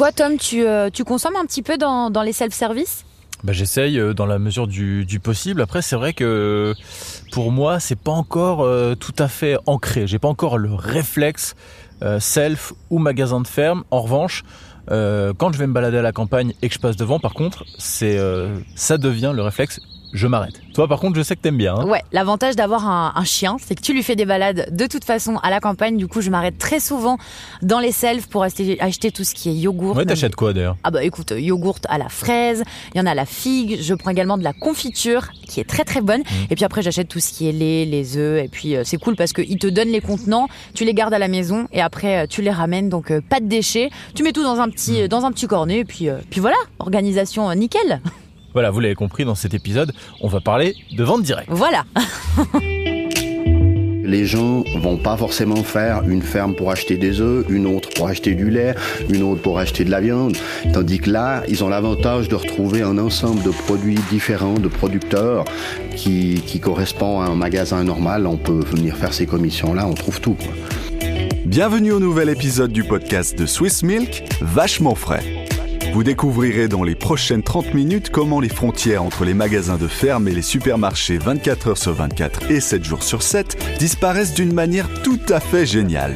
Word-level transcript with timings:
Toi, 0.00 0.12
Tom, 0.12 0.38
tu, 0.38 0.64
tu 0.94 1.04
consommes 1.04 1.36
un 1.36 1.44
petit 1.44 1.60
peu 1.60 1.76
dans, 1.76 2.22
les 2.24 2.32
self-service? 2.32 3.04
Bah, 3.44 3.52
J'essaye 3.52 4.00
dans 4.14 4.24
la 4.24 4.38
mesure 4.38 4.66
du, 4.66 5.20
possible. 5.22 5.60
Après, 5.60 5.82
c'est 5.82 5.94
vrai 5.94 6.14
que 6.14 6.72
pour 7.32 7.52
moi, 7.52 7.80
c'est 7.80 7.98
pas 7.98 8.12
encore 8.12 8.66
tout 8.96 9.12
à 9.18 9.28
fait 9.28 9.58
ancré. 9.66 10.06
J'ai 10.06 10.18
pas 10.18 10.28
encore 10.28 10.56
le 10.56 10.72
réflexe 10.72 11.54
self 12.18 12.72
ou 12.88 12.98
magasin 12.98 13.42
de 13.42 13.46
ferme. 13.46 13.84
En 13.90 14.00
revanche, 14.00 14.42
quand 14.88 15.52
je 15.52 15.58
vais 15.58 15.66
me 15.66 15.74
balader 15.74 15.98
à 15.98 16.02
la 16.02 16.12
campagne 16.12 16.54
et 16.62 16.70
que 16.70 16.74
je 16.74 16.80
passe 16.80 16.96
devant, 16.96 17.20
par 17.20 17.34
contre, 17.34 17.66
ça 17.76 18.96
devient 18.96 19.32
le 19.34 19.42
réflexe 19.42 19.80
je 20.12 20.26
m'arrête. 20.26 20.60
Toi, 20.74 20.88
par 20.88 20.98
contre, 20.98 21.16
je 21.16 21.22
sais 21.22 21.36
que 21.36 21.40
t'aimes 21.40 21.56
bien. 21.56 21.74
Hein. 21.74 21.84
ouais, 21.84 22.02
l'avantage 22.12 22.56
d'avoir 22.56 22.88
un, 22.88 23.24
chien, 23.24 23.56
c'est 23.60 23.74
que 23.74 23.82
tu 23.82 23.92
lui 23.92 24.02
fais 24.02 24.16
des 24.16 24.24
balades 24.24 24.74
de 24.74 24.86
toute 24.86 25.04
façon 25.04 25.36
à 25.42 25.50
la 25.50 25.60
campagne. 25.60 25.96
Du 25.96 26.08
coup, 26.08 26.20
je 26.20 26.30
m'arrête 26.30 26.58
très 26.58 26.80
souvent 26.80 27.18
dans 27.62 27.80
les 27.80 27.92
selfs 27.92 28.26
pour 28.28 28.42
acheter, 28.42 28.80
acheter 28.80 29.10
tout 29.10 29.24
ce 29.24 29.34
qui 29.34 29.50
est 29.50 29.54
yogourt. 29.54 29.96
Ouais, 29.96 30.04
t'achètes 30.04 30.36
quoi 30.36 30.52
d'ailleurs? 30.52 30.76
Ah 30.84 30.90
bah 30.90 31.04
écoute, 31.04 31.32
yogourt 31.36 31.78
à 31.88 31.98
la 31.98 32.08
fraise, 32.08 32.62
il 32.94 32.98
y 32.98 33.00
en 33.00 33.06
a 33.06 33.12
à 33.12 33.14
la 33.14 33.26
figue. 33.26 33.78
Je 33.80 33.94
prends 33.94 34.10
également 34.10 34.38
de 34.38 34.44
la 34.44 34.52
confiture 34.52 35.28
qui 35.46 35.60
est 35.60 35.68
très 35.68 35.84
très 35.84 36.00
bonne. 36.00 36.20
Mmh. 36.20 36.50
Et 36.50 36.54
puis 36.54 36.64
après, 36.64 36.82
j'achète 36.82 37.08
tout 37.08 37.20
ce 37.20 37.32
qui 37.32 37.48
est 37.48 37.52
lait, 37.52 37.84
les 37.84 38.16
œufs. 38.16 38.44
Et 38.44 38.48
puis 38.48 38.76
euh, 38.76 38.82
c'est 38.84 38.98
cool 38.98 39.16
parce 39.16 39.32
qu'ils 39.32 39.58
te 39.58 39.66
donnent 39.66 39.88
les 39.88 40.00
contenants, 40.00 40.48
tu 40.74 40.84
les 40.84 40.94
gardes 40.94 41.14
à 41.14 41.18
la 41.18 41.28
maison 41.28 41.66
et 41.72 41.80
après 41.80 42.24
euh, 42.24 42.26
tu 42.28 42.42
les 42.42 42.50
ramènes. 42.50 42.88
Donc 42.88 43.10
euh, 43.10 43.20
pas 43.20 43.40
de 43.40 43.46
déchets. 43.46 43.90
Tu 44.14 44.22
mets 44.22 44.32
tout 44.32 44.42
dans 44.42 44.60
un 44.60 44.68
petit, 44.68 45.02
mmh. 45.02 45.08
dans 45.08 45.24
un 45.24 45.32
petit 45.32 45.46
cornet 45.46 45.78
et 45.80 45.84
puis, 45.84 46.08
puis 46.30 46.40
voilà, 46.40 46.56
organisation 46.78 47.52
nickel. 47.54 48.00
Voilà, 48.52 48.70
vous 48.70 48.80
l'avez 48.80 48.94
compris, 48.94 49.24
dans 49.24 49.34
cet 49.34 49.54
épisode, 49.54 49.92
on 50.20 50.28
va 50.28 50.40
parler 50.40 50.74
de 50.92 51.04
vente 51.04 51.22
directe. 51.22 51.48
Voilà. 51.50 51.84
Les 54.02 54.26
gens 54.26 54.64
vont 54.78 54.96
pas 54.96 55.16
forcément 55.16 55.62
faire 55.62 56.02
une 56.02 56.22
ferme 56.22 56.56
pour 56.56 56.72
acheter 56.72 56.96
des 56.96 57.20
œufs, 57.20 57.46
une 57.48 57.64
autre 57.68 57.90
pour 57.94 58.08
acheter 58.08 58.34
du 58.34 58.50
lait, 58.50 58.74
une 59.08 59.22
autre 59.22 59.40
pour 59.40 59.60
acheter 59.60 59.84
de 59.84 59.90
la 59.90 60.00
viande. 60.00 60.36
Tandis 60.72 60.98
que 60.98 61.10
là, 61.10 61.44
ils 61.46 61.62
ont 61.62 61.68
l'avantage 61.68 62.28
de 62.28 62.34
retrouver 62.34 62.82
un 62.82 62.98
ensemble 62.98 63.40
de 63.44 63.50
produits 63.50 64.00
différents, 64.10 64.58
de 64.58 64.66
producteurs, 64.66 65.44
qui, 65.94 66.42
qui 66.44 66.58
correspond 66.58 67.20
à 67.20 67.26
un 67.26 67.36
magasin 67.36 67.84
normal. 67.84 68.26
On 68.26 68.36
peut 68.36 68.64
venir 68.64 68.96
faire 68.96 69.12
ces 69.12 69.26
commissions-là, 69.26 69.86
on 69.86 69.94
trouve 69.94 70.20
tout. 70.20 70.36
Bienvenue 71.46 71.92
au 71.92 72.00
nouvel 72.00 72.30
épisode 72.30 72.72
du 72.72 72.82
podcast 72.82 73.38
de 73.38 73.46
Swiss 73.46 73.84
Milk, 73.84 74.24
vachement 74.40 74.96
frais. 74.96 75.39
Vous 75.92 76.04
découvrirez 76.04 76.68
dans 76.68 76.84
les 76.84 76.94
prochaines 76.94 77.42
30 77.42 77.74
minutes 77.74 78.10
comment 78.10 78.38
les 78.38 78.48
frontières 78.48 79.02
entre 79.02 79.24
les 79.24 79.34
magasins 79.34 79.76
de 79.76 79.88
ferme 79.88 80.28
et 80.28 80.32
les 80.32 80.42
supermarchés 80.42 81.18
24 81.18 81.68
heures 81.68 81.78
sur 81.78 81.94
24 81.94 82.50
et 82.50 82.60
7 82.60 82.84
jours 82.84 83.02
sur 83.02 83.22
7 83.22 83.56
disparaissent 83.78 84.34
d'une 84.34 84.54
manière 84.54 84.88
tout 85.02 85.20
à 85.28 85.40
fait 85.40 85.66
géniale. 85.66 86.14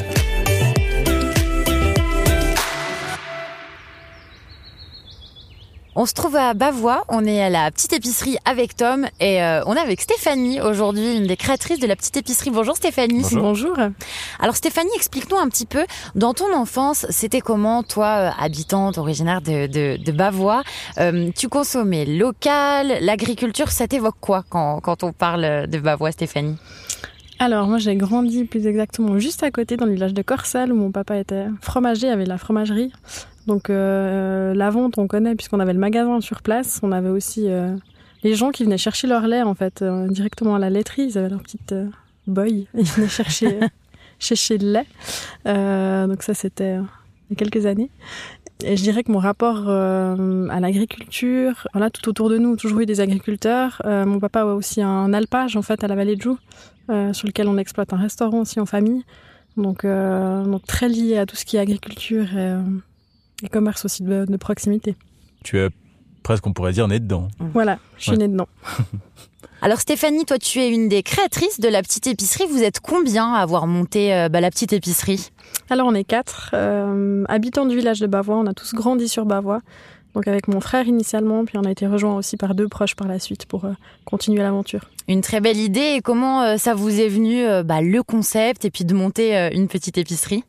On 5.97 6.07
se 6.07 6.13
trouve 6.13 6.35
à 6.35 6.55
Bavois, 6.55 7.05
on 7.09 7.25
est 7.25 7.41
à 7.41 7.51
la 7.51 7.71
petite 7.71 7.93
épicerie 7.93 8.37
avec 8.45 8.75
Tom 8.75 9.07
et 9.21 9.41
euh, 9.41 9.63
on 9.67 9.77
est 9.77 9.81
avec 9.81 10.01
Stéphanie 10.01 10.61
aujourd'hui, 10.61 11.19
une 11.19 11.29
des 11.29 11.37
créatrices 11.37 11.79
de 11.79 11.87
la 11.87 11.95
petite 11.95 12.17
épicerie. 12.17 12.51
Bonjour 12.51 12.75
Stéphanie. 12.75 13.25
Bonjour. 13.31 13.77
Alors 14.41 14.57
Stéphanie, 14.57 14.91
explique-nous 14.97 15.37
un 15.37 15.49
petit 15.49 15.67
peu, 15.67 15.85
dans 16.17 16.35
ton 16.35 16.53
enfance, 16.53 17.07
c'était 17.11 17.41
comment 17.41 17.85
toi, 17.85 18.07
euh, 18.07 18.31
habitante, 18.41 18.99
originaire 18.99 19.41
de, 19.41 19.69
de, 19.69 19.97
de 20.03 20.13
Bavois, 20.13 20.65
euh, 20.99 21.31
tu 21.37 21.49
consommais 21.49 22.05
local, 22.05 22.99
l'agriculture, 23.01 23.71
ça 23.71 23.87
t'évoque 23.87 24.17
quoi 24.21 24.43
quand, 24.49 24.81
quand 24.81 25.05
on 25.05 25.13
parle 25.13 25.69
de 25.69 25.79
Bavois 25.79 26.11
Stéphanie? 26.11 26.57
Alors 27.39 27.69
moi 27.69 27.79
j'ai 27.79 27.95
grandi 27.95 28.45
plus 28.45 28.67
exactement 28.67 29.19
juste 29.21 29.45
à 29.45 29.53
côté 29.53 29.77
dans 29.77 29.87
le 29.87 29.93
village 29.93 30.15
de 30.15 30.23
Corsal 30.23 30.73
où 30.73 30.77
mon 30.77 30.91
papa 30.91 31.19
était 31.19 31.47
fromager, 31.61 32.09
avait 32.09 32.27
la 32.27 32.39
fromagerie. 32.39 32.91
Donc 33.47 33.69
euh, 33.69 34.55
la 34.55 34.71
vente, 34.71 34.99
on 34.99 35.07
connaît 35.07 35.35
puisqu'on 35.35 35.61
avait 35.61 35.73
le 35.73 35.79
magasin 35.79 36.21
sur 36.21 36.43
place. 36.43 36.81
On 36.83 36.93
avait 36.93 37.11
aussi 37.11 37.49
euh, 37.49 37.75
les 38.23 38.35
gens 38.35 38.51
qui 38.51 38.65
venaient 38.65 38.79
chercher 38.79 39.07
leur 39.07 39.27
lait 39.27 39.43
en 39.43 39.55
fait 39.55 39.83
euh, 39.83 40.09
directement 40.09 40.55
à 40.55 40.59
la 40.59 40.71
laiterie. 40.71 41.07
Ils 41.09 41.19
avaient 41.19 41.29
leur 41.29 41.43
petite 41.43 41.75
boy. 42.27 42.67
Ils 42.75 42.85
venaient 42.85 43.09
chercher 43.09 43.61
chercher 44.19 44.59
le 44.59 44.73
lait. 44.73 46.07
donc 46.07 46.23
ça 46.23 46.35
c'était 46.35 46.77
il 46.77 47.31
y 47.31 47.33
a 47.33 47.37
quelques 47.37 47.67
années. 47.67 47.91
Et 48.65 48.77
je 48.77 48.83
dirais 48.83 49.03
que 49.03 49.11
mon 49.11 49.19
rapport 49.19 49.69
à 49.69 50.61
l'agriculture, 50.61 51.67
voilà, 51.75 51.91
tout 51.91 52.09
autour 52.09 52.31
de 52.31 52.39
nous, 52.39 52.57
toujours 52.57 52.81
eu 52.81 52.87
des 52.87 53.01
agriculteurs. 53.01 53.83
mon 53.85 54.21
papa 54.21 54.43
a 54.43 54.45
aussi 54.47 54.81
un 54.81 55.13
alpage 55.13 55.57
en 55.57 55.63
fait 55.63 55.83
à 55.83 55.89
la 55.89 55.97
vallée 55.97 56.15
de 56.17 56.23
Joux, 56.23 56.39
sur 56.89 57.27
lequel 57.27 57.49
on 57.49 57.59
exploite 57.59 57.93
un 57.93 57.97
restaurant 57.97 58.41
aussi 58.41 58.61
en 58.61 58.67
famille. 58.67 59.03
Donc, 59.57 59.85
donc 59.85 60.65
très 60.67 60.89
lié 60.89 61.19
à 61.19 61.27
tout 61.27 61.37
ce 61.37 61.45
qui 61.45 61.57
est 61.57 61.61
agriculture 61.61 62.29
et, 62.39 62.55
et 63.43 63.49
commerce 63.49 63.85
aussi 63.85 64.03
de, 64.03 64.37
proximité. 64.37 64.97
Tu 65.43 65.59
es 65.59 65.69
presque, 66.23 66.47
on 66.47 66.53
pourrait 66.53 66.73
dire, 66.73 66.89
né 66.89 67.01
dedans. 67.01 67.29
Voilà, 67.39 67.79
je 67.99 68.11
suis 68.11 68.19
née 68.19 68.29
dedans. 68.29 68.49
Alors 69.65 69.81
Stéphanie, 69.81 70.27
toi 70.27 70.37
tu 70.39 70.59
es 70.59 70.69
une 70.69 70.91
des 70.91 71.03
créatrices 71.03 71.59
de 71.59 71.69
la 71.69 71.81
petite 71.81 72.07
épicerie. 72.07 72.45
Vous 72.51 72.63
êtes 72.63 72.81
combien 72.81 73.33
à 73.33 73.39
avoir 73.39 73.67
monté 73.67 74.15
euh, 74.15 74.29
bah, 74.29 74.43
la 74.43 74.51
petite 74.51 74.75
épicerie? 74.75 75.31
Alors 75.71 75.87
on 75.87 75.95
est 75.95 76.05
quatre, 76.05 76.51
euh, 76.53 77.25
habitants 77.31 77.65
du 77.65 77.75
village 77.75 77.99
de 77.99 78.07
Bavois. 78.07 78.37
On 78.37 78.47
a 78.47 78.53
tous 78.53 78.75
grandi 78.75 79.09
sur 79.09 79.25
Bavois. 79.25 79.63
Donc 80.13 80.29
avec 80.29 80.49
mon 80.49 80.61
frère 80.61 80.87
initialement, 80.87 81.47
puis 81.47 81.57
on 81.57 81.65
a 81.65 81.71
été 81.71 81.87
rejoint 81.87 82.15
aussi 82.15 82.37
par 82.37 82.55
deux 82.55 82.69
proches 82.69 82.95
par 82.95 83.09
la 83.09 83.19
suite 83.19 83.47
pour 83.47 83.65
euh, 83.65 83.73
continuer 84.05 84.43
l'aventure. 84.43 84.91
Une 85.09 85.23
très 85.23 85.41
belle 85.41 85.57
idée. 85.57 85.95
Et 85.97 86.01
comment 86.03 86.59
ça 86.59 86.75
vous 86.75 87.01
est 87.01 87.09
venu 87.09 87.43
bah, 87.65 87.81
le 87.81 88.03
concept 88.03 88.67
et 88.67 88.71
puis 88.71 88.85
de 88.85 88.93
monter 88.93 89.51
une 89.55 89.69
petite 89.69 89.97
épicerie? 89.97 90.45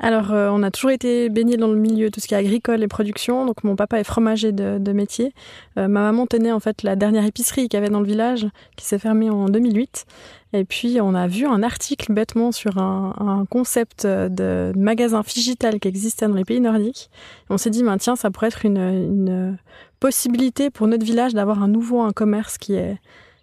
Alors, 0.00 0.32
euh, 0.32 0.48
on 0.50 0.62
a 0.62 0.70
toujours 0.70 0.90
été 0.90 1.28
baigné 1.28 1.56
dans 1.56 1.66
le 1.66 1.76
milieu, 1.76 2.10
tout 2.10 2.20
ce 2.20 2.28
qui 2.28 2.34
est 2.34 2.36
agricole 2.36 2.82
et 2.82 2.88
production. 2.88 3.44
Donc, 3.46 3.64
mon 3.64 3.74
papa 3.74 3.98
est 3.98 4.04
fromager 4.04 4.52
de, 4.52 4.92
métier. 4.92 5.34
Euh, 5.76 5.88
ma 5.88 6.00
maman 6.02 6.26
tenait 6.26 6.52
en 6.52 6.60
fait 6.60 6.82
la 6.84 6.94
dernière 6.94 7.24
épicerie 7.24 7.68
qu'il 7.68 7.74
y 7.74 7.82
avait 7.82 7.90
dans 7.90 8.00
le 8.00 8.06
village, 8.06 8.46
qui 8.76 8.86
s'est 8.86 8.98
fermée 8.98 9.28
en 9.28 9.46
2008. 9.46 10.06
Et 10.52 10.64
puis, 10.64 10.98
on 11.00 11.14
a 11.14 11.26
vu 11.26 11.46
un 11.46 11.62
article 11.64 12.12
bêtement 12.12 12.52
sur 12.52 12.78
un, 12.78 13.44
concept 13.50 14.06
de 14.06 14.72
magasin 14.76 15.22
digital 15.22 15.80
qui 15.80 15.88
existait 15.88 16.28
dans 16.28 16.34
les 16.34 16.44
pays 16.44 16.60
nordiques. 16.60 17.10
on 17.50 17.58
s'est 17.58 17.70
dit, 17.70 17.82
ben, 17.82 17.98
tiens, 17.98 18.16
ça 18.16 18.30
pourrait 18.30 18.48
être 18.48 18.64
une, 18.64 19.58
possibilité 20.00 20.70
pour 20.70 20.86
notre 20.86 21.04
village 21.04 21.34
d'avoir 21.34 21.60
un 21.60 21.66
nouveau 21.66 22.00
un 22.02 22.12
commerce 22.12 22.56
qui 22.56 22.74
est, 22.74 22.98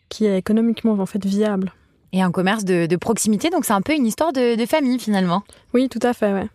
qui 0.07 0.25
est 0.25 0.37
économiquement 0.37 0.93
en 0.93 1.05
fait 1.05 1.25
viable 1.25 1.73
et 2.15 2.21
un 2.21 2.31
commerce 2.31 2.63
de, 2.63 2.95
proximité. 2.95 3.49
Donc 3.49 3.65
c'est 3.65 3.73
un 3.73 3.81
peu 3.81 3.93
une 3.93 4.05
histoire 4.05 4.31
de, 4.31 4.65
famille 4.65 4.97
finalement. 4.99 5.43
Oui, 5.73 5.89
tout 5.89 5.99
à 6.01 6.13
fait. 6.13 6.33
Ouais. 6.33 6.47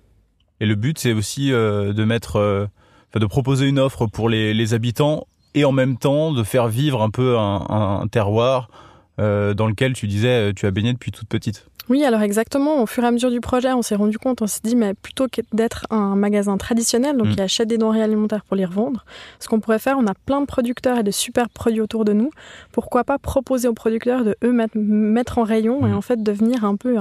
Et 0.60 0.66
le 0.66 0.75
but, 0.75 0.98
c'est 0.98 1.12
aussi 1.12 1.53
euh, 1.53 1.93
de 1.93 2.04
mettre, 2.04 2.37
euh, 2.37 2.66
de 3.15 3.26
proposer 3.26 3.66
une 3.66 3.78
offre 3.78 4.06
pour 4.06 4.28
les, 4.28 4.75
habitants 4.75 5.26
et 5.54 5.65
en 5.65 5.72
même 5.72 5.99
temps 5.99 6.32
de 6.32 6.43
faire 6.43 6.69
vivre 6.69 7.03
un 7.03 7.10
peu 7.10 7.37
un, 7.38 8.06
terroir 8.10 8.70
euh, 9.19 9.53
dans 9.53 9.66
lequel 9.66 9.93
tu 9.93 10.06
disais 10.06 10.54
tu 10.54 10.66
as 10.66 10.70
baigné 10.70 10.93
depuis 10.93 11.12
toute 11.12 11.28
petite. 11.28 11.66
Oui, 11.90 12.04
alors 12.04 12.22
exactement. 12.22 12.80
Au 12.80 12.86
fur 12.86 13.02
et 13.02 13.06
à 13.08 13.10
mesure 13.10 13.32
du 13.32 13.40
projet, 13.40 13.72
on 13.72 13.82
s'est 13.82 13.96
rendu 13.96 14.16
compte, 14.16 14.42
on 14.42 14.46
s'est 14.46 14.60
dit, 14.62 14.76
mais 14.76 14.94
plutôt 14.94 15.26
que 15.26 15.40
d'être 15.52 15.86
un 15.90 16.14
magasin 16.14 16.56
traditionnel, 16.56 17.16
donc 17.16 17.26
mm. 17.26 17.34
qui 17.34 17.40
achète 17.40 17.68
des 17.68 17.78
denrées 17.78 18.00
alimentaires 18.00 18.44
pour 18.44 18.56
les 18.56 18.64
revendre, 18.64 19.04
ce 19.40 19.48
qu'on 19.48 19.58
pourrait 19.58 19.80
faire, 19.80 19.96
on 19.98 20.06
a 20.06 20.14
plein 20.14 20.40
de 20.40 20.46
producteurs 20.46 20.98
et 20.98 21.02
de 21.02 21.10
super 21.10 21.50
produits 21.50 21.80
autour 21.80 22.04
de 22.04 22.12
nous. 22.12 22.30
Pourquoi 22.70 23.02
pas 23.02 23.18
proposer 23.18 23.66
aux 23.66 23.74
producteurs 23.74 24.24
de 24.24 24.36
eux 24.44 24.52
mettre, 24.52 25.38
en 25.38 25.42
rayon 25.42 25.84
et 25.84 25.90
mm. 25.90 25.96
en 25.96 26.00
fait 26.00 26.22
devenir 26.22 26.64
un 26.64 26.76
peu 26.76 26.96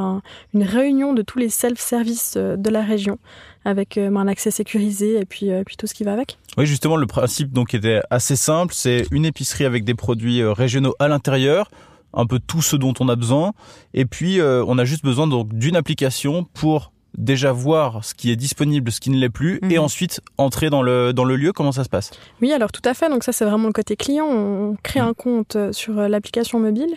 une 0.55 0.63
réunion 0.63 1.13
de 1.13 1.21
tous 1.21 1.37
les 1.37 1.49
self-service 1.49 2.33
euh, 2.37 2.55
de 2.57 2.69
la 2.71 2.81
région 2.81 3.19
avec 3.65 3.97
euh, 3.97 4.15
un 4.15 4.27
accès 4.27 4.49
sécurisé 4.49 5.19
et 5.19 5.25
puis, 5.25 5.51
euh, 5.51 5.63
puis 5.63 5.77
tout 5.77 5.85
ce 5.85 5.93
qui 5.93 6.03
va 6.03 6.13
avec. 6.13 6.39
Oui, 6.57 6.65
justement, 6.65 6.97
le 6.97 7.05
principe 7.05 7.51
donc 7.51 7.75
était 7.75 8.01
assez 8.09 8.35
simple. 8.35 8.73
C'est 8.73 9.05
une 9.11 9.25
épicerie 9.25 9.65
avec 9.65 9.83
des 9.83 9.93
produits 9.93 10.43
régionaux 10.43 10.95
à 10.97 11.07
l'intérieur 11.07 11.69
un 12.13 12.25
peu 12.25 12.39
tout 12.39 12.61
ce 12.61 12.75
dont 12.75 12.93
on 12.99 13.09
a 13.09 13.15
besoin. 13.15 13.53
Et 13.93 14.05
puis, 14.05 14.39
euh, 14.39 14.63
on 14.67 14.77
a 14.77 14.85
juste 14.85 15.03
besoin 15.03 15.27
donc 15.27 15.53
d'une 15.53 15.75
application 15.75 16.43
pour 16.53 16.91
déjà 17.17 17.51
voir 17.51 18.03
ce 18.05 18.13
qui 18.13 18.31
est 18.31 18.35
disponible, 18.35 18.91
ce 18.91 18.99
qui 18.99 19.09
ne 19.09 19.17
l'est 19.17 19.29
plus, 19.29 19.59
et 19.69 19.77
mhm. 19.77 19.83
ensuite 19.83 20.21
entrer 20.37 20.69
dans 20.69 20.81
le, 20.81 21.13
dans 21.13 21.25
le 21.25 21.35
lieu 21.35 21.53
Comment 21.53 21.71
ça 21.71 21.83
se 21.83 21.89
passe? 21.89 22.11
Oui, 22.41 22.53
alors 22.53 22.71
tout 22.71 22.81
à 22.85 22.93
fait. 22.93 23.09
Donc 23.09 23.23
ça, 23.23 23.31
c'est 23.31 23.45
vraiment 23.45 23.67
le 23.67 23.73
côté 23.73 23.95
client. 23.95 24.25
On 24.25 24.77
crée 24.81 24.99
un 24.99 25.13
compte 25.13 25.55
euh, 25.55 25.73
sur 25.73 25.99
euh, 25.99 26.07
l'application 26.07 26.59
mobile, 26.59 26.95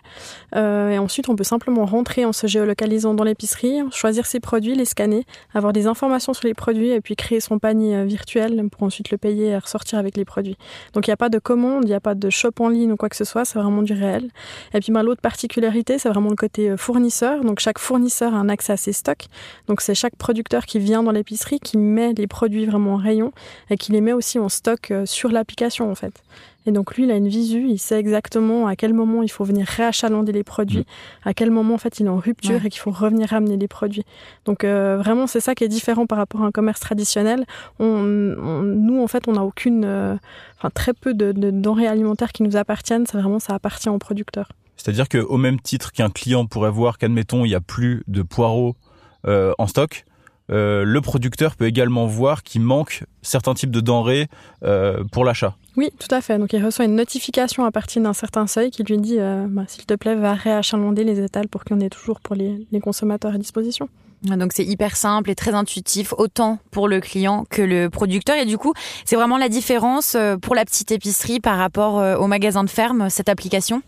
euh, 0.55 0.91
et 0.91 0.99
ensuite 0.99 1.29
on 1.29 1.37
peut 1.37 1.45
simplement 1.45 1.85
rentrer 1.85 2.25
en 2.25 2.33
se 2.33 2.47
géolocalisant 2.47 3.15
dans 3.15 3.25
l'épicerie, 3.25 3.81
choisir 3.91 4.27
ses 4.27 4.41
produits, 4.41 4.75
les 4.75 4.85
scanner, 4.85 5.27
avoir 5.55 5.73
des 5.73 5.87
informations 5.87 6.35
sur 6.35 6.47
les 6.47 6.55
produits, 6.55 6.91
et 6.91 7.01
puis 7.01 7.17
créer 7.17 7.41
son 7.41 7.59
panier 7.59 8.05
virtuel 8.05 8.69
pour 8.71 8.83
ensuite 8.83 9.11
le 9.11 9.19
payer 9.19 9.49
et 9.49 9.59
ressortir 9.59 9.99
avec 9.99 10.17
les 10.17 10.25
produits. 10.25 10.57
Donc 10.93 11.07
il 11.07 11.11
n'y 11.11 11.15
a 11.15 11.17
pas 11.17 11.29
de 11.29 11.39
commande, 11.39 11.85
il 11.85 11.89
n'y 11.89 11.95
a 11.95 12.01
pas 12.01 12.15
de 12.15 12.31
shop 12.31 12.53
en 12.61 12.69
ligne 12.69 12.93
ou 12.93 12.97
quoi 12.97 13.09
que 13.09 13.17
ce 13.17 13.25
soit, 13.25 13.45
c'est 13.45 13.59
vraiment 13.59 13.83
du 13.83 13.93
réel. 13.93 14.31
Et 14.75 14.81
puis 14.81 14.93
ben, 14.93 15.03
l'autre 15.03 15.21
particularité, 15.21 15.99
c'est 15.99 16.09
vraiment 16.09 16.31
le 16.31 16.37
côté 16.37 16.77
fournisseur. 16.77 17.43
Donc 17.43 17.59
chaque 17.59 17.79
fournisseur 17.79 18.35
a 18.35 18.37
un 18.37 18.49
accès 18.49 18.73
à 18.73 18.77
ses 18.77 18.93
stocks. 18.93 19.27
Donc 19.67 19.81
c'est 19.81 19.95
chaque 20.03 20.17
producteur 20.17 20.67
qui 20.67 20.81
vient 20.81 21.05
dans 21.05 21.13
l'épicerie 21.13 21.61
qui 21.61 21.79
met 21.79 22.13
les 22.13 22.27
produits 22.27 22.67
vraiment 22.67 22.95
en 22.95 22.97
rayon 22.97 23.31
et 23.71 23.77
qui 23.77 23.93
les 23.93 24.01
met 24.01 24.13
aussi 24.13 24.41
en 24.41 24.49
stock 24.49 24.91
euh, 24.91 25.07
sur 25.07 25.31
l'application 25.31 25.89
en 25.89 25.95
fait. 25.95 26.25
Et 26.67 26.73
donc 26.73 26.97
lui, 26.97 27.05
il 27.05 27.11
a 27.13 27.17
une 27.17 27.29
visu, 27.29 27.69
il 27.69 27.79
sait 27.79 27.99
exactement 28.01 28.67
à 28.67 28.75
quel 28.75 28.95
moment 28.95 29.23
il 29.23 29.31
faut 29.31 29.45
venir 29.45 29.65
réachalander 29.67 30.33
les 30.33 30.43
produits, 30.43 30.81
mm. 30.81 31.29
à 31.29 31.35
quel 31.35 31.53
moment 31.53 31.75
en 31.75 31.79
fait 31.79 32.01
il 32.01 32.07
est 32.07 32.09
en 32.09 32.17
rupture 32.17 32.65
et 32.65 32.69
qu'il 32.69 32.81
faut 32.81 32.91
revenir 32.91 33.29
ramener 33.29 33.57
les 33.57 33.69
produits. 33.69 34.05
Donc 34.45 34.65
euh, 34.65 34.97
vraiment, 34.97 35.29
c'est 35.29 35.41
ça 35.41 35.55
qui 35.55 35.63
est 35.63 35.69
différent 35.69 36.07
par 36.07 36.19
rapport 36.19 36.43
à 36.43 36.47
un 36.47 36.51
commerce 36.51 36.81
traditionnel. 36.81 37.45
On, 37.79 38.03
nous, 38.03 39.01
en 39.01 39.07
fait, 39.07 39.29
on 39.29 39.33
n'a 39.33 39.45
aucune, 39.45 39.85
euh, 39.85 40.17
enfin 40.59 40.71
très 40.75 40.95
peu 40.95 41.15
de, 41.15 41.31
de 41.31 41.51
denrées 41.53 41.87
alimentaires 41.87 42.33
qui 42.33 42.43
nous 42.43 42.57
appartiennent. 42.57 43.07
C'est 43.07 43.19
vraiment 43.19 43.39
ça 43.39 43.55
appartient 43.55 43.89
aux 43.89 43.99
producteurs. 43.99 44.49
C'est-à-dire 44.77 45.09
qu'au 45.09 45.37
même 45.37 45.61
titre 45.61 45.93
qu'un 45.93 46.11
client 46.11 46.47
pourrait 46.47 46.71
voir 46.71 46.99
qu'admettons 46.99 47.45
il 47.45 47.49
n'y 47.49 47.55
a 47.55 47.61
plus 47.61 48.03
de 48.09 48.23
poireaux 48.23 48.75
en 49.25 49.67
stock, 49.67 50.05
euh, 50.51 50.85
le 50.85 51.01
producteur 51.01 51.57
peut 51.57 51.67
également 51.67 52.07
voir 52.07 52.43
qu'il 52.43 52.63
manque 52.63 53.05
certains 53.23 53.55
types 53.55 53.71
de 53.71 53.81
denrées 53.81 54.29
euh, 54.65 55.05
pour 55.13 55.25
l'achat. 55.25 55.57
Oui, 55.77 55.91
tout 55.99 56.13
à 56.15 56.21
fait. 56.21 56.39
Donc 56.39 56.53
il 56.53 56.65
reçoit 56.65 56.85
une 56.85 56.97
notification 56.97 57.65
à 57.65 57.71
partir 57.71 58.03
d'un 58.03 58.13
certain 58.13 58.47
seuil 58.47 58.71
qui 58.71 58.83
lui 58.83 58.99
dit 58.99 59.19
bah, 59.19 59.63
s'il 59.67 59.87
te 59.87 59.95
plaît, 59.95 60.15
va 60.15 60.35
réachalander 60.35 61.05
les 61.05 61.21
étals 61.21 61.49
pour 61.49 61.65
qu'il 61.65 61.77
y 61.77 61.79
en 61.79 61.83
ait 61.83 61.89
toujours 61.91 62.21
pour 62.21 62.37
les, 62.37 62.67
les 62.71 62.81
consommateurs 62.81 63.35
à 63.35 63.39
disposition. 63.39 63.89
Donc 64.23 64.53
c'est 64.55 64.65
hyper 64.65 64.95
simple 64.95 65.31
et 65.31 65.35
très 65.35 65.53
intuitif, 65.53 66.15
autant 66.17 66.59
pour 66.71 66.87
le 66.87 67.01
client 67.01 67.45
que 67.51 67.63
le 67.63 67.89
producteur. 67.89 68.37
Et 68.37 68.45
du 68.45 68.57
coup, 68.57 68.73
c'est 69.05 69.17
vraiment 69.17 69.39
la 69.39 69.49
différence 69.49 70.17
pour 70.43 70.55
la 70.55 70.65
petite 70.65 70.93
épicerie 70.93 71.41
par 71.41 71.59
rapport 71.59 72.21
au 72.21 72.27
magasin 72.29 72.63
de 72.63 72.71
ferme, 72.71 73.11
cette 73.11 73.29
application? 73.29 73.83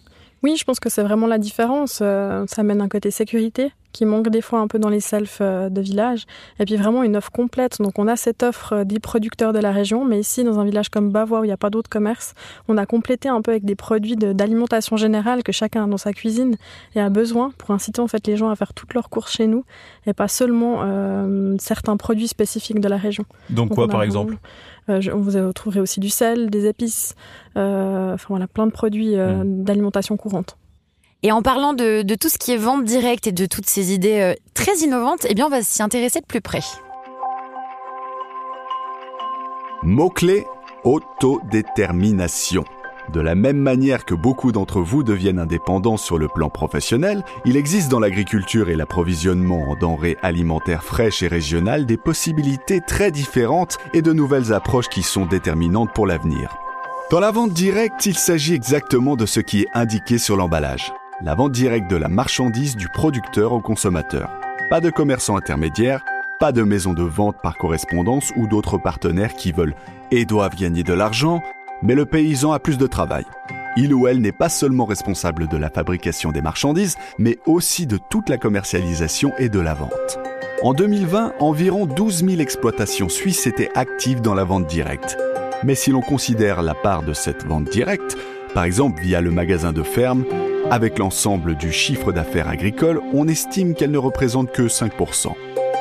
Oui, 0.45 0.57
je 0.59 0.65
pense 0.65 0.79
que 0.79 0.91
c'est 0.91 1.03
vraiment 1.03 1.27
la 1.27 1.39
différence. 1.39 2.01
Euh, 2.03 2.45
ça 2.49 2.63
mène 2.63 2.83
un 2.83 2.89
côté 2.89 3.11
sécurité 3.11 3.73
qui 3.93 4.05
manque 4.05 4.29
des 4.29 4.43
fois 4.43 4.59
un 4.59 4.67
peu 4.67 4.79
dans 4.79 4.91
les 4.91 5.01
selfs 5.01 5.39
euh, 5.41 5.71
de 5.71 5.81
village. 5.81 6.27
Et 6.61 6.67
puis 6.67 6.77
vraiment 6.77 7.03
une 7.03 7.17
offre 7.17 7.31
complète. 7.31 7.81
Donc 7.81 7.99
on 7.99 8.07
a 8.09 8.17
cette 8.17 8.43
offre 8.43 8.75
euh, 8.75 8.85
des 8.85 9.01
producteurs 9.01 9.55
de 9.55 9.59
la 9.59 9.73
région, 9.73 10.05
mais 10.05 10.21
ici 10.21 10.45
dans 10.45 10.59
un 10.59 10.65
village 10.67 10.91
comme 10.91 11.11
Bavois 11.11 11.41
où 11.41 11.45
il 11.45 11.47
n'y 11.47 11.53
a 11.53 11.57
pas 11.57 11.71
d'autres 11.71 11.89
commerces, 11.89 12.35
on 12.69 12.77
a 12.77 12.85
complété 12.85 13.31
un 13.31 13.41
peu 13.41 13.53
avec 13.53 13.65
des 13.65 13.75
produits 13.75 14.17
d'alimentation 14.17 14.99
générale 14.99 15.43
que 15.43 15.53
chacun 15.53 15.85
a 15.85 15.87
dans 15.87 15.97
sa 15.97 16.13
cuisine 16.13 16.57
et 16.95 17.01
a 17.01 17.09
besoin 17.09 17.51
pour 17.57 17.71
inciter 17.71 18.03
en 18.03 18.09
fait 18.09 18.27
les 18.27 18.37
gens 18.37 18.51
à 18.51 18.57
faire 18.57 18.75
toutes 18.75 18.93
leurs 18.93 19.09
courses 19.09 19.33
chez 19.33 19.47
nous 19.47 19.65
et 20.05 20.13
pas 20.13 20.29
seulement 20.29 20.85
certains 21.59 21.97
produits 21.97 22.29
spécifiques 22.29 22.81
de 22.81 22.89
la 22.89 22.99
région. 22.99 23.25
Donc, 23.49 23.71
quoi 23.71 23.89
par 23.89 24.03
exemple? 24.03 24.37
Euh, 24.89 25.01
on 25.13 25.19
vous 25.19 25.33
retrouverez 25.47 25.81
aussi 25.81 26.01
du 26.01 26.11
sel, 26.11 26.51
des 26.51 26.67
épices, 26.67 27.15
euh, 27.57 28.15
enfin 28.15 28.27
voilà, 28.29 28.47
plein 28.47 28.67
de 28.67 28.73
produits 28.73 29.17
euh, 29.17 29.45
mm. 29.45 29.65
d'alimentation 29.65 30.17
courante. 30.17 30.57
Et 31.23 31.33
en 31.33 31.41
parlant 31.41 31.73
de, 31.73 32.03
tout 32.17 32.29
ce 32.29 32.37
qui 32.37 32.53
est 32.53 32.59
vente 32.59 32.85
directe 32.85 33.27
et 33.27 33.33
de 33.33 33.47
toutes 33.47 33.67
ces 33.67 33.95
idées 33.95 34.35
très 34.53 34.77
innovantes, 34.79 35.27
eh 35.27 35.35
bien 35.35 35.47
on 35.47 35.51
va 35.51 35.63
s'y 35.63 35.83
intéresser 35.83 36.21
de 36.21 36.27
plus 36.27 36.43
près. 36.43 36.61
Mot-clé 39.83 40.45
autodétermination. 40.85 42.65
De 43.13 43.21
la 43.21 43.35
même 43.35 43.59
manière 43.59 44.05
que 44.05 44.15
beaucoup 44.15 44.51
d'entre 44.51 44.81
vous 44.81 45.03
deviennent 45.03 45.39
indépendants 45.39 45.99
sur 45.99 46.19
le 46.19 46.29
plan 46.29 46.49
professionnel, 46.49 47.23
il 47.45 47.57
existe 47.57 47.91
dans 47.91 48.01
l'agriculture 48.01 48.71
et 48.71 48.77
l'approvisionnement 48.77 49.69
en 49.69 49.77
denrées 49.77 50.17
alimentaires 50.23 50.83
fraîches 50.83 51.23
et 51.23 51.29
régionales 51.29 51.85
des 51.85 51.99
possibilités 51.99 52.81
très 52.81 53.11
différentes 53.11 53.79
et 53.93 54.03
de 54.03 54.13
nouvelles 54.13 54.53
approches 54.53 54.89
qui 54.89 55.03
sont 55.03 55.27
déterminantes 55.27 55.93
pour 55.93 56.07
l'avenir. 56.07 56.57
Dans 57.11 57.21
la 57.21 57.31
vente 57.31 57.53
directe, 57.53 58.07
il 58.07 58.17
s'agit 58.17 58.55
exactement 58.55 59.17
de 59.17 59.27
ce 59.27 59.41
qui 59.41 59.61
est 59.63 59.69
indiqué 59.75 60.17
sur 60.17 60.37
l'emballage. 60.37 60.93
La 61.23 61.35
vente 61.35 61.53
directe 61.53 61.91
de 61.91 61.97
la 61.97 62.09
marchandise 62.09 62.75
du 62.75 62.89
producteur 62.89 63.53
au 63.53 63.61
consommateur. 63.61 64.31
Pas 64.71 64.81
de 64.81 64.89
commerçants 64.89 65.37
intermédiaires, 65.37 66.03
pas 66.41 66.51
de 66.53 66.63
maisons 66.63 66.95
de 66.95 67.03
vente 67.03 67.37
par 67.43 67.57
correspondance 67.59 68.33
ou 68.37 68.49
d'autres 68.49 68.79
partenaires 68.79 69.35
qui 69.35 69.53
veulent 69.53 69.77
et 70.11 70.25
doivent 70.25 70.57
gagner 70.57 70.83
de 70.83 70.95
l'argent, 70.95 71.43
mais 71.83 71.95
le 71.95 72.07
paysan 72.07 72.53
a 72.53 72.59
plus 72.59 72.79
de 72.79 72.87
travail. 72.87 73.25
Il 73.77 73.93
ou 73.93 74.07
elle 74.07 74.21
n'est 74.21 74.33
pas 74.33 74.49
seulement 74.49 74.85
responsable 74.85 75.49
de 75.49 75.57
la 75.57 75.69
fabrication 75.69 76.31
des 76.31 76.43
marchandises, 76.43 76.97
mais 77.19 77.39
aussi 77.47 77.87
de 77.87 77.99
toute 77.99 78.29
la 78.29 78.39
commercialisation 78.39 79.33
et 79.39 79.49
de 79.49 79.59
la 79.61 79.75
vente. 79.75 80.19
En 80.63 80.73
2020, 80.73 81.35
environ 81.41 81.85
12 81.85 82.25
000 82.25 82.41
exploitations 82.41 83.09
suisses 83.09 83.47
étaient 83.47 83.71
actives 83.75 84.21
dans 84.21 84.35
la 84.35 84.45
vente 84.45 84.67
directe. 84.67 85.17
Mais 85.65 85.75
si 85.75 85.91
l'on 85.91 86.01
considère 86.01 86.63
la 86.63 86.75
part 86.75 87.03
de 87.03 87.13
cette 87.13 87.45
vente 87.45 87.69
directe, 87.69 88.17
par 88.55 88.65
exemple 88.65 89.03
via 89.03 89.21
le 89.21 89.31
magasin 89.31 89.73
de 89.73 89.83
ferme, 89.83 90.25
avec 90.71 90.99
l'ensemble 90.99 91.57
du 91.57 91.73
chiffre 91.73 92.13
d'affaires 92.13 92.49
agricole, 92.49 93.01
on 93.13 93.29
estime 93.29 93.75
qu'elle 93.75 93.91
ne 93.91 93.99
représente 93.99 94.53
que 94.53 94.69
5%. 94.69 95.33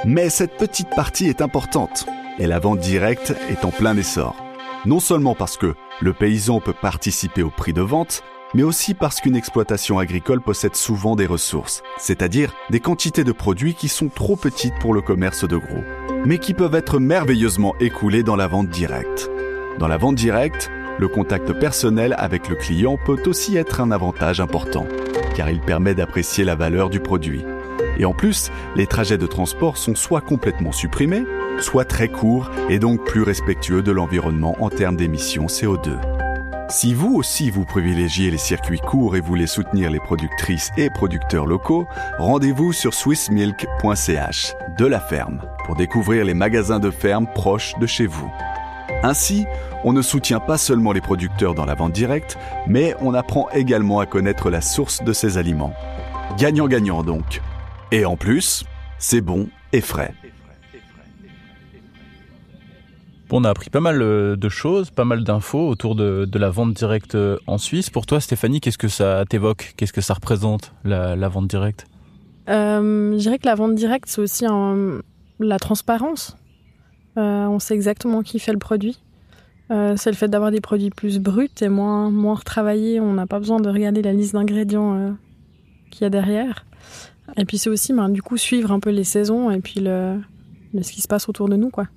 Mais 0.06 0.30
cette 0.30 0.58
petite 0.58 0.90
partie 0.90 1.28
est 1.28 1.42
importante, 1.42 2.06
et 2.40 2.48
la 2.48 2.60
vente 2.60 2.80
directe 2.80 3.34
est 3.50 3.64
en 3.64 3.72
plein 3.72 3.96
essor. 3.96 4.43
Non 4.86 5.00
seulement 5.00 5.34
parce 5.34 5.56
que 5.56 5.76
le 6.02 6.12
paysan 6.12 6.60
peut 6.60 6.74
participer 6.74 7.42
au 7.42 7.50
prix 7.50 7.72
de 7.72 7.82
vente, 7.82 8.22
mais 8.54 8.64
aussi 8.64 8.94
parce 8.94 9.22
qu'une 9.22 9.38
exploitation 9.38 9.98
agricole 9.98 10.42
possède 10.42 10.76
souvent 10.76 11.16
des 11.16 11.26
ressources, 11.26 11.84
c'est-à-dire 11.98 12.54
des 12.70 12.82
quantités 12.82 13.24
de 13.24 13.32
produits 13.32 13.76
qui 13.76 13.88
sont 13.88 14.10
trop 14.10 14.36
petites 14.36 14.78
pour 14.80 14.94
le 14.94 15.02
commerce 15.02 15.48
de 15.48 15.56
gros, 15.56 15.84
mais 16.26 16.38
qui 16.38 16.54
peuvent 16.54 16.76
être 16.76 17.00
merveilleusement 17.00 17.76
écoulées 17.80 18.24
dans 18.24 18.36
la 18.36 18.48
vente 18.48 18.68
directe. 18.68 19.32
Dans 19.80 19.88
la 19.88 19.98
vente 19.98 20.16
directe, 20.16 20.70
le 21.00 21.08
contact 21.08 21.54
personnel 21.54 22.14
avec 22.18 22.50
le 22.50 22.56
client 22.56 22.98
peut 23.04 23.24
aussi 23.26 23.56
être 23.56 23.80
un 23.80 23.90
avantage 23.90 24.42
important, 24.42 24.86
car 25.34 25.50
il 25.50 25.62
permet 25.62 25.96
d'apprécier 25.96 26.44
la 26.44 26.56
valeur 26.56 26.90
du 26.90 27.00
produit. 27.00 27.46
Et 27.98 28.04
en 28.04 28.14
plus, 28.14 28.52
les 28.76 28.88
trajets 28.88 29.18
de 29.18 29.28
transport 29.28 29.78
sont 29.78 29.96
soit 29.96 30.22
complètement 30.22 30.74
supprimés, 30.74 31.24
soit 31.60 31.86
très 31.86 32.10
courts 32.10 32.50
et 32.70 32.80
donc 32.80 33.04
plus 33.06 33.24
respectueux 33.24 33.82
de 33.82 33.92
l'environnement 33.92 34.56
en 34.60 34.70
termes 34.70 34.96
d'émissions 34.96 35.46
CO2. 35.46 35.98
Si 36.70 36.94
vous 36.94 37.14
aussi 37.14 37.50
vous 37.52 37.66
privilégiez 37.66 38.32
les 38.32 38.38
circuits 38.38 38.80
courts 38.80 39.16
et 39.16 39.22
voulez 39.22 39.48
soutenir 39.48 39.92
les 39.92 40.00
productrices 40.00 40.72
et 40.78 40.90
producteurs 40.90 41.46
locaux, 41.46 41.88
rendez-vous 42.18 42.74
sur 42.74 42.94
swissmilk.ch 42.94 44.56
de 44.78 44.86
la 44.86 45.00
ferme 45.00 45.42
pour 45.66 45.76
découvrir 45.76 46.26
les 46.26 46.34
magasins 46.34 46.80
de 46.80 46.90
ferme 46.90 47.28
proches 47.36 47.78
de 47.80 47.86
chez 47.86 48.08
vous. 48.08 48.32
Ainsi, 49.04 49.46
on 49.84 49.94
ne 49.94 50.02
soutient 50.02 50.40
pas 50.40 50.58
seulement 50.58 50.94
les 50.94 51.02
producteurs 51.02 51.54
dans 51.54 51.66
la 51.66 51.76
vente 51.76 51.94
directe, 51.94 52.38
mais 52.68 52.96
on 53.02 53.14
apprend 53.14 53.50
également 53.52 54.00
à 54.00 54.06
connaître 54.06 54.50
la 54.50 54.62
source 54.62 55.04
de 55.04 55.14
ces 55.14 55.38
aliments. 55.38 55.74
Gagnant-gagnant 56.38 57.04
donc. 57.04 57.42
Et 57.92 58.06
en 58.06 58.16
plus, 58.16 58.64
c'est 58.98 59.22
bon 59.22 59.50
et 59.74 59.82
frais. 59.82 60.14
On 63.34 63.44
a 63.44 63.50
appris 63.50 63.72
pas 63.72 63.80
mal 63.80 64.02
euh, 64.02 64.36
de 64.36 64.48
choses, 64.48 64.92
pas 64.92 65.06
mal 65.06 65.24
d'infos 65.24 65.68
autour 65.68 65.96
de, 65.96 66.30
la 66.34 66.50
vente 66.52 66.74
directe 66.74 67.16
euh, 67.16 67.38
en 67.48 67.58
Suisse. 67.58 67.90
Pour 67.90 68.06
toi, 68.06 68.20
Stéphanie, 68.20 68.62
qu'est-ce 68.62 68.78
que 68.78 68.88
ça 68.88 69.26
t'évoque? 69.28 69.74
Qu'est-ce 69.76 69.94
que 69.94 70.02
ça 70.02 70.14
représente, 70.14 70.72
la, 70.86 71.16
vente 71.30 71.48
directe? 71.48 71.88
Euh, 72.50 73.14
Je 73.14 73.18
dirais 73.18 73.40
que 73.40 73.48
la 73.48 73.56
vente 73.56 73.74
directe, 73.74 74.06
c'est 74.08 74.22
aussi 74.22 74.46
la 75.40 75.60
transparence. 75.60 76.38
on 77.16 77.60
sait 77.60 77.74
exactement 77.74 78.22
qui 78.22 78.38
fait 78.38 78.54
le 78.54 78.60
produit. 78.60 79.00
c'est 79.70 80.12
le 80.12 80.16
fait 80.16 80.28
d'avoir 80.28 80.52
des 80.52 80.62
produits 80.62 80.92
plus 80.92 81.18
bruts 81.20 81.50
et 81.62 81.70
moins, 81.70 82.12
moins 82.12 82.36
retravaillés. 82.36 83.00
On 83.00 83.14
n'a 83.14 83.26
pas 83.26 83.40
besoin 83.40 83.60
de 83.60 83.70
regarder 83.70 84.04
la 84.04 84.14
liste 84.14 84.34
d'ingrédients 84.34 85.16
qu'il 85.90 86.04
y 86.04 86.06
a 86.06 86.10
derrière. 86.10 86.66
Et 87.38 87.46
puis 87.46 87.58
c'est 87.58 87.70
aussi, 87.70 87.94
ben, 87.94 88.10
du 88.10 88.22
coup, 88.22 88.38
suivre 88.38 88.72
un 88.72 88.80
peu 88.80 88.92
les 88.92 89.06
saisons 89.06 89.50
et 89.50 89.60
puis 89.60 89.80
le, 89.80 90.20
ce 90.80 90.92
qui 90.92 91.02
se 91.02 91.08
passe 91.08 91.28
autour 91.30 91.50
de 91.50 91.56
nous, 91.56 91.72
quoi. 91.72 91.88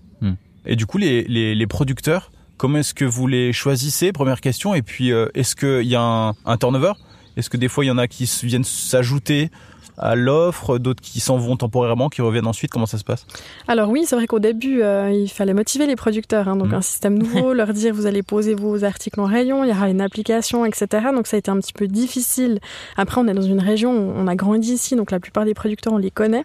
Et 0.66 0.76
du 0.76 0.86
coup, 0.86 0.98
les, 0.98 1.66
producteurs, 1.66 2.32
comment 2.56 2.78
est-ce 2.78 2.94
que 2.94 3.04
vous 3.04 3.26
les 3.26 3.52
choisissez? 3.52 4.12
Première 4.12 4.40
question. 4.40 4.74
Et 4.74 4.82
puis, 4.82 5.12
euh, 5.12 5.28
est-ce 5.34 5.54
qu'il 5.54 5.88
y 5.88 5.94
a 5.94 6.32
un 6.44 6.56
turnover? 6.56 6.92
Est-ce 7.36 7.50
que 7.50 7.56
des 7.56 7.68
fois, 7.68 7.84
il 7.84 7.88
y 7.88 7.90
en 7.90 7.98
a 7.98 8.08
qui 8.08 8.28
viennent 8.42 8.64
s'ajouter 8.64 9.50
à 9.98 10.14
l'offre, 10.14 10.78
d'autres 10.78 11.00
qui 11.00 11.20
s'en 11.20 11.38
vont 11.38 11.56
temporairement, 11.56 12.08
qui 12.08 12.22
reviennent 12.22 12.46
ensuite 12.46 12.70
Comment 12.70 12.86
ça 12.86 12.98
se 12.98 13.04
passe? 13.04 13.26
Alors 13.68 13.88
oui, 13.88 14.04
c'est 14.06 14.16
vrai 14.16 14.26
qu'au 14.26 14.38
début, 14.38 14.82
euh, 14.82 15.10
il 15.10 15.28
fallait 15.28 15.54
motiver 15.54 15.86
les 15.86 15.96
producteurs, 15.96 16.48
hein, 16.48 16.56
donc 16.56 16.68
mmh. 16.68 16.74
un 16.74 16.82
système 16.82 17.18
nouveau, 17.18 17.52
leur 17.54 17.72
dire 17.72 17.94
vous 17.94 18.06
allez 18.06 18.22
poser 18.22 18.54
vos 18.54 18.84
articles 18.84 19.20
en 19.20 19.24
rayon, 19.24 19.64
il 19.64 19.70
y 19.70 19.72
aura 19.72 19.88
une 19.88 20.00
application, 20.00 20.64
etc. 20.64 21.06
Donc 21.14 21.26
ça 21.26 21.36
a 21.36 21.38
été 21.38 21.50
un 21.50 21.58
petit 21.58 21.72
peu 21.72 21.86
difficile. 21.86 22.60
Après, 22.96 23.20
on 23.20 23.28
est 23.28 23.34
dans 23.34 23.42
une 23.42 23.60
région, 23.60 23.90
on 23.92 24.26
a 24.26 24.34
grandi 24.34 24.72
ici, 24.72 24.96
donc 24.96 25.10
la 25.10 25.20
plupart 25.20 25.44
des 25.44 25.54
producteurs, 25.54 25.92
on 25.92 25.98
les 25.98 26.10
connaît. 26.10 26.44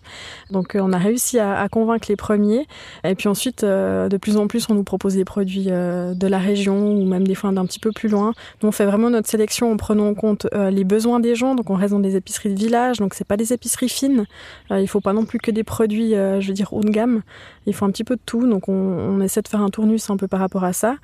Donc 0.51 0.75
euh, 0.75 0.79
on 0.81 0.93
a 0.93 0.97
réussi 0.97 1.39
à, 1.39 1.67
convaincre 1.69 2.07
les 2.09 2.15
premiers. 2.15 2.67
Et 3.03 3.15
puis 3.15 3.27
ensuite, 3.27 3.63
euh, 3.63 4.09
de 4.09 4.17
plus 4.17 4.37
en 4.37 4.47
plus, 4.47 4.67
on 4.69 4.73
nous 4.73 4.83
propose 4.83 5.15
des 5.15 5.25
produits 5.25 5.65
de 5.65 6.27
la 6.27 6.39
région 6.39 6.93
ou 6.93 7.05
même 7.05 7.27
des 7.27 7.35
fois 7.35 7.51
d'un 7.51 7.65
petit 7.65 7.79
peu 7.79 7.91
plus 7.91 8.09
loin. 8.09 8.33
Nous, 8.61 8.69
on 8.69 8.71
fait 8.71 8.85
vraiment 8.85 9.09
notre 9.09 9.29
sélection 9.29 9.71
en 9.71 9.77
prenant 9.77 10.07
en 10.07 10.13
compte 10.13 10.47
les 10.53 10.83
besoins 10.83 11.19
des 11.19 11.35
gens. 11.35 11.55
Donc 11.55 11.69
on 11.69 11.75
reste 11.75 11.93
dans 11.93 11.99
des 11.99 12.15
épiceries 12.15 12.53
de 12.53 12.59
village, 12.59 12.99
donc 12.99 13.13
c'est 13.13 13.27
pas 13.27 13.37
des 13.41 13.53
épiceries 13.53 13.89
fines. 13.89 14.25
Euh, 14.71 14.79
il 14.79 14.87
faut 14.87 15.01
pas 15.01 15.13
non 15.13 15.25
plus 15.25 15.39
que 15.39 15.51
des 15.51 15.63
produits, 15.63 16.11
je 16.11 16.47
veux 16.47 16.53
dire, 16.53 16.73
haut 16.73 16.81
de 16.81 16.89
gamme. 16.89 17.21
Il 17.65 17.73
faut 17.73 17.85
un 17.85 17.91
petit 17.91 18.03
peu 18.03 18.15
de 18.15 18.21
tout. 18.25 18.47
Donc, 18.47 18.69
on, 18.69 18.73
on 18.73 19.21
essaie 19.21 19.41
de 19.41 19.47
faire 19.47 19.61
un 19.61 19.69
tournus 19.69 20.09
un 20.09 20.17
peu 20.17 20.27
par 20.27 20.39
rapport 20.39 20.63
à 20.63 20.73
ça. 20.73 20.95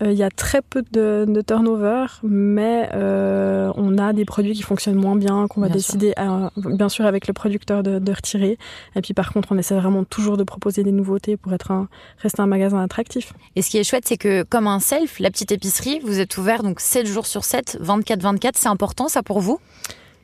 il 0.00 0.12
y 0.12 0.22
a 0.22 0.30
très 0.30 0.62
peu 0.62 0.82
de, 0.92 1.24
de 1.28 1.40
turnover, 1.40 2.06
mais 2.22 2.88
on 2.94 3.98
a 3.98 4.12
des 4.12 4.24
produits 4.24 4.54
qui 4.54 4.62
fonctionnent 4.62 4.94
moins 4.96 5.16
bien, 5.16 5.46
qu'on 5.48 5.60
va 5.60 5.68
décider, 5.68 6.12
à, 6.16 6.50
bien 6.56 6.88
sûr, 6.88 7.06
avec 7.06 7.26
le 7.26 7.32
producteur 7.32 7.82
de, 7.82 7.98
de, 7.98 8.12
retirer. 8.12 8.58
Et 8.96 9.00
puis, 9.00 9.14
par 9.14 9.32
contre, 9.32 9.48
on 9.52 9.58
essaie 9.58 9.74
vraiment 9.74 10.04
toujours 10.04 10.36
de 10.36 10.44
proposer 10.44 10.82
des 10.82 10.92
nouveautés 10.92 11.36
pour 11.36 11.52
être 11.52 11.70
un, 11.70 11.88
rester 12.18 12.42
un 12.42 12.46
magasin 12.46 12.80
attractif. 12.82 13.32
Et 13.56 13.62
ce 13.62 13.70
qui 13.70 13.78
est 13.78 13.84
chouette, 13.84 14.06
c'est 14.06 14.16
que 14.16 14.42
comme 14.42 14.66
un 14.66 14.80
self, 14.80 15.18
la 15.20 15.30
petite 15.30 15.52
épicerie, 15.52 16.00
vous 16.00 16.20
êtes 16.20 16.36
ouvert 16.38 16.62
donc 16.62 16.80
7 16.80 17.06
jours 17.06 17.26
sur 17.26 17.44
7, 17.44 17.78
24-24. 17.82 18.52
C'est 18.54 18.68
important 18.68 19.08
ça 19.08 19.22
pour 19.22 19.40
vous? 19.40 19.58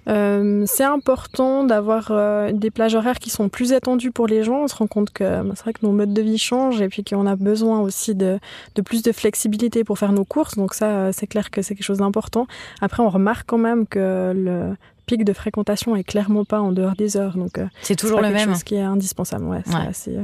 Euh, 0.08 0.64
c'est 0.66 0.84
important 0.84 1.64
d'avoir 1.64 2.08
euh, 2.10 2.52
des 2.52 2.70
plages 2.70 2.94
horaires 2.94 3.18
qui 3.18 3.30
sont 3.30 3.48
plus 3.48 3.72
étendues 3.72 4.10
pour 4.10 4.26
les 4.26 4.42
gens. 4.42 4.62
On 4.62 4.68
se 4.68 4.74
rend 4.74 4.86
compte 4.86 5.10
que 5.10 5.42
bah, 5.42 5.52
c'est 5.54 5.62
vrai 5.62 5.72
que 5.72 5.84
nos 5.84 5.92
modes 5.92 6.12
de 6.12 6.22
vie 6.22 6.38
changent 6.38 6.80
et 6.80 6.88
puis 6.88 7.04
qu'on 7.04 7.26
a 7.26 7.36
besoin 7.36 7.80
aussi 7.80 8.14
de, 8.14 8.38
de, 8.74 8.82
plus 8.82 9.02
de 9.02 9.12
flexibilité 9.12 9.84
pour 9.84 9.98
faire 9.98 10.12
nos 10.12 10.24
courses. 10.24 10.56
Donc 10.56 10.74
ça, 10.74 10.86
euh, 10.86 11.10
c'est 11.12 11.26
clair 11.26 11.50
que 11.50 11.62
c'est 11.62 11.74
quelque 11.74 11.84
chose 11.84 11.98
d'important. 11.98 12.46
Après, 12.80 13.02
on 13.02 13.10
remarque 13.10 13.46
quand 13.46 13.58
même 13.58 13.86
que 13.86 14.32
le 14.34 14.76
pic 15.06 15.24
de 15.24 15.32
fréquentation 15.32 15.96
est 15.96 16.04
clairement 16.04 16.44
pas 16.44 16.60
en 16.60 16.72
dehors 16.72 16.94
des 16.94 17.16
heures. 17.16 17.36
Donc 17.36 17.60
c'est 17.82 17.96
toujours 17.96 18.20
le 18.20 18.30
même. 18.30 18.54
Ce 18.54 18.64
qui 18.64 18.76
est 18.76 18.82
indispensable. 18.82 19.44
Ouais, 19.44 19.62
ouais. 19.66 19.88
Assez, 19.88 20.16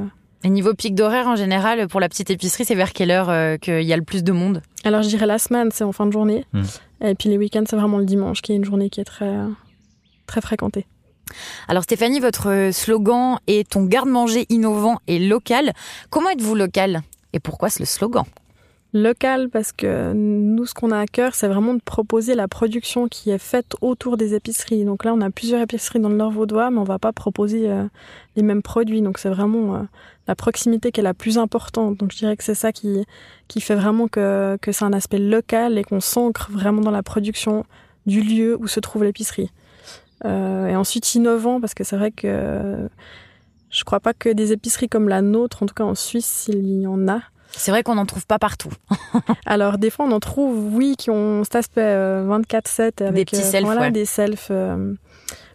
et 0.46 0.48
niveau 0.48 0.74
pic 0.74 0.94
d'horaire 0.94 1.26
en 1.26 1.34
général, 1.34 1.88
pour 1.88 1.98
la 1.98 2.08
petite 2.08 2.30
épicerie, 2.30 2.64
c'est 2.64 2.76
vers 2.76 2.92
quelle 2.92 3.10
heure 3.10 3.30
euh, 3.30 3.56
qu'il 3.56 3.82
y 3.82 3.92
a 3.92 3.96
le 3.96 4.04
plus 4.04 4.22
de 4.22 4.30
monde? 4.30 4.62
Alors 4.84 5.02
je 5.02 5.08
dirais 5.08 5.26
la 5.26 5.38
semaine, 5.38 5.70
c'est 5.72 5.82
en 5.82 5.90
fin 5.90 6.06
de 6.06 6.12
journée. 6.12 6.44
Hmm. 6.52 6.62
Et 7.04 7.14
puis 7.16 7.28
les 7.28 7.36
week-ends, 7.36 7.64
c'est 7.68 7.74
vraiment 7.74 7.98
le 7.98 8.04
dimanche 8.04 8.42
qui 8.42 8.52
est 8.52 8.54
une 8.54 8.64
journée 8.64 8.88
qui 8.88 9.00
est 9.00 9.04
très, 9.04 9.32
très 10.26 10.40
fréquentée. 10.40 10.86
Alors 11.68 11.82
Stéphanie, 11.82 12.20
votre 12.20 12.70
slogan 12.72 13.38
est 13.46 13.70
ton 13.70 13.84
garde-manger 13.84 14.46
innovant 14.48 14.98
et 15.06 15.18
local. 15.18 15.72
Comment 16.10 16.30
êtes-vous 16.30 16.54
local 16.54 17.02
Et 17.32 17.40
pourquoi 17.40 17.68
ce 17.70 17.84
slogan? 17.84 18.24
Local 18.92 19.50
parce 19.50 19.72
que 19.72 20.12
nous, 20.14 20.64
ce 20.64 20.72
qu'on 20.72 20.90
a 20.90 20.98
à 20.98 21.06
cœur, 21.06 21.34
c'est 21.34 21.48
vraiment 21.48 21.74
de 21.74 21.82
proposer 21.84 22.34
la 22.34 22.48
production 22.48 23.08
qui 23.08 23.30
est 23.30 23.38
faite 23.38 23.74
autour 23.82 24.16
des 24.16 24.34
épiceries. 24.34 24.84
Donc 24.84 25.04
là, 25.04 25.12
on 25.12 25.20
a 25.20 25.28
plusieurs 25.28 25.60
épiceries 25.60 25.98
dans 25.98 26.08
le 26.08 26.16
Nord 26.16 26.30
vaudois, 26.30 26.70
mais 26.70 26.78
on 26.78 26.84
va 26.84 26.98
pas 26.98 27.12
proposer 27.12 27.68
euh, 27.68 27.84
les 28.36 28.42
mêmes 28.42 28.62
produits. 28.62 29.02
Donc 29.02 29.18
c'est 29.18 29.28
vraiment 29.28 29.74
euh, 29.74 29.82
la 30.28 30.34
proximité 30.34 30.92
qui 30.92 31.00
est 31.00 31.02
la 31.02 31.12
plus 31.12 31.36
importante. 31.36 31.98
Donc 31.98 32.12
je 32.12 32.16
dirais 32.16 32.36
que 32.36 32.44
c'est 32.44 32.54
ça 32.54 32.72
qui, 32.72 33.04
qui 33.48 33.60
fait 33.60 33.74
vraiment 33.74 34.08
que, 34.08 34.56
que 34.62 34.72
c'est 34.72 34.84
un 34.84 34.94
aspect 34.94 35.18
local 35.18 35.76
et 35.76 35.84
qu'on 35.84 36.00
s'ancre 36.00 36.50
vraiment 36.50 36.80
dans 36.80 36.90
la 36.90 37.02
production 37.02 37.66
du 38.06 38.22
lieu 38.22 38.56
où 38.58 38.66
se 38.68 38.80
trouve 38.80 39.04
l'épicerie. 39.04 39.50
Euh, 40.24 40.68
et 40.68 40.76
ensuite 40.76 41.14
innovant 41.14 41.60
parce 41.60 41.74
que 41.74 41.84
c'est 41.84 41.96
vrai 41.96 42.10
que 42.10 42.88
je 43.70 43.84
crois 43.84 44.00
pas 44.00 44.14
que 44.14 44.30
des 44.30 44.52
épiceries 44.52 44.88
comme 44.88 45.08
la 45.08 45.22
nôtre, 45.22 45.62
en 45.62 45.66
tout 45.66 45.74
cas 45.74 45.84
en 45.84 45.94
Suisse, 45.94 46.46
il 46.48 46.80
y 46.80 46.86
en 46.86 47.08
a. 47.08 47.20
C'est 47.52 47.70
vrai 47.70 47.82
qu'on 47.82 47.94
n'en 47.94 48.06
trouve 48.06 48.26
pas 48.26 48.38
partout. 48.38 48.72
Alors 49.46 49.78
des 49.78 49.90
fois 49.90 50.06
on 50.06 50.12
en 50.12 50.20
trouve, 50.20 50.74
oui, 50.74 50.94
qui 50.96 51.10
ont 51.10 51.44
cet 51.44 51.56
aspect 51.56 51.82
24/7 51.82 53.02
avec 53.02 53.14
des 53.14 53.24
petits 53.24 53.36
euh, 53.36 53.50
selfs, 53.50 53.64
voilà, 53.64 53.90
des 53.90 54.04
selfs 54.04 54.50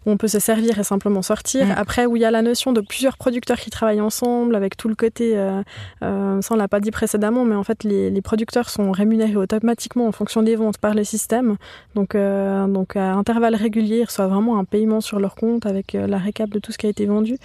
euh, 0.06 0.12
on 0.12 0.16
peut 0.16 0.28
se 0.28 0.38
servir 0.38 0.78
et 0.78 0.84
simplement 0.84 1.22
sortir. 1.22 1.66
Mm. 1.66 1.74
Après, 1.76 2.06
où 2.06 2.16
il 2.16 2.22
y 2.22 2.24
a 2.24 2.30
la 2.30 2.42
notion 2.42 2.72
de 2.72 2.80
plusieurs 2.80 3.16
producteurs 3.16 3.58
qui 3.58 3.70
travaillent 3.70 4.00
ensemble, 4.00 4.54
avec 4.54 4.76
tout 4.76 4.88
le 4.88 4.94
côté, 4.94 5.36
euh, 5.36 5.62
euh, 6.02 6.40
ça 6.40 6.54
on 6.54 6.56
l'a 6.56 6.68
pas 6.68 6.80
dit 6.80 6.90
précédemment, 6.90 7.44
mais 7.44 7.54
en 7.54 7.64
fait 7.64 7.84
les, 7.84 8.10
les, 8.10 8.22
producteurs 8.22 8.70
sont 8.70 8.92
rémunérés 8.92 9.36
automatiquement 9.36 10.06
en 10.06 10.12
fonction 10.12 10.42
des 10.42 10.56
ventes 10.56 10.78
par 10.78 10.94
le 10.94 11.04
système. 11.04 11.56
Donc, 11.94 12.14
euh, 12.14 12.66
donc 12.66 12.96
à 12.96 13.12
intervalles 13.14 13.54
réguliers, 13.54 14.00
ils 14.00 14.04
reçoivent 14.04 14.30
vraiment 14.30 14.58
un 14.58 14.64
paiement 14.64 15.00
sur 15.00 15.18
leur 15.18 15.34
compte 15.34 15.66
avec 15.66 15.94
euh, 15.94 16.06
la 16.06 16.18
récap 16.18 16.50
de 16.50 16.58
tout 16.58 16.72
ce 16.72 16.78
qui 16.78 16.86
a 16.86 16.90
été 16.90 17.06
vendu. 17.06 17.36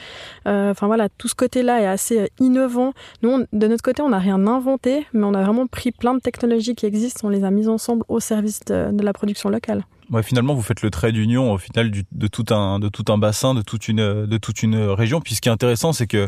Euh, 0.47 0.71
enfin 0.71 0.87
voilà, 0.87 1.09
tout 1.09 1.27
ce 1.27 1.35
côté-là 1.35 1.81
est 1.81 1.87
assez 1.87 2.29
innovant. 2.39 2.93
Nous, 3.21 3.45
de 3.51 3.67
notre 3.67 3.83
côté, 3.83 4.01
on 4.01 4.09
n'a 4.09 4.19
rien 4.19 4.45
inventé, 4.47 5.05
mais 5.13 5.25
on 5.25 5.33
a 5.33 5.43
vraiment 5.43 5.67
pris 5.67 5.91
plein 5.91 6.13
de 6.13 6.19
technologies 6.19 6.75
qui 6.75 6.85
existent, 6.85 7.27
on 7.27 7.29
les 7.29 7.43
a 7.43 7.51
mises 7.51 7.69
ensemble 7.69 8.03
au 8.07 8.19
service 8.19 8.61
de, 8.65 8.91
de 8.91 9.03
la 9.03 9.13
production 9.13 9.49
locale 9.49 9.83
ouais, 10.11 10.23
finalement, 10.23 10.53
vous 10.53 10.61
faites 10.61 10.81
le 10.81 10.89
trait 10.89 11.11
d'union 11.11 11.53
au 11.53 11.57
final 11.57 11.91
du, 11.91 12.03
de 12.11 12.27
tout 12.27 12.45
un 12.49 12.79
de 12.79 12.89
tout 12.89 13.05
un 13.11 13.17
bassin, 13.17 13.53
de 13.53 13.61
toute 13.61 13.87
une 13.87 14.25
de 14.25 14.37
toute 14.37 14.63
une 14.63 14.77
région. 14.77 15.21
Puis 15.21 15.35
ce 15.35 15.41
qui 15.41 15.49
est 15.49 15.51
intéressant, 15.51 15.93
c'est 15.93 16.07
que 16.07 16.27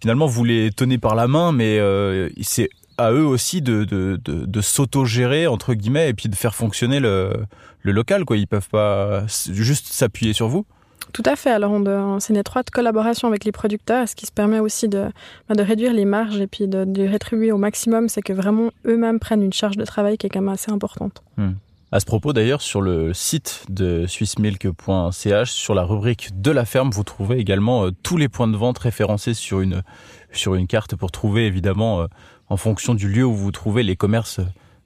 finalement 0.00 0.26
vous 0.26 0.44
les 0.44 0.70
tenez 0.70 0.98
par 0.98 1.14
la 1.14 1.28
main, 1.28 1.52
mais 1.52 1.78
euh, 1.78 2.28
c'est 2.42 2.68
à 2.96 3.12
eux 3.12 3.26
aussi 3.26 3.62
de 3.62 3.84
de, 3.84 4.20
de, 4.24 4.44
de 4.44 4.60
s'auto-gérer 4.60 5.46
entre 5.46 5.74
guillemets 5.74 6.08
et 6.10 6.14
puis 6.14 6.28
de 6.28 6.34
faire 6.34 6.54
fonctionner 6.54 7.00
le 7.00 7.32
le 7.82 7.92
local. 7.92 8.24
Quoi, 8.24 8.36
ils 8.36 8.46
peuvent 8.46 8.68
pas 8.68 9.24
juste 9.26 9.86
s'appuyer 9.86 10.32
sur 10.32 10.48
vous. 10.48 10.66
Tout 11.12 11.22
à 11.24 11.36
fait. 11.36 11.50
Alors, 11.50 11.74
c'est 12.20 12.34
une 12.34 12.38
étroite 12.38 12.70
collaboration 12.70 13.28
avec 13.28 13.44
les 13.44 13.52
producteurs, 13.52 14.06
ce 14.08 14.14
qui 14.14 14.26
se 14.26 14.32
permet 14.32 14.60
aussi 14.60 14.88
de, 14.88 15.06
de 15.48 15.62
réduire 15.62 15.94
les 15.94 16.04
marges 16.04 16.40
et 16.40 16.46
puis 16.46 16.68
de, 16.68 16.84
de 16.84 17.08
rétribuer 17.08 17.50
au 17.50 17.56
maximum. 17.56 18.08
C'est 18.08 18.20
que 18.20 18.34
vraiment 18.34 18.70
eux-mêmes 18.84 19.18
prennent 19.18 19.42
une 19.42 19.52
charge 19.52 19.76
de 19.78 19.84
travail 19.84 20.18
qui 20.18 20.26
est 20.26 20.28
quand 20.28 20.40
même 20.40 20.52
assez 20.52 20.70
importante. 20.70 21.22
Hmm. 21.38 21.52
À 21.90 22.00
ce 22.00 22.04
propos 22.04 22.34
d'ailleurs, 22.34 22.60
sur 22.60 22.82
le 22.82 23.14
site 23.14 23.64
de 23.70 24.06
swissmilk.ch, 24.06 25.50
sur 25.50 25.74
la 25.74 25.84
rubrique 25.84 26.38
de 26.38 26.50
la 26.50 26.66
ferme, 26.66 26.90
vous 26.90 27.02
trouvez 27.02 27.38
également 27.38 27.86
euh, 27.86 27.92
tous 28.02 28.18
les 28.18 28.28
points 28.28 28.46
de 28.46 28.58
vente 28.58 28.78
référencés 28.78 29.32
sur 29.32 29.62
une, 29.62 29.82
sur 30.30 30.54
une 30.54 30.66
carte 30.66 30.96
pour 30.96 31.10
trouver 31.10 31.46
évidemment 31.46 32.02
euh, 32.02 32.06
en 32.50 32.58
fonction 32.58 32.92
du 32.92 33.08
lieu 33.08 33.24
où 33.24 33.34
vous 33.34 33.52
trouvez 33.52 33.82
les 33.82 33.96
commerces 33.96 34.38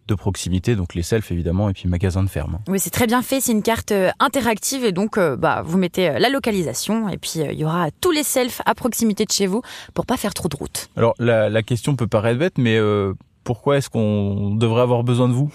de 0.06 0.14
proximité, 0.14 0.76
donc 0.76 0.94
les 0.94 1.02
selfs 1.02 1.32
évidemment, 1.32 1.68
et 1.68 1.72
puis 1.72 1.88
magasins 1.88 2.22
de 2.22 2.28
ferme. 2.28 2.60
Oui, 2.68 2.78
c'est 2.78 2.90
très 2.90 3.08
bien 3.08 3.22
fait, 3.22 3.40
c'est 3.40 3.52
une 3.52 3.64
carte 3.64 3.90
euh, 3.90 4.12
interactive 4.20 4.84
et 4.84 4.92
donc 4.92 5.18
bah, 5.18 5.62
vous 5.64 5.78
mettez 5.78 6.20
la 6.20 6.28
localisation 6.28 7.08
et 7.08 7.18
puis 7.18 7.40
il 7.50 7.58
y 7.58 7.64
aura 7.64 7.88
tous 8.00 8.12
les 8.12 8.22
selfs 8.22 8.62
à 8.64 8.76
proximité 8.76 9.24
de 9.24 9.32
chez 9.32 9.48
vous 9.48 9.62
pour 9.92 10.06
pas 10.06 10.16
faire 10.16 10.34
trop 10.34 10.48
de 10.48 10.54
route. 10.54 10.88
Alors 10.96 11.14
la, 11.18 11.48
la 11.48 11.62
question 11.64 11.96
peut 11.96 12.06
paraître 12.06 12.38
bête, 12.38 12.58
mais 12.58 12.78
pourquoi 13.44 13.76
est-ce 13.76 13.90
qu'on 13.90 14.54
devrait 14.54 14.82
avoir 14.82 15.04
besoin 15.04 15.28
de 15.28 15.34
vous 15.34 15.50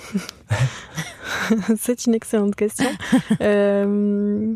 C'est 1.77 2.06
une 2.06 2.13
excellente 2.13 2.56
question. 2.56 2.89
euh, 3.41 4.56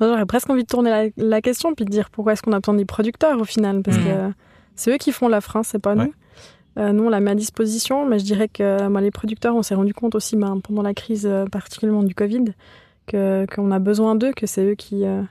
J'aurais 0.00 0.26
presque 0.26 0.48
envie 0.50 0.62
de 0.62 0.68
tourner 0.68 1.12
la, 1.16 1.40
question 1.40 1.74
puis 1.74 1.84
de 1.84 1.90
dire 1.90 2.10
pourquoi 2.10 2.32
est-ce 2.34 2.42
qu'on 2.42 2.52
a 2.52 2.60
besoin 2.60 2.74
des 2.74 2.84
producteurs 2.84 3.40
au 3.40 3.44
final 3.44 3.82
parce 3.82 3.96
mmh. 3.96 4.04
que 4.04 4.32
c'est 4.76 4.92
eux 4.92 4.96
qui 4.96 5.10
font 5.10 5.28
la 5.28 5.40
France, 5.40 5.68
c'est 5.72 5.80
pas 5.80 5.96
nous. 5.96 6.12
Euh, 6.78 6.92
nous 6.92 7.04
on 7.04 7.08
la 7.08 7.18
met 7.18 7.32
à 7.32 7.34
disposition, 7.34 8.06
mais 8.06 8.20
je 8.20 8.24
dirais 8.24 8.48
que 8.48 8.88
bah, 8.88 9.00
les 9.00 9.10
producteurs, 9.10 9.56
on 9.56 9.62
s'est 9.62 9.74
rendu 9.74 9.92
compte 9.92 10.14
aussi 10.14 10.36
bah, 10.36 10.54
pendant 10.62 10.82
la 10.82 10.94
crise 10.94 11.26
euh, 11.26 11.46
particulièrement 11.46 12.04
du 12.04 12.14
Covid 12.14 12.44
que 13.06 13.46
qu'on 13.52 13.72
a 13.72 13.80
besoin 13.80 14.14
d'eux, 14.14 14.32
que 14.32 14.46
c'est 14.46 14.64
eux 14.64 14.74
qui 14.76 15.04
euh, 15.04 15.22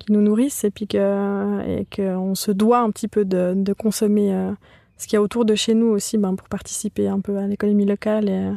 qui 0.00 0.12
nous 0.12 0.20
nourrissent 0.20 0.64
et 0.64 0.70
puis 0.70 0.88
que 0.88 1.84
qu'on 1.94 2.34
se 2.34 2.50
doit 2.50 2.80
un 2.80 2.90
petit 2.90 3.08
peu 3.08 3.24
de, 3.24 3.52
de 3.54 3.72
consommer 3.72 4.34
euh, 4.34 4.50
ce 4.98 5.06
qu'il 5.06 5.14
y 5.14 5.16
a 5.16 5.22
autour 5.22 5.44
de 5.44 5.54
chez 5.54 5.74
nous 5.74 5.86
aussi 5.86 6.18
ben, 6.18 6.34
pour 6.34 6.48
participer 6.48 7.08
un 7.08 7.20
peu 7.20 7.38
à 7.38 7.46
l'économie 7.46 7.86
locale 7.86 8.28
et, 8.28 8.50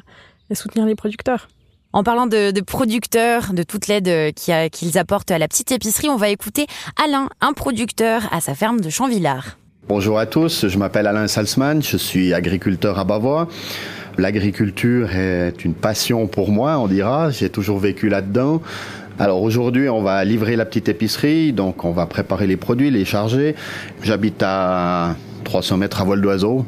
et, 0.49 0.55
soutenir 0.55 0.85
les 0.85 0.95
producteurs. 0.95 1.47
En 1.93 2.03
parlant 2.03 2.25
de, 2.25 2.51
de 2.51 2.61
producteurs, 2.61 3.53
de 3.53 3.63
toute 3.63 3.87
l'aide 3.87 4.33
qu'ils 4.33 4.97
apportent 4.97 5.31
à 5.31 5.37
la 5.37 5.47
petite 5.47 5.71
épicerie, 5.71 6.09
on 6.09 6.15
va 6.17 6.29
écouter 6.29 6.67
Alain, 7.03 7.29
un 7.41 7.53
producteur 7.53 8.23
à 8.33 8.41
sa 8.41 8.55
ferme 8.55 8.81
de 8.81 8.89
Champvillard. 8.89 9.57
Bonjour 9.87 10.19
à 10.19 10.25
tous, 10.25 10.67
je 10.67 10.77
m'appelle 10.77 11.07
Alain 11.07 11.27
Salzman, 11.27 11.81
je 11.81 11.97
suis 11.97 12.33
agriculteur 12.33 12.97
à 12.97 13.03
Bavois. 13.03 13.47
L'agriculture 14.17 15.13
est 15.15 15.65
une 15.65 15.73
passion 15.73 16.27
pour 16.27 16.49
moi, 16.49 16.77
on 16.77 16.87
dira, 16.87 17.29
j'ai 17.31 17.49
toujours 17.49 17.79
vécu 17.79 18.07
là-dedans. 18.07 18.61
Alors 19.19 19.41
aujourd'hui, 19.41 19.89
on 19.89 20.01
va 20.01 20.23
livrer 20.23 20.55
la 20.55 20.65
petite 20.65 20.87
épicerie, 20.87 21.51
donc 21.51 21.83
on 21.83 21.91
va 21.91 22.05
préparer 22.05 22.47
les 22.47 22.57
produits, 22.57 22.89
les 22.89 23.05
charger. 23.05 23.55
J'habite 24.01 24.41
à 24.41 25.15
300 25.43 25.77
mètres 25.77 26.01
à 26.01 26.03
vol 26.03 26.21
d'oiseau. 26.21 26.65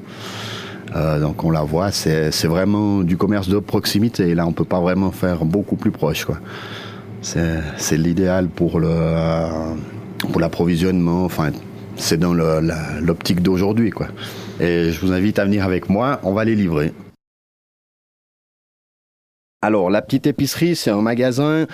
Euh, 0.96 1.20
donc 1.20 1.44
on 1.44 1.50
la 1.50 1.63
voit, 1.63 1.92
c'est 1.92 2.46
vraiment 2.46 3.01
du 3.01 3.18
commerce 3.18 3.50
de 3.50 3.60
proximité. 3.60 4.36
Là, 4.36 4.46
on 4.46 4.51
peut 4.51 4.65
pas 4.65 4.80
vraiment 4.80 5.12
faire 5.12 5.46
beaucoup 5.46 5.75
plus 5.75 5.92
proche. 5.92 6.27
C'est 7.22 7.98
l'idéal 7.98 8.48
pour 8.48 8.80
le 8.80 8.89
pour 10.20 10.39
l'approvisionnement. 10.39 11.25
Enfin, 11.25 11.51
c'est 11.96 12.18
dans 12.18 12.34
l'optique 12.34 13.42
d'aujourd'hui. 13.42 13.92
Et 14.60 14.92
je 14.92 15.00
vous 15.06 15.12
invite 15.12 15.39
à 15.39 15.46
venir 15.46 15.63
avec 15.63 15.89
moi. 15.89 16.20
On 16.24 16.34
va 16.34 16.46
les 16.46 16.56
livrer. 16.56 16.94
Alors, 19.63 19.89
la 19.89 20.01
petite 20.01 20.27
épicerie, 20.27 20.75
c'est 20.75 20.91
un 20.91 21.01
magasin. 21.01 21.67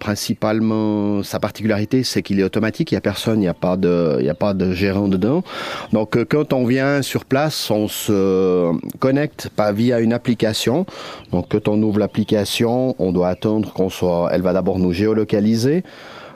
Principalement, 0.00 1.22
sa 1.22 1.38
particularité, 1.38 2.02
c'est 2.02 2.20
qu'il 2.20 2.40
est 2.40 2.42
automatique. 2.42 2.90
Il 2.90 2.94
n'y 2.94 2.98
a 2.98 3.00
personne, 3.00 3.36
il 3.36 3.42
n'y 3.42 3.46
a 3.46 3.54
pas 3.54 3.76
de, 3.76 4.18
y 4.20 4.28
a 4.28 4.34
pas 4.34 4.52
de 4.52 4.72
gérant 4.72 5.06
dedans. 5.06 5.44
Donc, 5.92 6.16
euh, 6.16 6.24
quand 6.28 6.52
on 6.52 6.66
vient 6.66 7.02
sur 7.02 7.24
place, 7.24 7.70
on 7.70 7.86
se 7.86 8.72
connecte 8.98 9.48
pas 9.54 9.70
via 9.70 10.00
une 10.00 10.12
application. 10.12 10.86
Donc, 11.30 11.46
quand 11.50 11.68
on 11.68 11.80
ouvre 11.84 12.00
l'application, 12.00 12.96
on 12.98 13.12
doit 13.12 13.28
attendre 13.28 13.72
qu'on 13.72 13.90
soit, 13.90 14.28
elle 14.32 14.42
va 14.42 14.52
d'abord 14.52 14.80
nous 14.80 14.92
géolocaliser. 14.92 15.84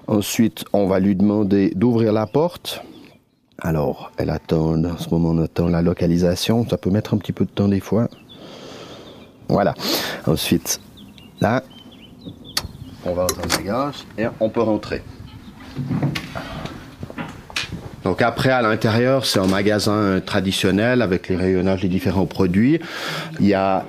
Ensuite, 0.06 0.64
on 0.72 0.86
va 0.86 1.00
lui 1.00 1.16
demander 1.16 1.72
d'ouvrir 1.74 2.12
la 2.12 2.28
porte. 2.28 2.84
Alors, 3.58 4.12
elle 4.16 4.30
attend, 4.30 4.84
en 4.84 4.96
ce 4.96 5.10
moment, 5.10 5.30
on 5.30 5.42
attend 5.42 5.66
la 5.66 5.82
localisation. 5.82 6.64
Ça 6.68 6.78
peut 6.78 6.90
mettre 6.90 7.14
un 7.14 7.18
petit 7.18 7.32
peu 7.32 7.46
de 7.46 7.50
temps 7.50 7.66
des 7.66 7.80
fois. 7.80 8.06
Voilà. 9.48 9.74
Ensuite, 10.28 10.80
Là, 11.40 11.62
on 13.04 13.14
va 13.14 13.22
entendre 13.24 13.56
les 13.58 13.64
gaz 13.64 14.04
et 14.18 14.24
on 14.40 14.50
peut 14.50 14.60
rentrer. 14.60 15.02
Donc 18.04 18.20
après, 18.20 18.50
à 18.50 18.60
l'intérieur, 18.60 19.24
c'est 19.24 19.38
un 19.38 19.46
magasin 19.46 20.20
traditionnel 20.24 21.00
avec 21.00 21.28
les 21.28 21.36
rayonnages 21.36 21.80
des 21.80 21.88
différents 21.88 22.26
produits. 22.26 22.78
Il 23.40 23.46
y 23.46 23.54
a 23.54 23.86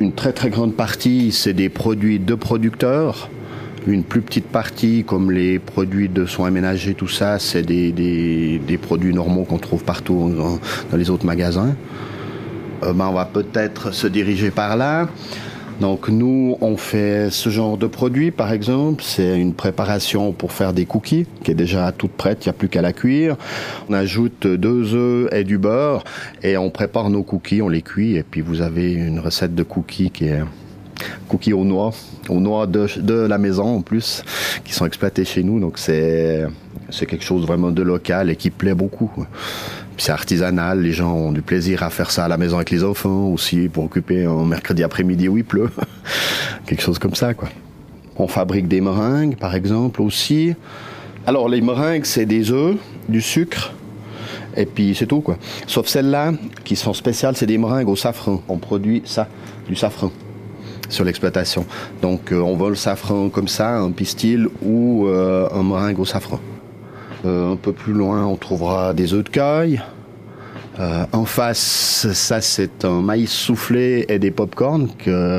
une 0.00 0.12
très 0.12 0.32
très 0.32 0.48
grande 0.48 0.74
partie, 0.74 1.32
c'est 1.32 1.52
des 1.52 1.68
produits 1.68 2.18
de 2.18 2.34
producteurs. 2.34 3.28
Une 3.86 4.04
plus 4.04 4.22
petite 4.22 4.46
partie, 4.46 5.04
comme 5.04 5.30
les 5.30 5.58
produits 5.58 6.08
de 6.08 6.24
soins 6.24 6.50
ménagers, 6.50 6.94
tout 6.94 7.08
ça, 7.08 7.38
c'est 7.38 7.62
des, 7.62 8.78
produits 8.80 9.12
normaux 9.12 9.44
qu'on 9.44 9.58
trouve 9.58 9.84
partout 9.84 10.32
dans, 10.34 10.58
dans, 10.90 10.96
les 10.96 11.10
autres 11.10 11.26
magasins. 11.26 11.74
Euh, 12.82 12.92
ben, 12.94 13.08
on 13.08 13.12
va 13.12 13.26
peut-être 13.26 13.92
se 13.92 14.06
diriger 14.06 14.50
par 14.50 14.76
là. 14.76 15.08
Donc 15.80 16.10
nous, 16.10 16.58
on 16.60 16.76
fait 16.76 17.30
ce 17.30 17.48
genre 17.48 17.78
de 17.78 17.86
produit, 17.86 18.30
par 18.30 18.52
exemple. 18.52 19.02
C'est 19.02 19.40
une 19.40 19.54
préparation 19.54 20.32
pour 20.32 20.52
faire 20.52 20.74
des 20.74 20.84
cookies, 20.84 21.26
qui 21.42 21.50
est 21.50 21.54
déjà 21.54 21.90
toute 21.90 22.12
prête, 22.12 22.44
il 22.44 22.48
n'y 22.48 22.50
a 22.50 22.52
plus 22.52 22.68
qu'à 22.68 22.82
la 22.82 22.92
cuire. 22.92 23.36
On 23.88 23.94
ajoute 23.94 24.46
deux 24.46 24.94
œufs 24.94 25.32
et 25.32 25.42
du 25.42 25.56
beurre, 25.56 26.04
et 26.42 26.58
on 26.58 26.70
prépare 26.70 27.08
nos 27.08 27.22
cookies, 27.22 27.62
on 27.62 27.68
les 27.68 27.80
cuit, 27.80 28.16
et 28.16 28.22
puis 28.22 28.42
vous 28.42 28.60
avez 28.60 28.92
une 28.92 29.20
recette 29.20 29.54
de 29.54 29.62
cookies 29.62 30.10
qui 30.10 30.26
est 30.26 30.42
cookies 31.28 31.54
aux 31.54 31.64
noix, 31.64 31.92
aux 32.28 32.40
noix 32.40 32.66
de, 32.66 32.86
de, 33.00 33.14
la 33.14 33.38
maison 33.38 33.76
en 33.76 33.80
plus, 33.80 34.22
qui 34.64 34.74
sont 34.74 34.84
exploités 34.84 35.24
chez 35.24 35.42
nous. 35.42 35.60
Donc 35.60 35.78
c'est 35.78 36.46
quelque 36.90 37.24
chose 37.24 37.46
vraiment 37.46 37.70
de 37.70 37.82
local 37.82 38.28
et 38.28 38.36
qui 38.36 38.50
plaît 38.50 38.74
beaucoup. 38.74 39.10
C'est 40.00 40.12
artisanal, 40.12 40.80
les 40.80 40.92
gens 40.92 41.12
ont 41.12 41.30
du 41.30 41.42
plaisir 41.42 41.82
à 41.82 41.90
faire 41.90 42.10
ça 42.10 42.24
à 42.24 42.28
la 42.28 42.38
maison 42.38 42.56
avec 42.56 42.70
les 42.70 42.82
enfants 42.84 43.26
aussi 43.26 43.68
pour 43.68 43.84
occuper 43.84 44.24
un 44.24 44.46
mercredi 44.46 44.82
après-midi 44.82 45.28
où 45.28 45.36
il 45.36 45.44
pleut. 45.44 45.68
quelque 46.66 46.80
chose 46.80 46.98
comme 46.98 47.14
ça 47.14 47.34
quoi. 47.34 47.50
On 48.16 48.26
fabrique 48.26 48.66
des 48.66 48.80
meringues 48.80 49.36
par 49.36 49.54
exemple 49.54 50.00
aussi. 50.00 50.54
Alors 51.26 51.50
les 51.50 51.60
meringues 51.60 52.06
c'est 52.06 52.24
des 52.24 52.50
œufs, 52.50 52.78
du 53.10 53.20
sucre, 53.20 53.74
et 54.56 54.64
puis 54.64 54.94
c'est 54.94 55.04
tout 55.04 55.20
quoi. 55.20 55.36
Sauf 55.66 55.86
celles-là 55.86 56.32
qui 56.64 56.76
sont 56.76 56.94
spéciales, 56.94 57.36
c'est 57.36 57.44
des 57.44 57.58
meringues 57.58 57.90
au 57.90 57.96
safran. 57.96 58.40
On 58.48 58.56
produit 58.56 59.02
ça, 59.04 59.28
du 59.68 59.76
safran 59.76 60.10
sur 60.88 61.04
l'exploitation. 61.04 61.66
Donc 62.00 62.32
euh, 62.32 62.40
on 62.40 62.56
vole 62.56 62.70
le 62.70 62.76
safran 62.76 63.28
comme 63.28 63.48
ça, 63.48 63.76
un 63.76 63.90
pistil 63.90 64.48
ou 64.62 65.08
euh, 65.08 65.46
un 65.52 65.62
meringue 65.62 65.98
au 65.98 66.06
safran. 66.06 66.40
Euh, 67.24 67.52
un 67.52 67.56
peu 67.56 67.72
plus 67.72 67.92
loin, 67.92 68.24
on 68.24 68.36
trouvera 68.36 68.94
des 68.94 69.12
œufs 69.12 69.24
de 69.24 69.28
caille. 69.28 69.82
Euh, 70.78 71.04
en 71.12 71.26
face, 71.26 72.06
ça 72.12 72.40
c'est 72.40 72.86
un 72.86 73.02
maïs 73.02 73.30
soufflé 73.30 74.06
et 74.08 74.18
des 74.18 74.30
pop-corn 74.30 74.88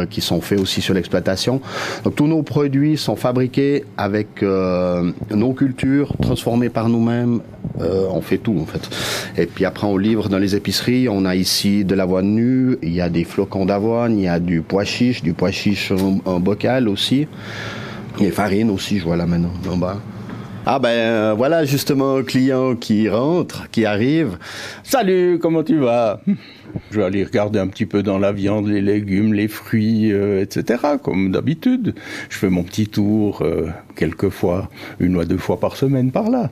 qui 0.10 0.22
sont 0.22 0.42
faits 0.42 0.60
aussi 0.60 0.82
sur 0.82 0.94
l'exploitation. 0.94 1.62
Donc 2.04 2.16
tous 2.16 2.28
nos 2.28 2.44
produits 2.44 2.98
sont 2.98 3.16
fabriqués 3.16 3.84
avec 3.98 4.44
euh, 4.44 5.12
nos 5.32 5.54
cultures, 5.54 6.14
transformés 6.22 6.70
par 6.70 6.90
nous-mêmes. 6.90 7.40
On 7.80 8.22
fait 8.22 8.38
tout 8.38 8.60
en 8.62 8.66
fait. 8.66 8.88
Et 9.42 9.48
puis 9.48 9.66
après 9.66 9.88
on 9.88 9.98
livre 9.98 10.30
dans 10.30 10.38
les 10.38 10.56
épiceries. 10.56 11.10
On 11.10 11.26
a 11.26 11.36
ici 11.36 11.84
de 11.86 11.96
l'avoine 11.96 12.28
nue, 12.36 12.78
il 12.84 12.94
y 12.94 13.02
a 13.02 13.10
des 13.10 13.24
flocons 13.24 13.66
d'avoine, 13.66 14.20
il 14.20 14.26
y 14.26 14.28
a 14.28 14.40
du 14.40 14.62
pois 14.62 14.84
chiche, 14.84 15.24
du 15.24 15.34
pois 15.34 15.52
chiche 15.52 15.92
en, 16.26 16.40
bocal 16.40 16.88
aussi. 16.88 17.28
Et 18.20 18.30
farine 18.30 18.70
aussi, 18.70 19.00
je 19.00 19.06
vois 19.06 19.16
là 19.16 19.26
maintenant 19.26 19.54
en 19.72 19.78
bas. 19.78 19.98
Ah 20.74 20.80
ben 20.80 20.88
euh, 20.88 21.34
voilà 21.36 21.66
justement 21.66 22.16
un 22.16 22.24
client 22.24 22.78
qui 22.78 23.10
rentre, 23.10 23.70
qui 23.72 23.84
arrive. 23.84 24.38
Salut, 24.84 25.38
comment 25.38 25.64
tu 25.64 25.78
vas? 25.80 26.22
Je 26.92 26.98
vais 26.98 27.04
aller 27.04 27.26
regarder 27.26 27.60
un 27.60 27.68
petit 27.68 27.86
peu 27.86 28.04
dans 28.04 28.18
la 28.18 28.32
viande, 28.32 28.70
les 28.70 28.80
légumes, 28.80 29.34
les 29.34 29.50
fruits, 29.50 30.14
euh, 30.14 30.42
etc. 30.42 30.80
Comme 31.04 31.30
d'habitude. 31.30 31.94
Je 32.30 32.38
fais 32.38 32.50
mon 32.50 32.64
petit 32.64 32.88
tour 32.88 33.42
euh, 33.42 33.68
quelquefois, 33.98 34.70
une 35.02 35.18
ou 35.18 35.26
deux 35.26 35.36
fois 35.36 35.60
par 35.60 35.76
semaine 35.76 36.10
par 36.10 36.30
là. 36.30 36.52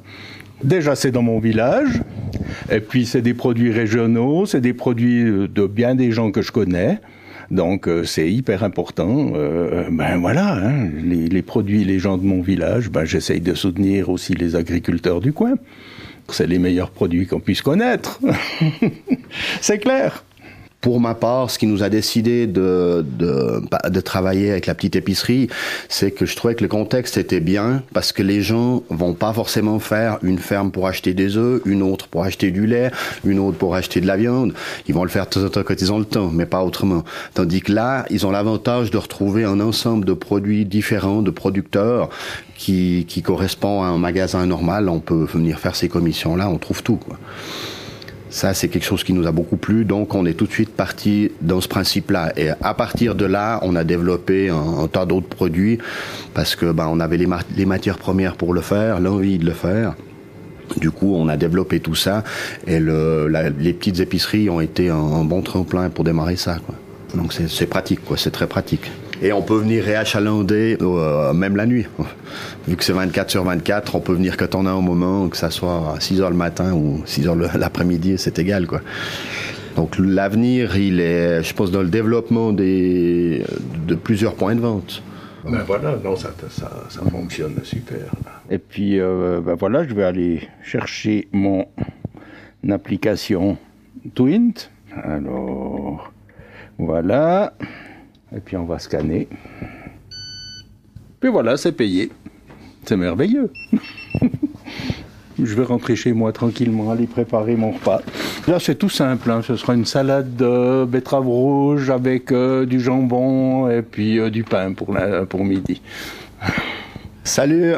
Déjà, 0.65 0.97
c'est 0.97 1.11
dans 1.11 1.21
mon 1.21 1.39
village. 1.39 2.01
Et 2.69 2.81
puis, 2.81 3.05
c'est 3.05 3.21
des 3.21 3.33
produits 3.33 3.71
régionaux, 3.71 4.45
c'est 4.45 4.59
des 4.59 4.73
produits 4.73 5.47
de 5.47 5.65
bien 5.65 5.95
des 5.95 6.11
gens 6.11 6.31
que 6.31 6.41
je 6.41 6.51
connais. 6.51 6.99
Donc 7.51 7.87
euh, 7.87 8.03
c'est 8.03 8.31
hyper 8.31 8.63
important. 8.63 9.31
Euh, 9.35 9.85
ben 9.91 10.17
voilà, 10.17 10.53
hein, 10.55 10.89
les, 11.03 11.27
les, 11.27 11.41
produits, 11.41 11.83
les 11.83 11.99
gens 11.99 12.17
de 12.17 12.23
mon 12.23 12.41
village, 12.41 12.89
ben 12.89 13.05
j'essaye 13.05 13.41
de 13.41 13.53
soutenir 13.53 14.09
aussi 14.09 14.33
les 14.33 14.55
agriculteurs 14.55 15.19
du 15.19 15.33
coin. 15.33 15.55
C'est 16.31 16.47
les 16.47 16.59
meilleurs 16.59 16.91
produits 16.91 17.25
qu'on 17.25 17.39
puisse 17.39 17.63
connaître. 17.63 18.19
c'est 19.61 19.79
clair. 19.79 20.23
Pour 20.81 21.01
ma 21.01 21.13
part, 21.13 21.51
ce 21.51 21.59
qui 21.59 21.67
nous 21.67 21.83
a 21.83 21.89
décidé 21.89 22.47
de, 22.47 23.05
de, 23.17 23.61
de 23.89 23.99
travailler 24.01 24.51
avec 24.51 24.65
la 24.65 24.75
petite 24.75 24.95
épicerie, 24.95 25.49
c'est 25.89 26.11
que 26.11 26.25
je 26.25 26.35
trouvais 26.37 26.55
que 26.55 26.61
le 26.61 26.69
contexte 26.69 27.17
était 27.17 27.41
bien 27.41 27.83
parce 27.93 28.13
que 28.13 28.23
les 28.23 28.41
gens 28.41 28.83
vont 28.89 29.13
pas 29.13 29.33
forcément 29.33 29.79
faire 29.79 30.19
une 30.23 30.39
ferme 30.39 30.71
pour 30.71 30.87
acheter 30.87 31.13
des 31.13 31.35
œufs, 31.35 31.61
une 31.65 31.83
autre 31.83 32.07
pour 32.07 32.23
acheter 32.23 32.51
du 32.51 32.65
lait, 32.65 32.91
une 33.25 33.39
autre 33.39 33.57
pour 33.57 33.75
acheter 33.75 33.99
de 33.99 34.07
la 34.07 34.15
viande. 34.15 34.53
Ils 34.87 34.95
vont 34.95 35.03
le 35.03 35.09
faire 35.09 35.27
tout 35.27 35.39
autant 35.39 35.63
quand 35.63 35.81
ils 35.81 35.91
ont 35.91 35.99
le 35.99 36.05
temps, 36.05 36.31
mais 36.33 36.45
pas 36.45 36.63
autrement. 36.63 37.03
Tandis 37.33 37.61
que 37.61 37.73
là, 37.73 38.05
ils 38.09 38.25
ont 38.25 38.31
l'avantage 38.31 38.89
de 38.89 38.97
retrouver 38.97 39.43
un 39.43 39.59
ensemble 39.59 40.05
de 40.05 40.13
produits 40.13 40.65
différents, 40.65 41.21
de 41.21 41.31
producteurs 41.31 42.09
qui, 42.55 43.05
qui 43.07 43.21
correspond 43.21 43.83
à 43.83 43.87
un 43.87 43.97
magasin 43.97 44.45
normal. 44.45 44.87
On 44.87 44.99
peut 44.99 45.25
venir 45.25 45.59
faire 45.59 45.75
ces 45.75 45.89
commissions-là, 45.89 46.49
on 46.49 46.57
trouve 46.57 46.83
tout. 46.83 46.97
Quoi. 46.97 47.17
Ça, 48.29 48.53
c'est 48.53 48.67
quelque 48.67 48.85
chose 48.85 49.03
qui 49.03 49.13
nous 49.13 49.25
a 49.25 49.31
beaucoup 49.31 49.57
plu, 49.57 49.85
donc 49.85 50.13
on 50.13 50.25
est 50.25 50.33
tout 50.33 50.45
de 50.45 50.51
suite 50.51 50.69
parti 50.69 51.31
dans 51.41 51.61
ce 51.61 51.67
principe-là. 51.67 52.31
Et 52.37 52.49
à 52.49 52.73
partir 52.75 53.15
de 53.15 53.25
là, 53.25 53.59
on 53.63 53.75
a 53.75 53.83
développé 53.83 54.49
un, 54.49 54.87
tas 54.87 55.05
d'autres 55.05 55.27
produits 55.27 55.79
parce 56.35 56.55
que 56.55 56.71
ben, 56.71 56.87
on 56.91 56.99
avait 56.99 57.17
les, 57.17 57.25
ma 57.25 57.39
les 57.57 57.65
matières 57.65 57.97
premières 57.97 58.35
pour 58.35 58.53
le 58.53 58.61
faire, 58.61 58.99
l'envie 58.99 59.39
de 59.39 59.45
le 59.45 59.53
faire. 59.53 59.95
Du 60.77 60.91
coup, 60.91 61.15
on 61.15 61.27
a 61.27 61.37
développé 61.37 61.79
tout 61.79 61.95
ça 61.95 62.23
et 62.67 62.79
les 62.79 63.73
petites 63.73 63.99
épiceries 63.99 64.49
ont 64.51 64.61
été 64.61 64.89
un, 64.89 65.23
bon 65.23 65.41
tremplin 65.41 65.89
pour 65.89 66.03
démarrer 66.03 66.35
ça. 66.35 66.57
Donc 67.15 67.33
c'est 67.33 67.65
pratique, 67.65 68.05
quoi. 68.05 68.17
C'est 68.17 68.29
très 68.29 68.45
pratique. 68.45 68.91
Et 69.21 69.33
on 69.33 69.41
peut 69.41 69.57
venir 69.57 69.83
réachalander 69.83 70.77
euh, 70.81 71.33
même 71.33 71.55
la 71.55 71.65
nuit. 71.65 71.87
Vu 72.67 72.75
que 72.75 72.83
c'est 72.83 72.93
24 72.93 73.29
sur 73.29 73.43
24, 73.43 73.95
on 73.95 73.99
peut 73.99 74.13
venir 74.13 74.37
quand 74.37 74.55
on 74.55 74.65
a 74.65 74.71
un 74.71 74.81
moment, 74.81 75.27
que 75.27 75.37
ça 75.37 75.49
soit 75.49 75.95
à 75.95 75.99
6 75.99 76.21
heures 76.21 76.29
le 76.29 76.37
matin 76.37 76.73
ou 76.73 77.01
6 77.05 77.27
heures 77.27 77.35
l'après-midi, 77.57 78.15
c'est 78.17 78.39
égal, 78.39 78.67
quoi. 78.67 78.81
Donc 79.75 79.95
l'avenir, 79.97 80.77
il 80.77 80.99
est, 80.99 81.43
je 81.43 81.53
pense, 81.53 81.71
dans 81.71 81.81
le 81.81 81.89
développement 81.89 82.51
des, 82.51 83.43
de 83.87 83.95
plusieurs 83.95 84.35
points 84.35 84.55
de 84.55 84.61
vente. 84.61 85.01
Ben 85.45 85.63
voilà, 85.65 85.95
non, 86.03 86.15
ça, 86.15 86.31
ça, 86.49 86.69
ça 86.89 87.01
fonctionne 87.09 87.55
super. 87.63 88.11
Et 88.49 88.57
puis, 88.57 88.99
euh, 88.99 89.39
ben 89.41 89.55
voilà, 89.55 89.87
je 89.87 89.93
vais 89.93 90.03
aller 90.03 90.49
chercher 90.63 91.27
mon 91.31 91.65
application 92.69 93.57
Twint. 94.15 94.69
Alors, 95.03 96.11
voilà. 96.77 97.53
Et 98.35 98.39
puis 98.39 98.57
on 98.57 98.65
va 98.65 98.79
scanner. 98.79 99.27
Puis 101.19 101.29
voilà, 101.29 101.57
c'est 101.57 101.71
payé. 101.71 102.11
C'est 102.85 102.97
merveilleux. 102.97 103.51
Je 105.41 105.55
vais 105.55 105.63
rentrer 105.63 105.95
chez 105.95 106.11
moi 106.11 106.33
tranquillement, 106.33 106.91
aller 106.91 107.07
préparer 107.07 107.55
mon 107.55 107.71
repas. 107.71 108.01
Là, 108.47 108.59
c'est 108.59 108.75
tout 108.75 108.89
simple. 108.89 109.31
Hein. 109.31 109.41
Ce 109.41 109.55
sera 109.55 109.73
une 109.73 109.85
salade 109.85 110.35
de 110.35 110.83
betterave 110.85 111.27
rouge 111.27 111.89
avec 111.89 112.31
euh, 112.31 112.65
du 112.65 112.81
jambon 112.81 113.69
et 113.69 113.81
puis 113.81 114.19
euh, 114.19 114.29
du 114.29 114.43
pain 114.43 114.73
pour, 114.73 114.97
pour 115.29 115.45
midi. 115.45 115.81
Salut 117.23 117.75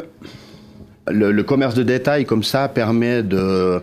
le, 1.08 1.32
le, 1.32 1.44
commerce 1.44 1.76
de 1.76 1.84
détail 1.84 2.26
comme 2.26 2.44
ça 2.44 2.68
permet 2.68 3.24
de, 3.24 3.82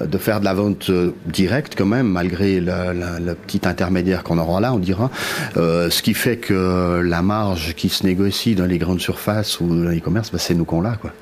de 0.00 0.18
faire 0.18 0.40
de 0.40 0.44
la 0.44 0.54
vente 0.54 0.90
directe 1.26 1.74
quand 1.76 1.86
même, 1.86 2.08
malgré 2.08 2.60
le, 2.60 3.34
petit 3.34 3.66
intermédiaire 3.66 4.22
qu'on 4.22 4.38
aura 4.38 4.60
là, 4.60 4.72
on 4.72 4.78
dira. 4.78 5.10
Euh, 5.56 5.90
ce 5.90 6.02
qui 6.02 6.14
fait 6.14 6.36
que 6.36 7.00
la 7.04 7.22
marge 7.22 7.74
qui 7.74 7.88
se 7.88 8.06
négocie 8.06 8.54
dans 8.54 8.66
les 8.66 8.78
grandes 8.78 9.00
surfaces 9.00 9.60
ou 9.60 9.68
dans 9.68 9.90
les 9.90 10.00
commerces, 10.00 10.30
bah, 10.30 10.38
c'est 10.38 10.54
nous 10.54 10.64
qu'on 10.64 10.80
l'a. 10.80 10.96
quoi. 11.00 11.12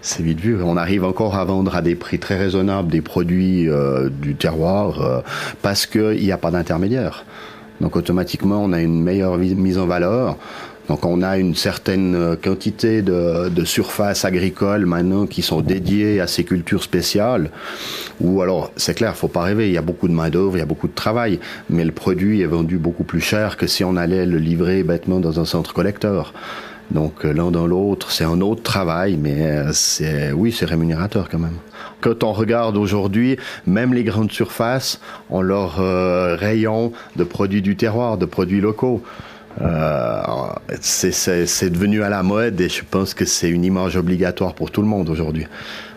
C'est 0.00 0.22
vite 0.22 0.40
vu. 0.40 0.62
On 0.62 0.76
arrive 0.76 1.04
encore 1.04 1.36
à 1.36 1.44
vendre 1.44 1.74
à 1.74 1.82
des 1.82 1.94
prix 1.96 2.18
très 2.18 2.36
raisonnables 2.36 2.88
des 2.88 3.00
produits 3.00 3.68
euh, 3.68 4.08
du 4.10 4.36
terroir 4.36 5.02
euh, 5.02 5.20
parce 5.60 5.86
qu'il 5.86 6.20
n'y 6.20 6.32
a 6.32 6.38
pas 6.38 6.50
d'intermédiaire. 6.50 7.24
Donc 7.80 7.96
automatiquement, 7.96 8.62
on 8.62 8.72
a 8.72 8.80
une 8.80 9.02
meilleure 9.02 9.38
mise 9.38 9.78
en 9.78 9.86
valeur. 9.86 10.36
Donc 10.88 11.04
on 11.04 11.22
a 11.22 11.36
une 11.38 11.54
certaine 11.54 12.36
quantité 12.42 13.02
de, 13.02 13.48
de 13.50 13.64
surfaces 13.64 14.24
agricoles 14.24 14.86
maintenant 14.86 15.26
qui 15.26 15.42
sont 15.42 15.60
dédiées 15.60 16.20
à 16.20 16.26
ces 16.26 16.44
cultures 16.44 16.82
spéciales. 16.82 17.50
Ou 18.20 18.40
alors, 18.40 18.72
c'est 18.76 18.94
clair, 18.94 19.14
faut 19.16 19.28
pas 19.28 19.42
rêver, 19.42 19.68
il 19.68 19.74
y 19.74 19.78
a 19.78 19.82
beaucoup 19.82 20.08
de 20.08 20.14
main 20.14 20.30
d'œuvre, 20.30 20.56
il 20.56 20.60
y 20.60 20.62
a 20.62 20.66
beaucoup 20.66 20.88
de 20.88 20.94
travail, 20.94 21.38
mais 21.68 21.84
le 21.84 21.92
produit 21.92 22.40
est 22.40 22.46
vendu 22.46 22.78
beaucoup 22.78 23.04
plus 23.04 23.20
cher 23.20 23.56
que 23.56 23.66
si 23.66 23.84
on 23.84 23.96
allait 23.96 24.26
le 24.26 24.38
livrer 24.38 24.82
bêtement 24.82 25.20
dans 25.20 25.38
un 25.40 25.44
centre 25.44 25.74
collecteur. 25.74 26.32
Donc 26.90 27.24
l'un 27.24 27.50
dans 27.50 27.66
l'autre, 27.66 28.10
c'est 28.10 28.24
un 28.24 28.40
autre 28.40 28.62
travail, 28.62 29.18
mais 29.18 29.62
c'est 29.72 30.32
oui, 30.32 30.52
c'est 30.52 30.64
rémunérateur 30.64 31.28
quand 31.28 31.38
même. 31.38 31.58
Quand 32.00 32.24
on 32.24 32.32
regarde 32.32 32.78
aujourd'hui, 32.78 33.36
même 33.66 33.92
les 33.92 34.04
grandes 34.04 34.32
surfaces 34.32 35.00
ont 35.28 35.42
leur 35.42 35.80
euh, 35.80 36.34
rayon 36.36 36.92
de 37.16 37.24
produits 37.24 37.60
du 37.60 37.76
terroir, 37.76 38.16
de 38.16 38.24
produits 38.24 38.62
locaux. 38.62 39.02
Euh, 39.60 40.22
c'est 40.80 41.70
devenu 41.70 42.02
à 42.02 42.08
la 42.08 42.22
mode 42.22 42.60
et 42.60 42.68
je 42.68 42.82
pense 42.88 43.14
que 43.14 43.24
c'est 43.24 43.48
une 43.48 43.64
image 43.64 43.96
obligatoire 43.96 44.54
pour 44.54 44.70
tout 44.70 44.82
le 44.82 44.88
monde 44.88 45.08
aujourd'hui. 45.08 45.46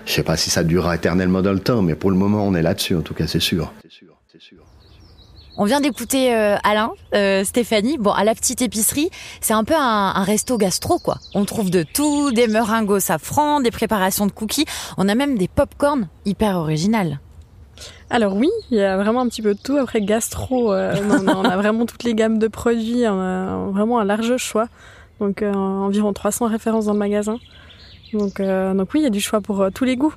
Je 0.06 0.14
sais 0.14 0.24
pas 0.24 0.38
si 0.38 0.50
ça 0.50 0.64
durera 0.64 0.96
éternellement 0.96 1.42
dans 1.42 1.54
le 1.54 1.60
temps, 1.60 1.82
mais 1.82 1.96
pour 1.96 2.10
le 2.10 2.18
moment, 2.18 2.46
on 2.46 2.56
est 2.56 2.62
là-dessus, 2.62 2.96
en 2.96 3.02
tout 3.02 3.14
cas, 3.14 3.28
c'est 3.28 3.40
sûr. 3.40 3.72
On 5.58 5.66
vient 5.66 5.82
d'écouter 5.82 6.34
euh, 6.34 6.56
Alain, 6.64 6.92
euh, 7.14 7.44
Stéphanie. 7.44 7.98
Bon, 8.00 8.12
à 8.12 8.24
la 8.24 8.34
petite 8.34 8.62
épicerie, 8.62 9.10
c'est 9.42 9.54
un 9.54 9.64
peu 9.64 9.76
un, 9.76 10.14
un, 10.16 10.24
resto 10.24 10.58
gastro, 10.58 10.98
quoi. 10.98 11.18
On 11.36 11.46
trouve 11.46 11.70
de 11.70 11.84
tout, 11.84 12.32
des 12.32 12.48
meringues 12.48 12.90
au 12.90 13.00
safran, 13.00 13.60
des 13.60 13.70
préparations 13.70 14.26
de 14.26 14.32
cookies. 14.32 14.66
On 14.98 15.08
a 15.10 15.14
même 15.14 15.38
des 15.38 15.48
pop-corn 15.48 16.08
hyper 16.26 16.56
originales. 16.56 17.20
Alors 18.12 18.36
oui, 18.36 18.50
il 18.72 18.78
y 18.78 18.82
a 18.82 18.98
vraiment 18.98 19.22
un 19.22 19.30
petit 19.30 19.42
peu 19.42 19.54
de 19.54 19.60
tout. 19.60 19.78
Après 19.78 20.02
gastro, 20.02 20.74
euh, 20.74 20.94
on, 21.10 21.28
a, 21.28 21.34
on, 21.34 21.44
a, 21.46 21.56
vraiment 21.56 21.86
toutes 21.86 22.04
les 22.04 22.14
gammes 22.14 22.40
de 22.40 22.50
produits, 22.50 23.08
on 23.08 23.20
a 23.20 23.70
vraiment 23.72 24.00
un 24.00 24.04
large 24.04 24.36
choix. 24.36 24.68
Donc 25.22 25.42
euh, 25.42 25.54
environ 25.54 26.12
300 26.12 26.48
références 26.48 26.86
dans 26.86 26.94
le 26.94 27.00
magasin. 27.00 27.38
Donc, 28.12 28.42
euh, 28.42 28.74
donc 28.74 28.90
oui, 28.94 29.00
il 29.00 29.04
y 29.04 29.08
a 29.08 29.12
du 29.12 29.22
choix 29.22 29.40
pour 29.40 29.66
tous 29.74 29.86
les 29.86 29.96
goûts. 29.96 30.14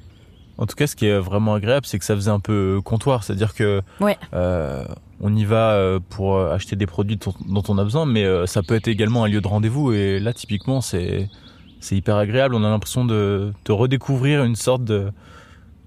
En 0.59 0.67
tout 0.67 0.75
cas, 0.75 0.89
ce 0.89 0.97
qui 0.97 1.07
est 1.07 1.19
vraiment 1.19 1.55
agréable, 1.55 1.87
c'est 1.87 1.99
que 2.01 2.05
ça 2.05 2.17
faisait 2.17 2.31
un 2.31 2.41
peu 2.41 2.81
comptoir, 2.85 3.23
c'est-à-dire 3.23 3.55
que 3.55 3.81
ouais. 4.01 4.17
euh, 4.35 4.85
on 5.21 5.35
y 5.35 5.45
va 5.45 5.99
pour 6.11 6.41
acheter 6.41 6.75
des 6.75 6.87
produits 6.87 7.19
dont 7.47 7.63
on 7.69 7.79
a 7.79 7.85
besoin, 7.85 8.07
mais 8.07 8.25
ça 8.47 8.63
peut 8.63 8.75
être 8.75 8.89
également 8.89 9.23
un 9.25 9.29
lieu 9.29 9.41
de 9.41 9.49
rendez-vous. 9.49 9.93
Et 9.93 10.19
là, 10.19 10.33
typiquement, 10.33 10.81
c'est 10.81 11.29
c'est 11.79 11.97
hyper 11.97 12.17
agréable. 12.17 12.55
On 12.55 12.65
a 12.65 12.71
l'impression 12.71 13.05
de, 13.05 13.53
de 13.65 13.73
redécouvrir 13.73 14.43
une 14.43 14.57
sorte 14.57 14.85
de 14.85 15.13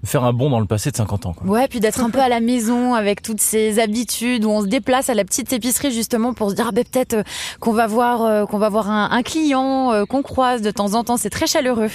faire 0.04 0.24
un 0.24 0.34
bond 0.34 0.50
dans 0.50 0.60
le 0.60 0.66
passé 0.66 0.92
de 0.92 0.96
50 0.96 1.26
ans. 1.26 1.34
Quoi. 1.34 1.48
Ouais, 1.48 1.68
puis 1.68 1.80
d'être 1.80 2.02
un 2.02 2.10
peu 2.10 2.20
à 2.20 2.30
la 2.30 2.40
maison 2.40 2.94
avec 2.94 3.22
toutes 3.22 3.42
ces 3.42 3.80
habitudes 3.80 4.46
où 4.46 4.50
on 4.50 4.62
se 4.62 4.68
déplace 4.68 5.10
à 5.10 5.14
la 5.14 5.24
petite 5.24 5.52
épicerie 5.54 5.92
justement 5.92 6.34
pour 6.34 6.50
se 6.50 6.56
dire 6.56 6.68
ah 6.70 6.72
ben 6.72 6.84
peut-être 6.84 7.14
euh, 7.14 7.24
qu'on 7.60 7.74
va 7.74 7.88
voir 7.88 8.24
euh, 8.24 8.46
qu'on 8.46 8.60
va 8.60 8.70
voir 8.70 8.90
un, 8.90 9.10
un 9.12 9.24
client 9.24 9.92
euh, 9.92 10.06
qu'on 10.06 10.22
croise 10.22 10.62
de 10.62 10.72
temps 10.72 10.94
en 10.94 11.04
temps. 11.04 11.18
C'est 11.18 11.30
très 11.30 11.48
chaleureux. 11.48 11.90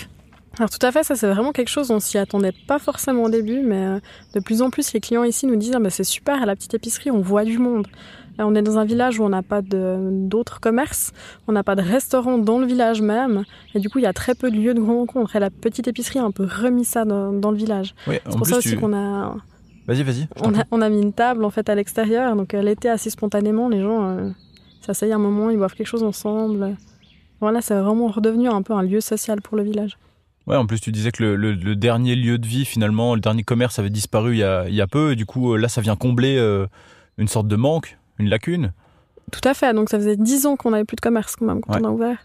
Alors 0.58 0.68
tout 0.68 0.84
à 0.84 0.92
fait, 0.92 1.02
ça 1.02 1.16
c'est 1.16 1.28
vraiment 1.28 1.52
quelque 1.52 1.70
chose, 1.70 1.90
on 1.90 1.98
s'y 2.00 2.18
attendait 2.18 2.52
pas 2.66 2.78
forcément 2.78 3.22
au 3.22 3.30
début, 3.30 3.62
mais 3.62 4.00
de 4.34 4.40
plus 4.40 4.60
en 4.60 4.68
plus 4.68 4.92
les 4.92 5.00
clients 5.00 5.24
ici 5.24 5.46
nous 5.46 5.56
disent 5.56 5.72
ah 5.74 5.80
ben 5.80 5.88
c'est 5.88 6.04
super 6.04 6.42
à 6.42 6.46
la 6.46 6.54
petite 6.54 6.74
épicerie, 6.74 7.10
on 7.10 7.22
voit 7.22 7.44
du 7.44 7.56
monde. 7.56 7.86
On 8.38 8.54
est 8.54 8.62
dans 8.62 8.78
un 8.78 8.84
village 8.84 9.18
où 9.18 9.24
on 9.24 9.28
n'a 9.28 9.42
pas 9.42 9.60
d'autres 9.62 10.60
commerces, 10.60 11.12
on 11.46 11.52
n'a 11.52 11.62
pas 11.62 11.74
de 11.74 11.82
restaurant 11.82 12.38
dans 12.38 12.58
le 12.58 12.66
village 12.66 13.02
même, 13.02 13.44
et 13.74 13.80
du 13.80 13.88
coup 13.88 13.98
il 13.98 14.02
y 14.02 14.06
a 14.06 14.12
très 14.12 14.34
peu 14.34 14.50
de 14.50 14.56
lieux 14.56 14.74
de 14.74 14.80
rencontre. 14.80 15.36
Et 15.36 15.38
la 15.38 15.50
petite 15.50 15.88
épicerie 15.88 16.18
a 16.18 16.24
un 16.24 16.30
peu 16.30 16.44
remis 16.44 16.84
ça 16.84 17.04
dans, 17.04 17.32
dans 17.32 17.50
le 17.50 17.56
village. 17.56 17.94
Oui, 18.06 18.16
c'est 18.24 18.36
pour 18.36 18.46
ça 18.46 18.58
aussi 18.58 18.70
tu... 18.70 18.78
qu'on 18.78 18.94
a. 18.94 19.36
Vas-y, 19.86 20.02
vas-y. 20.02 20.28
On 20.40 20.54
a, 20.54 20.64
on 20.70 20.80
a, 20.80 20.88
mis 20.88 21.02
une 21.02 21.12
table 21.12 21.44
en 21.44 21.50
fait 21.50 21.68
à 21.68 21.74
l'extérieur, 21.74 22.36
donc 22.36 22.52
l'été 22.52 22.88
assez 22.88 23.10
spontanément, 23.10 23.68
les 23.68 23.80
gens 23.80 24.08
euh, 24.08 24.30
s'asseyent 24.80 25.12
un 25.12 25.18
moment, 25.18 25.50
ils 25.50 25.58
boivent 25.58 25.74
quelque 25.74 25.86
chose 25.86 26.04
ensemble. 26.04 26.76
Voilà, 27.40 27.60
c'est 27.60 27.74
vraiment 27.74 28.06
redevenu 28.06 28.48
un 28.48 28.62
peu 28.62 28.72
un 28.72 28.82
lieu 28.82 29.00
social 29.00 29.40
pour 29.42 29.56
le 29.56 29.64
village. 29.64 29.98
Ouais, 30.46 30.56
en 30.56 30.66
plus 30.66 30.80
tu 30.80 30.90
disais 30.90 31.10
que 31.12 31.22
le, 31.22 31.36
le, 31.36 31.52
le, 31.52 31.76
dernier 31.76 32.16
lieu 32.16 32.38
de 32.38 32.46
vie 32.46 32.64
finalement, 32.64 33.14
le 33.14 33.20
dernier 33.20 33.42
commerce 33.42 33.78
avait 33.78 33.90
disparu 33.90 34.34
il 34.34 34.38
y 34.38 34.44
a, 34.44 34.68
il 34.68 34.74
y 34.74 34.80
a 34.80 34.86
peu, 34.86 35.12
et 35.12 35.16
du 35.16 35.26
coup 35.26 35.56
là 35.56 35.68
ça 35.68 35.80
vient 35.80 35.94
combler 35.94 36.36
euh, 36.36 36.66
une 37.18 37.28
sorte 37.28 37.46
de 37.46 37.56
manque 37.56 37.96
une 38.18 38.28
lacune? 38.28 38.72
Tout 39.30 39.48
à 39.48 39.54
fait. 39.54 39.72
Donc 39.74 39.88
ça 39.88 39.98
faisait 39.98 40.16
10 40.16 40.46
ans 40.46 40.56
qu'on 40.56 40.70
n'avait 40.70 40.84
plus 40.84 40.96
de 40.96 41.00
commerce 41.00 41.36
quand 41.36 41.46
même 41.46 41.60
quand 41.60 41.74
ouais. 41.74 41.80
on 41.82 41.88
a 41.88 41.90
ouvert. 41.90 42.18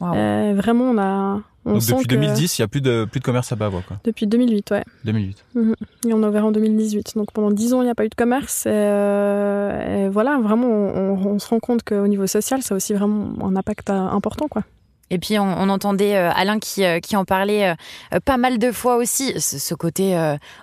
Wow. 0.00 0.14
Euh, 0.14 0.54
vraiment, 0.56 0.84
on 0.84 0.98
a. 0.98 1.40
On 1.66 1.72
Donc 1.72 1.82
sent 1.82 1.92
depuis 1.92 2.08
que... 2.08 2.14
2010, 2.14 2.58
il 2.58 2.60
n'y 2.60 2.64
a 2.64 2.68
plus 2.68 2.80
de, 2.82 3.06
plus 3.10 3.20
de 3.20 3.24
commerce 3.24 3.50
à 3.50 3.56
Bavois. 3.56 3.82
Quoi. 3.86 3.98
Depuis 4.04 4.26
2008, 4.26 4.70
ouais. 4.70 4.84
2008. 5.04 5.44
Mmh. 5.54 5.72
Et 6.06 6.12
on 6.12 6.22
a 6.22 6.28
ouvert 6.28 6.44
en 6.44 6.52
2018. 6.52 7.14
Donc 7.16 7.32
pendant 7.32 7.50
10 7.50 7.72
ans, 7.72 7.80
il 7.80 7.86
n'y 7.86 7.90
a 7.90 7.94
pas 7.94 8.04
eu 8.04 8.10
de 8.10 8.14
commerce. 8.14 8.66
Et, 8.66 8.70
euh, 8.70 10.06
et 10.06 10.08
voilà, 10.10 10.38
vraiment, 10.38 10.68
on, 10.68 11.26
on, 11.26 11.38
se 11.38 11.48
rend 11.48 11.60
compte 11.60 11.82
qu'au 11.82 12.06
niveau 12.06 12.26
social, 12.26 12.62
ça 12.62 12.74
a 12.74 12.76
aussi 12.76 12.92
vraiment 12.92 13.32
un 13.42 13.56
impact 13.56 13.88
important, 13.88 14.46
quoi. 14.48 14.62
Et 15.10 15.18
puis 15.18 15.38
on, 15.38 15.68
entendait 15.68 16.16
euh, 16.16 16.30
Alain 16.34 16.58
qui, 16.58 16.84
euh, 16.84 16.98
qui 16.98 17.16
en 17.16 17.24
parlait 17.24 17.70
euh, 17.70 18.20
pas 18.24 18.36
mal 18.36 18.58
de 18.58 18.72
fois 18.72 18.96
aussi, 18.96 19.38
ce, 19.38 19.74
côté 19.74 20.16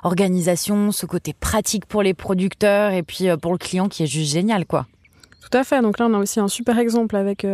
organisation, 0.04 0.92
ce 0.92 1.06
côté 1.06 1.34
pratique 1.34 1.86
pour 1.86 2.02
les 2.02 2.14
producteurs 2.14 2.92
et 2.92 3.04
puis 3.04 3.28
pour 3.42 3.52
le 3.52 3.58
client 3.58 3.88
qui 3.88 4.04
est 4.04 4.08
juste 4.08 4.32
génial, 4.32 4.66
quoi. 4.66 4.88
Tout 5.42 5.58
à 5.58 5.64
fait. 5.64 5.82
Donc 5.82 6.00
là, 6.00 6.08
on 6.08 6.14
a 6.14 6.18
aussi 6.18 6.40
un 6.40 6.48
super 6.48 6.80
exemple 6.80 7.16
avec 7.16 7.46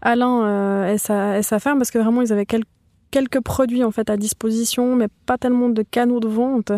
Alain 0.00 0.88
et, 0.88 0.98
sa, 0.98 1.58
ferme 1.58 1.78
parce 1.78 1.90
que 1.90 1.98
vraiment, 1.98 2.22
ils 2.22 2.32
avaient 2.32 2.46
quel, 2.46 2.62
quelques 3.10 3.40
produits 3.40 3.84
en 3.84 3.90
fait 3.90 4.08
à 4.10 4.16
disposition, 4.16 4.94
mais 4.96 5.08
pas 5.26 5.38
tellement 5.38 5.68
de 5.68 5.82
canaux 5.82 6.20
de 6.20 6.28
vente. 6.28 6.72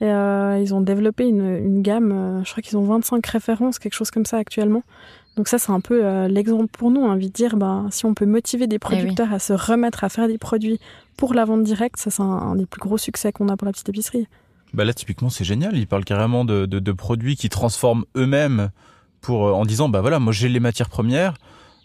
Ils 0.00 0.74
ont 0.74 0.80
développé 0.80 1.26
une, 1.26 1.82
gamme. 1.82 2.42
je 2.44 2.50
crois 2.50 2.62
qu'ils 2.62 2.78
ont 2.78 2.84
25 2.84 3.24
références, 3.26 3.78
quelque 3.78 3.94
chose 3.94 4.10
comme 4.10 4.26
ça 4.26 4.38
actuellement. 4.38 4.82
Donc 5.36 5.48
ça, 5.48 5.58
c'est 5.58 5.70
un 5.70 5.80
peu 5.80 6.04
euh, 6.04 6.28
l'exemple 6.28 6.68
pour 6.72 6.90
nous, 6.90 7.02
envie 7.02 7.28
de 7.28 7.32
dire, 7.32 7.56
ben, 7.56 7.88
si 7.90 8.06
on 8.06 8.14
peut 8.14 8.24
motiver 8.24 8.66
des 8.66 8.78
producteurs 8.78 9.32
à 9.32 9.38
se 9.38 9.52
remettre 9.52 10.02
à 10.02 10.08
faire 10.08 10.28
des 10.28 10.38
produits 10.38 10.80
pour 11.16 11.34
la 11.34 11.44
vente 11.44 11.62
directe, 11.62 11.98
ça 11.98 12.10
c'est 12.10 12.22
un, 12.22 12.24
un 12.24 12.56
des 12.56 12.64
plus 12.64 12.80
gros 12.80 12.96
succès 12.96 13.32
qu'on 13.32 13.48
a 13.48 13.56
pour 13.56 13.66
la 13.66 13.72
petite 13.72 13.88
épicerie. 13.88 14.26
Bah 14.72 14.84
là, 14.84 14.94
typiquement, 14.94 15.30
c'est 15.30 15.44
génial. 15.44 15.76
Ils 15.76 15.86
parlent 15.86 16.04
carrément 16.04 16.44
de, 16.44 16.66
de, 16.66 16.78
de 16.78 16.92
produits 16.92 17.36
qui 17.36 17.48
transforment 17.48 18.04
eux-mêmes 18.16 18.70
pour, 19.20 19.46
euh, 19.46 19.52
en 19.52 19.64
disant, 19.64 19.88
bah 19.88 20.00
voilà, 20.00 20.18
moi 20.18 20.32
j'ai 20.32 20.48
les 20.48 20.60
matières 20.60 20.88
premières, 20.88 21.34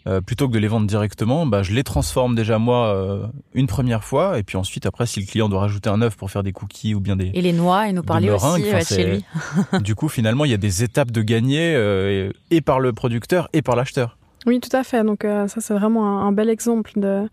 euh, 0.06 0.20
plutôt 0.20 0.48
que 0.48 0.52
de 0.52 0.58
les 0.58 0.68
vendre 0.68 0.86
directement, 0.86 1.46
bah 1.46 1.62
je 1.62 1.72
les 1.72 1.84
transforme 1.84 2.34
déjà 2.34 2.58
moi 2.58 2.94
euh, 2.94 3.26
une 3.54 3.66
première 3.66 4.04
fois, 4.04 4.38
et 4.38 4.42
puis 4.42 4.56
ensuite, 4.56 4.86
après, 4.86 5.06
si 5.06 5.20
le 5.20 5.26
client 5.26 5.48
doit 5.48 5.60
rajouter 5.60 5.90
un 5.90 6.02
œuf 6.02 6.16
pour 6.16 6.30
faire 6.30 6.42
des 6.42 6.52
cookies 6.52 6.94
ou 6.94 7.00
bien 7.00 7.16
des. 7.16 7.30
Et 7.34 7.42
les 7.42 7.52
noix, 7.52 7.88
il 7.88 7.94
nous 7.94 8.02
parlait 8.02 8.30
aussi 8.30 8.44
enfin, 8.44 8.58
euh, 8.58 8.80
chez 8.84 9.04
lui. 9.04 9.24
du 9.80 9.94
coup, 9.94 10.08
finalement, 10.08 10.44
il 10.44 10.50
y 10.50 10.54
a 10.54 10.58
des 10.58 10.82
étapes 10.82 11.10
de 11.10 11.22
gagner, 11.22 11.74
euh, 11.74 12.30
et 12.50 12.60
par 12.60 12.80
le 12.80 12.92
producteur 12.92 13.48
et 13.52 13.62
par 13.62 13.76
l'acheteur. 13.76 14.16
Oui, 14.46 14.60
tout 14.60 14.74
à 14.76 14.82
fait. 14.82 15.04
Donc 15.04 15.24
euh, 15.24 15.48
ça, 15.48 15.60
c'est 15.60 15.74
vraiment 15.74 16.06
un, 16.06 16.26
un, 16.26 16.32
bel 16.32 16.48
exemple 16.48 16.92
de, 16.96 17.28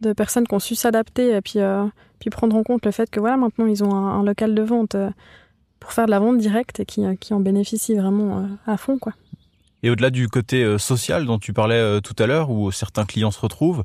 de 0.00 0.12
personnes 0.12 0.46
qui 0.46 0.54
ont 0.54 0.60
su 0.60 0.74
s'adapter 0.74 1.34
et 1.34 1.40
puis, 1.40 1.58
euh, 1.58 1.84
puis 2.18 2.30
prendre 2.30 2.56
en 2.56 2.62
compte 2.62 2.84
le 2.84 2.90
fait 2.90 3.10
que 3.10 3.20
voilà, 3.20 3.36
maintenant, 3.36 3.66
ils 3.66 3.84
ont 3.84 3.94
un, 3.94 4.20
un 4.20 4.24
local 4.24 4.54
de 4.54 4.62
vente 4.62 4.94
euh, 4.94 5.10
pour 5.80 5.92
faire 5.92 6.06
de 6.06 6.10
la 6.10 6.18
vente 6.18 6.38
directe 6.38 6.80
et 6.80 6.86
qui, 6.86 7.02
qui 7.18 7.34
en 7.34 7.40
bénéficient 7.40 7.94
vraiment 7.94 8.48
à 8.66 8.76
fond, 8.78 8.98
quoi. 8.98 9.12
Et 9.84 9.90
au-delà 9.90 10.08
du 10.08 10.28
côté 10.28 10.64
euh, 10.64 10.78
social 10.78 11.26
dont 11.26 11.38
tu 11.38 11.52
parlais 11.52 11.74
euh, 11.74 12.00
tout 12.00 12.16
à 12.18 12.26
l'heure, 12.26 12.50
où 12.50 12.72
certains 12.72 13.04
clients 13.04 13.30
se 13.30 13.38
retrouvent, 13.38 13.84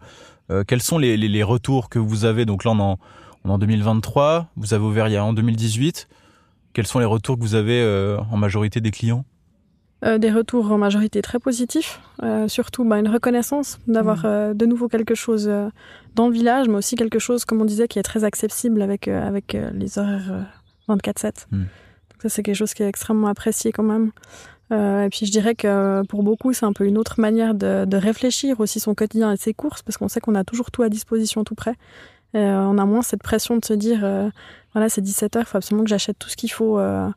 euh, 0.49 0.63
quels 0.65 0.81
sont 0.81 0.97
les, 0.97 1.17
les, 1.17 1.27
les, 1.27 1.43
retours 1.43 1.89
que 1.89 1.99
vous 1.99 2.23
avez? 2.23 2.45
Donc 2.45 2.63
là, 2.63 2.71
on 2.71 2.79
est 2.79 2.81
en, 2.81 2.99
on 3.43 3.49
est 3.49 3.51
en 3.51 3.57
2023, 3.57 4.47
vous 4.55 4.73
avez 4.73 4.85
ouvert 4.85 5.09
il 5.09 5.11
y 5.11 5.17
a 5.17 5.25
en 5.25 5.33
2018. 5.33 6.07
Quels 6.71 6.87
sont 6.87 6.99
les 6.99 7.05
retours 7.05 7.35
que 7.35 7.41
vous 7.41 7.55
avez 7.55 7.83
en 8.31 8.37
majorité 8.37 8.79
des 8.79 8.91
clients? 8.91 9.25
Euh, 10.05 10.17
des 10.17 10.31
retours 10.31 10.71
en 10.71 10.77
majorité 10.77 11.21
très 11.21 11.39
positifs, 11.39 11.99
euh, 12.23 12.47
surtout 12.47 12.85
bah, 12.85 12.99
une 12.99 13.09
reconnaissance 13.09 13.79
d'avoir 13.87 14.25
mmh. 14.25 14.53
de 14.53 14.65
nouveau 14.65 14.87
quelque 14.87 15.15
chose 15.15 15.51
dans 16.15 16.27
le 16.27 16.33
village, 16.33 16.69
mais 16.69 16.75
aussi 16.75 16.95
quelque 16.95 17.19
chose, 17.19 17.43
comme 17.43 17.59
on 17.61 17.65
disait, 17.65 17.89
qui 17.89 17.99
est 17.99 18.03
très 18.03 18.23
accessible 18.23 18.81
avec, 18.81 19.09
avec 19.09 19.57
les 19.73 19.99
horaires 19.99 20.45
24-7. 20.87 21.47
Mmh. 21.51 21.63
Ça, 22.21 22.29
c'est 22.29 22.43
quelque 22.43 22.55
chose 22.55 22.73
qui 22.73 22.83
est 22.83 22.87
extrêmement 22.87 23.27
apprécié 23.27 23.73
quand 23.73 23.83
même. 23.83 24.11
Euh, 24.71 25.05
et 25.05 25.09
puis 25.09 25.25
je 25.25 25.31
dirais 25.31 25.55
que 25.55 26.03
pour 26.07 26.23
beaucoup, 26.23 26.53
c'est 26.53 26.65
un 26.65 26.73
peu 26.73 26.85
une 26.85 26.97
autre 26.97 27.19
manière 27.19 27.55
de, 27.55 27.85
de, 27.85 27.97
réfléchir 27.97 28.59
aussi 28.59 28.79
son 28.79 28.93
quotidien 28.93 29.31
et 29.31 29.37
ses 29.37 29.53
courses, 29.53 29.81
parce 29.81 29.97
qu'on 29.97 30.07
sait 30.07 30.19
qu'on 30.19 30.35
a 30.35 30.43
toujours 30.43 30.69
tout 30.71 30.83
à 30.83 30.89
disposition 30.89 31.43
tout 31.43 31.55
près. 31.55 31.75
Euh, 32.35 32.59
on 32.59 32.77
a 32.77 32.85
moins 32.85 33.01
cette 33.01 33.23
pression 33.23 33.57
de 33.57 33.65
se 33.65 33.73
dire, 33.73 34.01
euh, 34.03 34.29
voilà, 34.73 34.89
c'est 34.89 35.01
17 35.01 35.35
heures, 35.35 35.43
il 35.43 35.49
faut 35.49 35.57
absolument 35.57 35.83
que 35.83 35.89
j'achète 35.89 36.19
tout 36.19 36.29
ce 36.29 36.37
qu'il 36.37 36.51
faut 36.51 36.77
euh, 36.77 37.09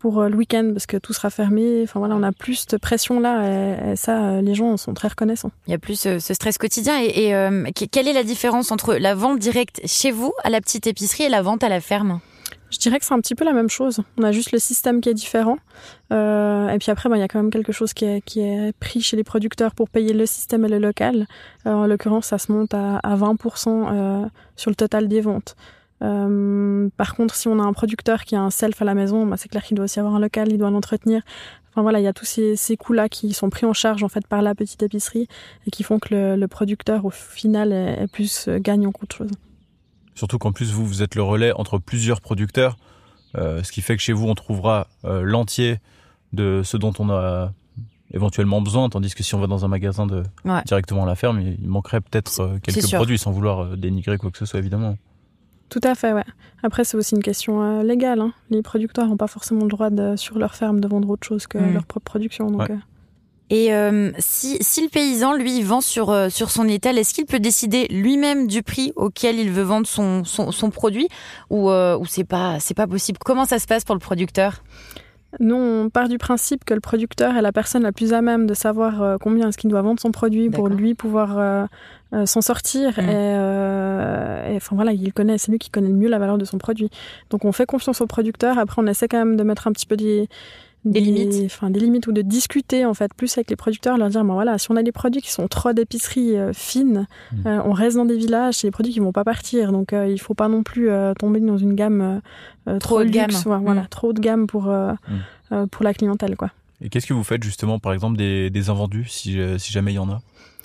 pour 0.00 0.24
le 0.24 0.34
week-end, 0.34 0.70
parce 0.72 0.86
que 0.86 0.96
tout 0.96 1.12
sera 1.12 1.30
fermé. 1.30 1.82
Enfin 1.84 2.00
voilà, 2.00 2.16
on 2.16 2.22
a 2.22 2.32
plus 2.32 2.66
de 2.66 2.76
pression 2.76 3.20
là, 3.20 3.92
et, 3.92 3.96
ça, 3.96 4.40
les 4.40 4.54
gens 4.54 4.76
sont 4.76 4.94
très 4.94 5.08
reconnaissants. 5.08 5.52
Il 5.68 5.70
y 5.70 5.74
a 5.74 5.78
plus 5.78 6.00
ce 6.00 6.34
stress 6.34 6.58
quotidien. 6.58 7.00
Et, 7.00 7.26
et 7.26 7.34
euh, 7.34 7.66
quelle 7.92 8.08
est 8.08 8.12
la 8.12 8.24
différence 8.24 8.72
entre 8.72 8.94
la 8.94 9.14
vente 9.14 9.38
directe 9.38 9.80
chez 9.84 10.10
vous, 10.10 10.32
à 10.42 10.50
la 10.50 10.60
petite 10.60 10.86
épicerie, 10.86 11.24
et 11.24 11.28
la 11.28 11.42
vente 11.42 11.62
à 11.62 11.68
la 11.68 11.80
ferme? 11.80 12.20
Je 12.70 12.78
dirais 12.78 12.98
que 12.98 13.04
c'est 13.04 13.14
un 13.14 13.20
petit 13.20 13.34
peu 13.34 13.44
la 13.44 13.52
même 13.52 13.68
chose. 13.68 14.00
On 14.16 14.22
a 14.22 14.32
juste 14.32 14.52
le 14.52 14.58
système 14.58 15.00
qui 15.00 15.08
est 15.08 15.14
différent. 15.14 15.58
Euh, 16.12 16.68
et 16.68 16.78
puis 16.78 16.90
après, 16.90 17.08
il 17.08 17.12
ben, 17.12 17.18
y 17.18 17.22
a 17.22 17.28
quand 17.28 17.40
même 17.40 17.50
quelque 17.50 17.72
chose 17.72 17.92
qui 17.92 18.04
est, 18.04 18.24
qui 18.24 18.40
est 18.40 18.72
pris 18.78 19.00
chez 19.00 19.16
les 19.16 19.24
producteurs 19.24 19.74
pour 19.74 19.88
payer 19.88 20.12
le 20.12 20.26
système 20.26 20.64
et 20.64 20.68
le 20.68 20.78
local. 20.78 21.26
Euh, 21.66 21.72
en 21.72 21.86
l'occurrence, 21.86 22.26
ça 22.26 22.38
se 22.38 22.52
monte 22.52 22.72
à, 22.74 22.98
à 22.98 23.16
20% 23.16 23.68
euh, 23.68 24.26
sur 24.56 24.70
le 24.70 24.76
total 24.76 25.08
des 25.08 25.20
ventes. 25.20 25.56
Euh, 26.02 26.88
par 26.96 27.14
contre, 27.14 27.34
si 27.34 27.48
on 27.48 27.58
a 27.58 27.62
un 27.62 27.72
producteur 27.72 28.24
qui 28.24 28.36
a 28.36 28.40
un 28.40 28.50
self 28.50 28.80
à 28.80 28.84
la 28.84 28.94
maison, 28.94 29.26
ben, 29.26 29.36
c'est 29.36 29.48
clair 29.48 29.64
qu'il 29.64 29.76
doit 29.76 29.84
aussi 29.84 29.98
avoir 29.98 30.14
un 30.14 30.20
local, 30.20 30.48
il 30.50 30.58
doit 30.58 30.70
l'entretenir. 30.70 31.22
Enfin 31.70 31.82
voilà, 31.82 32.00
il 32.00 32.04
y 32.04 32.08
a 32.08 32.12
tous 32.12 32.24
ces, 32.24 32.56
ces 32.56 32.76
coûts-là 32.76 33.08
qui 33.08 33.32
sont 33.32 33.50
pris 33.50 33.66
en 33.66 33.72
charge 33.72 34.02
en 34.02 34.08
fait 34.08 34.26
par 34.26 34.42
la 34.42 34.54
petite 34.54 34.82
épicerie 34.82 35.28
et 35.66 35.70
qui 35.70 35.82
font 35.82 35.98
que 35.98 36.14
le, 36.14 36.36
le 36.36 36.48
producteur 36.48 37.04
au 37.04 37.10
final 37.10 37.72
est, 37.72 38.02
est 38.02 38.06
plus 38.08 38.48
gagnant 38.48 38.90
qu'autre 38.90 39.14
chose. 39.14 39.30
Surtout 40.20 40.36
qu'en 40.36 40.52
plus, 40.52 40.70
vous, 40.70 40.84
vous 40.84 41.02
êtes 41.02 41.14
le 41.14 41.22
relais 41.22 41.50
entre 41.54 41.78
plusieurs 41.78 42.20
producteurs, 42.20 42.76
euh, 43.38 43.62
ce 43.62 43.72
qui 43.72 43.80
fait 43.80 43.96
que 43.96 44.02
chez 44.02 44.12
vous, 44.12 44.28
on 44.28 44.34
trouvera 44.34 44.86
euh, 45.06 45.22
l'entier 45.22 45.78
de 46.34 46.60
ce 46.62 46.76
dont 46.76 46.92
on 46.98 47.08
a 47.08 47.54
éventuellement 48.12 48.60
besoin, 48.60 48.90
tandis 48.90 49.14
que 49.14 49.22
si 49.22 49.34
on 49.34 49.40
va 49.40 49.46
dans 49.46 49.64
un 49.64 49.68
magasin 49.68 50.06
de 50.06 50.22
ouais. 50.44 50.62
directement 50.66 51.04
à 51.04 51.06
la 51.06 51.14
ferme, 51.14 51.40
il 51.40 51.66
manquerait 51.66 52.02
peut-être 52.02 52.40
euh, 52.40 52.58
quelques 52.62 52.92
produits, 52.92 53.16
sans 53.16 53.30
vouloir 53.30 53.78
dénigrer 53.78 54.18
quoi 54.18 54.30
que 54.30 54.36
ce 54.36 54.44
soit, 54.44 54.58
évidemment. 54.58 54.98
Tout 55.70 55.80
à 55.84 55.94
fait, 55.94 56.12
ouais. 56.12 56.26
Après, 56.62 56.84
c'est 56.84 56.98
aussi 56.98 57.14
une 57.14 57.22
question 57.22 57.62
euh, 57.62 57.82
légale. 57.82 58.20
Hein. 58.20 58.34
Les 58.50 58.60
producteurs 58.60 59.06
n'ont 59.06 59.16
pas 59.16 59.26
forcément 59.26 59.62
le 59.62 59.70
droit, 59.70 59.88
de, 59.88 60.16
sur 60.16 60.38
leur 60.38 60.54
ferme, 60.54 60.80
de 60.80 60.88
vendre 60.88 61.08
autre 61.08 61.26
chose 61.26 61.46
que 61.46 61.56
mmh. 61.56 61.72
leur 61.72 61.86
propre 61.86 62.04
production. 62.04 62.50
Donc, 62.50 62.68
ouais. 62.68 62.76
Et 63.50 63.74
euh, 63.74 64.12
si, 64.18 64.58
si 64.60 64.80
le 64.80 64.88
paysan, 64.88 65.34
lui, 65.34 65.62
vend 65.62 65.80
sur, 65.80 66.10
euh, 66.10 66.28
sur 66.28 66.50
son 66.50 66.68
étal, 66.68 66.96
est-ce 66.98 67.12
qu'il 67.12 67.26
peut 67.26 67.40
décider 67.40 67.88
lui-même 67.90 68.46
du 68.46 68.62
prix 68.62 68.92
auquel 68.94 69.38
il 69.40 69.50
veut 69.50 69.64
vendre 69.64 69.88
son, 69.88 70.24
son, 70.24 70.52
son 70.52 70.70
produit 70.70 71.08
ou, 71.50 71.68
euh, 71.68 71.98
ou 71.98 72.06
c'est 72.06 72.24
pas, 72.24 72.60
c'est 72.60 72.74
pas 72.74 72.86
possible? 72.86 73.18
Comment 73.24 73.44
ça 73.44 73.58
se 73.58 73.66
passe 73.66 73.84
pour 73.84 73.96
le 73.96 74.00
producteur? 74.00 74.62
Nous, 75.38 75.54
on 75.54 75.90
part 75.90 76.08
du 76.08 76.18
principe 76.18 76.64
que 76.64 76.74
le 76.74 76.80
producteur 76.80 77.36
est 77.36 77.42
la 77.42 77.52
personne 77.52 77.82
la 77.82 77.92
plus 77.92 78.12
à 78.12 78.20
même 78.20 78.46
de 78.46 78.54
savoir 78.54 79.00
euh, 79.00 79.16
combien 79.20 79.48
est-ce 79.48 79.58
qu'il 79.58 79.70
doit 79.70 79.82
vendre 79.82 80.00
son 80.00 80.10
produit 80.10 80.50
pour 80.50 80.68
lui 80.68 80.94
pouvoir 80.94 81.38
euh, 81.38 81.66
euh, 82.12 82.26
s'en 82.26 82.40
sortir. 82.40 82.98
Mm. 82.98 83.00
Et, 83.00 83.06
euh, 83.10 84.52
et, 84.52 84.56
enfin 84.56 84.74
voilà, 84.74 84.92
il 84.92 85.12
connaît, 85.12 85.38
c'est 85.38 85.52
lui 85.52 85.58
qui 85.58 85.70
connaît 85.70 85.88
le 85.88 85.94
mieux 85.94 86.08
la 86.08 86.18
valeur 86.18 86.36
de 86.36 86.44
son 86.44 86.58
produit. 86.58 86.90
Donc 87.30 87.44
on 87.44 87.52
fait 87.52 87.66
confiance 87.66 88.00
au 88.00 88.06
producteur. 88.06 88.58
Après, 88.58 88.82
on 88.82 88.86
essaie 88.88 89.06
quand 89.06 89.18
même 89.18 89.36
de 89.36 89.44
mettre 89.44 89.68
un 89.68 89.72
petit 89.72 89.86
peu 89.86 89.96
des 89.96 90.28
Des 90.84 91.00
limites. 91.00 91.34
enfin 91.46 91.68
des 91.68 91.78
limites 91.80 92.06
ou 92.06 92.12
de 92.12 92.22
discuter 92.22 92.86
en 92.86 92.94
fait 92.94 93.12
plus 93.12 93.36
avec 93.36 93.50
les 93.50 93.56
producteurs, 93.56 93.98
leur 93.98 94.08
dire 94.08 94.24
ben 94.24 94.32
voilà, 94.32 94.56
si 94.56 94.70
on 94.70 94.76
a 94.76 94.82
des 94.82 94.92
produits 94.92 95.20
qui 95.20 95.30
sont 95.30 95.46
trop 95.46 95.72
d'épicerie 95.74 96.36
euh, 96.38 96.52
fine, 96.54 97.06
Mm. 97.32 97.46
euh, 97.46 97.62
on 97.66 97.72
reste 97.72 97.96
dans 97.96 98.06
des 98.06 98.16
villages, 98.16 98.54
c'est 98.54 98.66
des 98.68 98.70
produits 98.70 98.92
qui 98.92 99.00
vont 99.00 99.12
pas 99.12 99.24
partir. 99.24 99.72
Donc 99.72 99.92
euh, 99.92 100.08
il 100.08 100.18
faut 100.18 100.32
pas 100.34 100.48
non 100.48 100.62
plus 100.62 100.88
euh, 100.88 101.12
tomber 101.14 101.40
dans 101.40 101.58
une 101.58 101.74
gamme 101.74 102.22
Trop 102.80 103.04
de 103.04 103.10
gamme. 103.10 103.30
voilà, 103.62 103.82
Mm. 103.82 103.88
trop 103.88 104.12
de 104.14 104.20
gamme 104.20 104.46
pour 104.46 104.68
euh, 104.70 104.92
Mm. 104.92 105.52
euh, 105.52 105.66
pour 105.66 105.84
la 105.84 105.92
clientèle 105.92 106.36
quoi. 106.36 106.50
Et 106.80 106.88
qu'est-ce 106.88 107.06
que 107.06 107.12
vous 107.12 107.24
faites 107.24 107.42
justement, 107.42 107.78
par 107.78 107.92
exemple, 107.92 108.16
des, 108.16 108.48
des 108.48 108.70
invendus, 108.70 109.04
si, 109.06 109.38
si 109.58 109.72
jamais 109.72 109.92
il 109.92 109.96
y 109.96 109.98
en 109.98 110.08
a? 110.08 110.22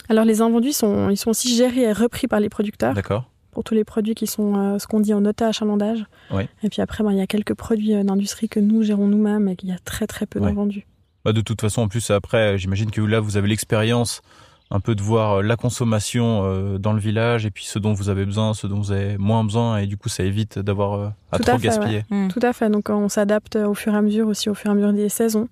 Alors 0.08 0.24
les 0.24 0.40
invendus 0.42 0.72
sont 0.72 1.10
ils 1.10 1.18
sont 1.18 1.32
aussi 1.32 1.54
gérés 1.56 1.82
et 1.82 1.92
repris 1.92 2.28
par 2.28 2.40
les 2.40 2.48
producteurs 2.48 2.94
D'accord. 2.94 3.30
Pour 3.56 3.64
tous 3.64 3.74
les 3.74 3.84
produits 3.84 4.14
qui 4.14 4.28
sont 4.28 4.56
euh, 4.56 4.78
ce 4.80 4.86
qu'on 4.86 5.00
dit 5.00 5.14
en 5.16 5.22
nota 5.22 5.48
achalandage. 5.48 6.06
Ouais. 6.30 6.48
Et 6.62 6.70
puis 6.70 6.82
après 6.84 7.04
ben, 7.04 7.12
il 7.12 7.18
y 7.18 7.22
a 7.22 7.26
quelques 7.28 7.56
produits 7.56 7.96
euh, 7.96 8.04
d'industrie 8.04 8.48
que 8.50 8.60
nous 8.60 8.84
gérons 8.84 9.08
nous-mêmes 9.08 9.48
et 9.48 9.56
qu'il 9.56 9.70
y 9.70 9.72
a 9.72 9.80
très 9.84 10.06
très 10.06 10.28
peu 10.28 10.40
Ouais. 10.40 10.50
d'invendus. 10.50 10.86
Bah, 11.24 11.34
de 11.34 11.42
toute 11.42 11.60
façon, 11.60 11.82
en 11.82 11.88
plus, 11.88 12.12
après, 12.12 12.60
j'imagine 12.60 12.92
que 12.92 13.02
là, 13.02 13.20
vous 13.20 13.36
avez 13.36 13.48
l'expérience 13.48 14.22
un 14.70 14.80
peu 14.80 14.94
de 14.94 15.02
voir 15.02 15.38
euh, 15.38 15.42
la 15.42 15.56
consommation 15.56 16.42
euh, 16.44 16.78
dans 16.78 16.94
le 16.94 17.00
village 17.00 17.46
et 17.46 17.52
puis 17.52 17.66
ce 17.66 17.80
dont 17.80 17.94
vous 17.94 18.10
avez 18.10 18.26
besoin, 18.26 18.54
ce 18.54 18.68
dont 18.68 18.78
vous 18.78 18.92
avez 18.92 19.18
moins 19.18 19.44
besoin 19.44 19.78
et 19.78 19.88
du 19.88 19.96
coup, 19.98 20.10
ça 20.10 20.24
évite 20.24 20.60
d'avoir 20.60 20.94
euh, 20.94 21.08
à 21.32 21.38
Tout 21.38 21.44
trop 21.46 21.56
à 21.56 21.58
fait, 21.60 21.68
gaspiller. 21.68 22.04
Mm. 22.12 22.28
Tout 22.28 22.40
à 22.44 22.52
fait. 22.54 22.70
Donc 22.70 22.90
on 22.90 23.08
s'adapte 23.10 23.56
au 23.56 23.74
fur 23.74 23.94
et 23.94 23.98
à 23.98 24.02
mesure 24.02 24.28
aussi 24.28 24.50
au 24.50 24.54
fur 24.54 24.70
et 24.70 24.72
à 24.72 24.76
mesure 24.76 24.92
des 24.94 25.10
saisons. 25.10 25.48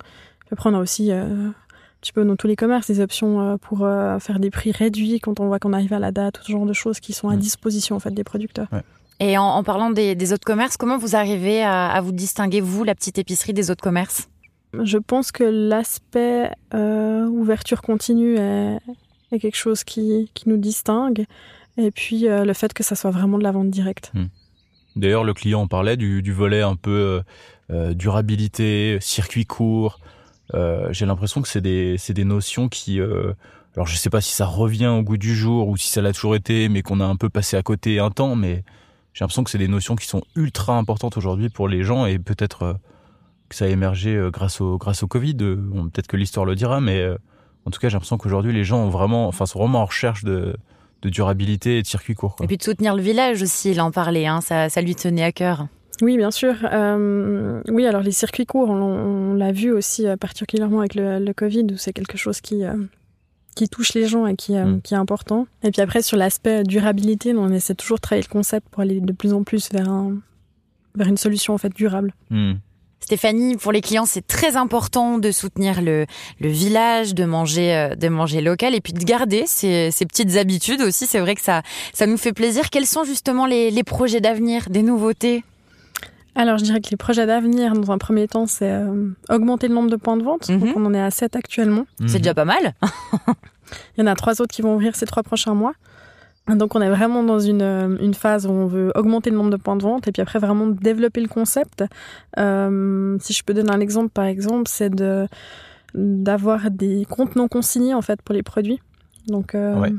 Après 0.51 0.69
on 0.69 0.73
a 0.75 0.79
aussi 0.79 1.11
euh, 1.11 1.49
petit 2.03 2.11
peu 2.11 2.25
dans 2.25 2.35
tous 2.35 2.47
les 2.47 2.57
commerces 2.57 2.87
des 2.87 2.99
options 2.99 3.41
euh, 3.41 3.57
pour 3.57 3.85
euh, 3.85 4.19
faire 4.19 4.39
des 4.39 4.51
prix 4.51 4.71
réduits 4.71 5.19
quand 5.21 5.39
on 5.39 5.47
voit 5.47 5.59
qu'on 5.59 5.73
arrive 5.73 5.93
à 5.93 5.99
la 5.99 6.11
date, 6.11 6.35
tout 6.35 6.43
ce 6.43 6.51
genre 6.51 6.65
de 6.65 6.73
choses 6.73 6.99
qui 6.99 7.13
sont 7.13 7.29
à 7.29 7.37
disposition 7.37 7.95
en 7.95 7.99
fait 7.99 8.11
des 8.11 8.25
producteurs. 8.25 8.67
Et 9.19 9.37
en, 9.37 9.43
en 9.43 9.63
parlant 9.63 9.89
des, 9.89 10.13
des 10.15 10.33
autres 10.33 10.43
commerces, 10.43 10.75
comment 10.75 10.97
vous 10.97 11.15
arrivez 11.15 11.63
à, 11.63 11.87
à 11.87 12.01
vous 12.01 12.11
distinguer, 12.11 12.59
vous, 12.61 12.83
la 12.83 12.93
petite 12.93 13.17
épicerie, 13.17 13.53
des 13.53 13.71
autres 13.71 13.83
commerces? 13.83 14.27
Je 14.81 14.97
pense 14.97 15.31
que 15.31 15.43
l'aspect 15.45 16.49
euh, 16.73 17.25
ouverture 17.27 17.81
continue 17.81 18.35
est, 18.37 18.79
est 19.31 19.39
quelque 19.39 19.55
chose 19.55 19.83
qui, 19.83 20.29
qui 20.33 20.49
nous 20.49 20.57
distingue. 20.57 21.25
Et 21.77 21.91
puis 21.91 22.27
euh, 22.27 22.43
le 22.43 22.53
fait 22.53 22.73
que 22.73 22.83
ça 22.83 22.95
soit 22.95 23.11
vraiment 23.11 23.37
de 23.37 23.43
la 23.43 23.51
vente 23.51 23.69
directe. 23.69 24.11
D'ailleurs, 24.95 25.23
le 25.23 25.33
client 25.33 25.61
en 25.61 25.67
parlait 25.67 25.95
du, 25.95 26.21
du 26.21 26.33
volet 26.33 26.61
un 26.61 26.75
peu 26.75 27.21
euh, 27.71 27.93
durabilité, 27.93 28.97
circuit 28.99 29.45
court. 29.45 29.99
Euh, 30.53 30.89
J'ai 30.91 31.05
l'impression 31.05 31.41
que 31.41 31.47
c'est 31.47 31.61
des, 31.61 31.97
des 32.09 32.23
notions 32.23 32.69
qui... 32.69 32.99
euh, 32.99 33.33
alors, 33.75 33.87
je 33.87 33.95
sais 33.95 34.09
pas 34.09 34.21
si 34.21 34.33
ça 34.33 34.45
revient 34.45 34.87
au 34.87 35.01
goût 35.01 35.17
du 35.17 35.35
jour 35.35 35.67
ou 35.67 35.77
si 35.77 35.89
ça 35.89 36.01
l'a 36.01 36.13
toujours 36.13 36.35
été, 36.35 36.69
mais 36.69 36.81
qu'on 36.81 36.99
a 36.99 37.05
un 37.05 37.15
peu 37.15 37.29
passé 37.29 37.57
à 37.57 37.63
côté 37.63 37.99
un 37.99 38.11
temps, 38.11 38.35
mais 38.35 38.63
j'ai 39.13 39.23
l'impression 39.23 39.43
que 39.43 39.49
c'est 39.49 39.57
des 39.57 39.67
notions 39.67 39.95
qui 39.95 40.05
sont 40.05 40.21
ultra 40.35 40.77
importantes 40.77 41.17
aujourd'hui 41.17 41.49
pour 41.49 41.67
les 41.67 41.83
gens 41.83 42.05
et 42.05 42.19
peut-être 42.19 42.63
euh, 42.63 42.73
que 43.49 43.55
ça 43.55 43.65
a 43.65 43.69
émergé 43.69 44.29
grâce 44.31 44.61
au, 44.61 44.77
grâce 44.77 45.01
au 45.03 45.07
Covid. 45.07 45.35
Peut-être 45.35 46.07
que 46.07 46.17
l'histoire 46.17 46.45
le 46.45 46.55
dira, 46.55 46.81
mais 46.81 47.07
en 47.65 47.71
tout 47.71 47.79
cas, 47.79 47.89
j'ai 47.89 47.93
l'impression 47.93 48.17
qu'aujourd'hui, 48.17 48.53
les 48.53 48.63
gens 48.63 48.79
ont 48.79 48.89
vraiment, 48.89 49.27
enfin, 49.27 49.45
sont 49.45 49.59
vraiment 49.59 49.81
en 49.81 49.85
recherche 49.85 50.23
de, 50.23 50.55
de 51.01 51.09
durabilité 51.09 51.77
et 51.77 51.81
de 51.81 51.87
circuit 51.87 52.15
court. 52.15 52.35
Et 52.41 52.47
puis 52.47 52.57
de 52.57 52.63
soutenir 52.63 52.95
le 52.95 53.01
village 53.01 53.41
aussi, 53.41 53.71
il 53.71 53.81
en 53.81 53.91
parlait, 53.91 54.25
hein, 54.25 54.41
ça, 54.41 54.69
ça 54.69 54.81
lui 54.81 54.95
tenait 54.95 55.23
à 55.23 55.31
cœur. 55.31 55.67
Oui, 56.03 56.17
bien 56.17 56.31
sûr. 56.31 56.55
Euh, 56.69 57.61
oui, 57.69 57.85
alors 57.85 58.01
les 58.01 58.11
circuits 58.11 58.45
courts, 58.45 58.69
on, 58.69 59.31
on 59.31 59.33
l'a 59.35 59.53
vu 59.53 59.71
aussi 59.71 60.05
euh, 60.05 60.17
particulièrement 60.17 60.79
avec 60.79 60.95
le, 60.95 61.17
le 61.17 61.33
Covid, 61.33 61.65
où 61.71 61.77
c'est 61.77 61.93
quelque 61.93 62.17
chose 62.17 62.41
qui, 62.41 62.65
euh, 62.65 62.73
qui 63.55 63.69
touche 63.69 63.93
les 63.93 64.05
gens 64.05 64.27
et 64.27 64.35
qui, 64.35 64.57
euh, 64.57 64.65
Mm. 64.65 64.81
qui 64.81 64.95
est 64.95 64.97
important. 64.97 65.47
Et 65.63 65.71
puis 65.71 65.81
après, 65.81 66.01
sur 66.01 66.17
l'aspect 66.17 66.63
durabilité, 66.63 67.33
on 67.33 67.47
essaie 67.49 67.73
toujours 67.73 67.99
de 67.99 68.01
travailler 68.01 68.25
le 68.29 68.33
concept 68.33 68.67
pour 68.69 68.81
aller 68.81 68.99
de 68.99 69.13
plus 69.13 69.31
en 69.33 69.43
plus 69.43 69.69
vers, 69.71 69.87
un, 69.89 70.17
vers 70.95 71.07
une 71.07 71.15
solution 71.15 71.53
en 71.53 71.57
fait 71.57 71.73
durable. 71.73 72.13
Hmm. 72.29 72.55
Stéphanie, 72.99 73.55
pour 73.55 73.71
les 73.71 73.79
clients, 73.81 74.05
c'est 74.05 74.27
très 74.27 74.57
important 74.57 75.19
de 75.19 75.31
soutenir 75.31 75.81
le, 75.81 76.05
le 76.41 76.49
village, 76.49 77.15
de 77.15 77.23
manger, 77.25 77.89
de 77.97 78.07
manger 78.09 78.41
local 78.41 78.75
et 78.75 78.81
puis 78.81 78.93
de 78.93 79.03
garder 79.03 79.43
ces, 79.45 79.89
ces 79.91 80.05
petites 80.05 80.35
habitudes 80.35 80.81
aussi. 80.81 81.05
C'est 81.05 81.19
vrai 81.19 81.35
que 81.35 81.41
ça, 81.41 81.61
ça 81.93 82.07
nous 82.07 82.17
fait 82.17 82.33
plaisir. 82.33 82.69
Quels 82.69 82.85
sont 82.87 83.03
justement 83.05 83.45
les, 83.45 83.71
les 83.71 83.83
projets 83.83 84.21
d'avenir, 84.21 84.69
des 84.69 84.83
nouveautés? 84.83 85.43
Alors, 86.35 86.57
je 86.57 86.63
dirais 86.63 86.81
que 86.81 86.89
les 86.89 86.97
projets 86.97 87.25
d'avenir, 87.25 87.73
dans 87.73 87.91
un 87.91 87.97
premier 87.97 88.27
temps, 88.27 88.47
c'est 88.47 88.71
euh, 88.71 89.09
augmenter 89.29 89.67
le 89.67 89.75
nombre 89.75 89.89
de 89.89 89.95
points 89.95 90.17
de 90.17 90.23
vente. 90.23 90.49
Mhm. 90.49 90.59
Donc, 90.59 90.69
on 90.77 90.85
en 90.85 90.93
est 90.93 91.01
à 91.01 91.11
7 91.11 91.35
actuellement. 91.35 91.85
C'est 91.99 92.13
Mhm. 92.15 92.17
déjà 92.19 92.33
pas 92.33 92.45
mal. 92.45 92.73
Il 93.97 94.01
y 94.01 94.03
en 94.03 94.07
a 94.07 94.15
trois 94.15 94.41
autres 94.41 94.53
qui 94.53 94.61
vont 94.61 94.75
ouvrir 94.75 94.95
ces 94.95 95.05
trois 95.05 95.23
prochains 95.23 95.53
mois. 95.53 95.73
Donc 96.47 96.75
on 96.75 96.81
est 96.81 96.89
vraiment 96.89 97.23
dans 97.23 97.39
une, 97.39 97.61
euh, 97.61 97.97
une 98.01 98.13
phase 98.13 98.45
où 98.45 98.49
on 98.51 98.65
veut 98.67 98.91
augmenter 98.95 99.29
le 99.29 99.37
nombre 99.37 99.49
de 99.49 99.55
points 99.55 99.77
de 99.77 99.83
vente 99.83 100.09
et 100.09 100.11
puis 100.11 100.21
après 100.21 100.39
vraiment 100.39 100.67
développer 100.67 101.21
le 101.21 101.29
concept. 101.29 101.85
Euh, 102.37 103.17
si 103.21 103.31
je 103.31 103.43
peux 103.45 103.53
donner 103.53 103.71
un 103.71 103.79
exemple 103.79 104.09
par 104.09 104.25
exemple, 104.25 104.63
c'est 104.67 104.89
de 104.89 105.25
d'avoir 105.95 106.69
des 106.69 107.05
comptes 107.09 107.37
non 107.37 107.47
consignés 107.47 107.93
en 107.93 108.01
fait 108.01 108.21
pour 108.21 108.35
les 108.35 108.43
produits. 108.43 108.81
Donc 109.27 109.55
euh, 109.55 109.79
Ouais. 109.79 109.93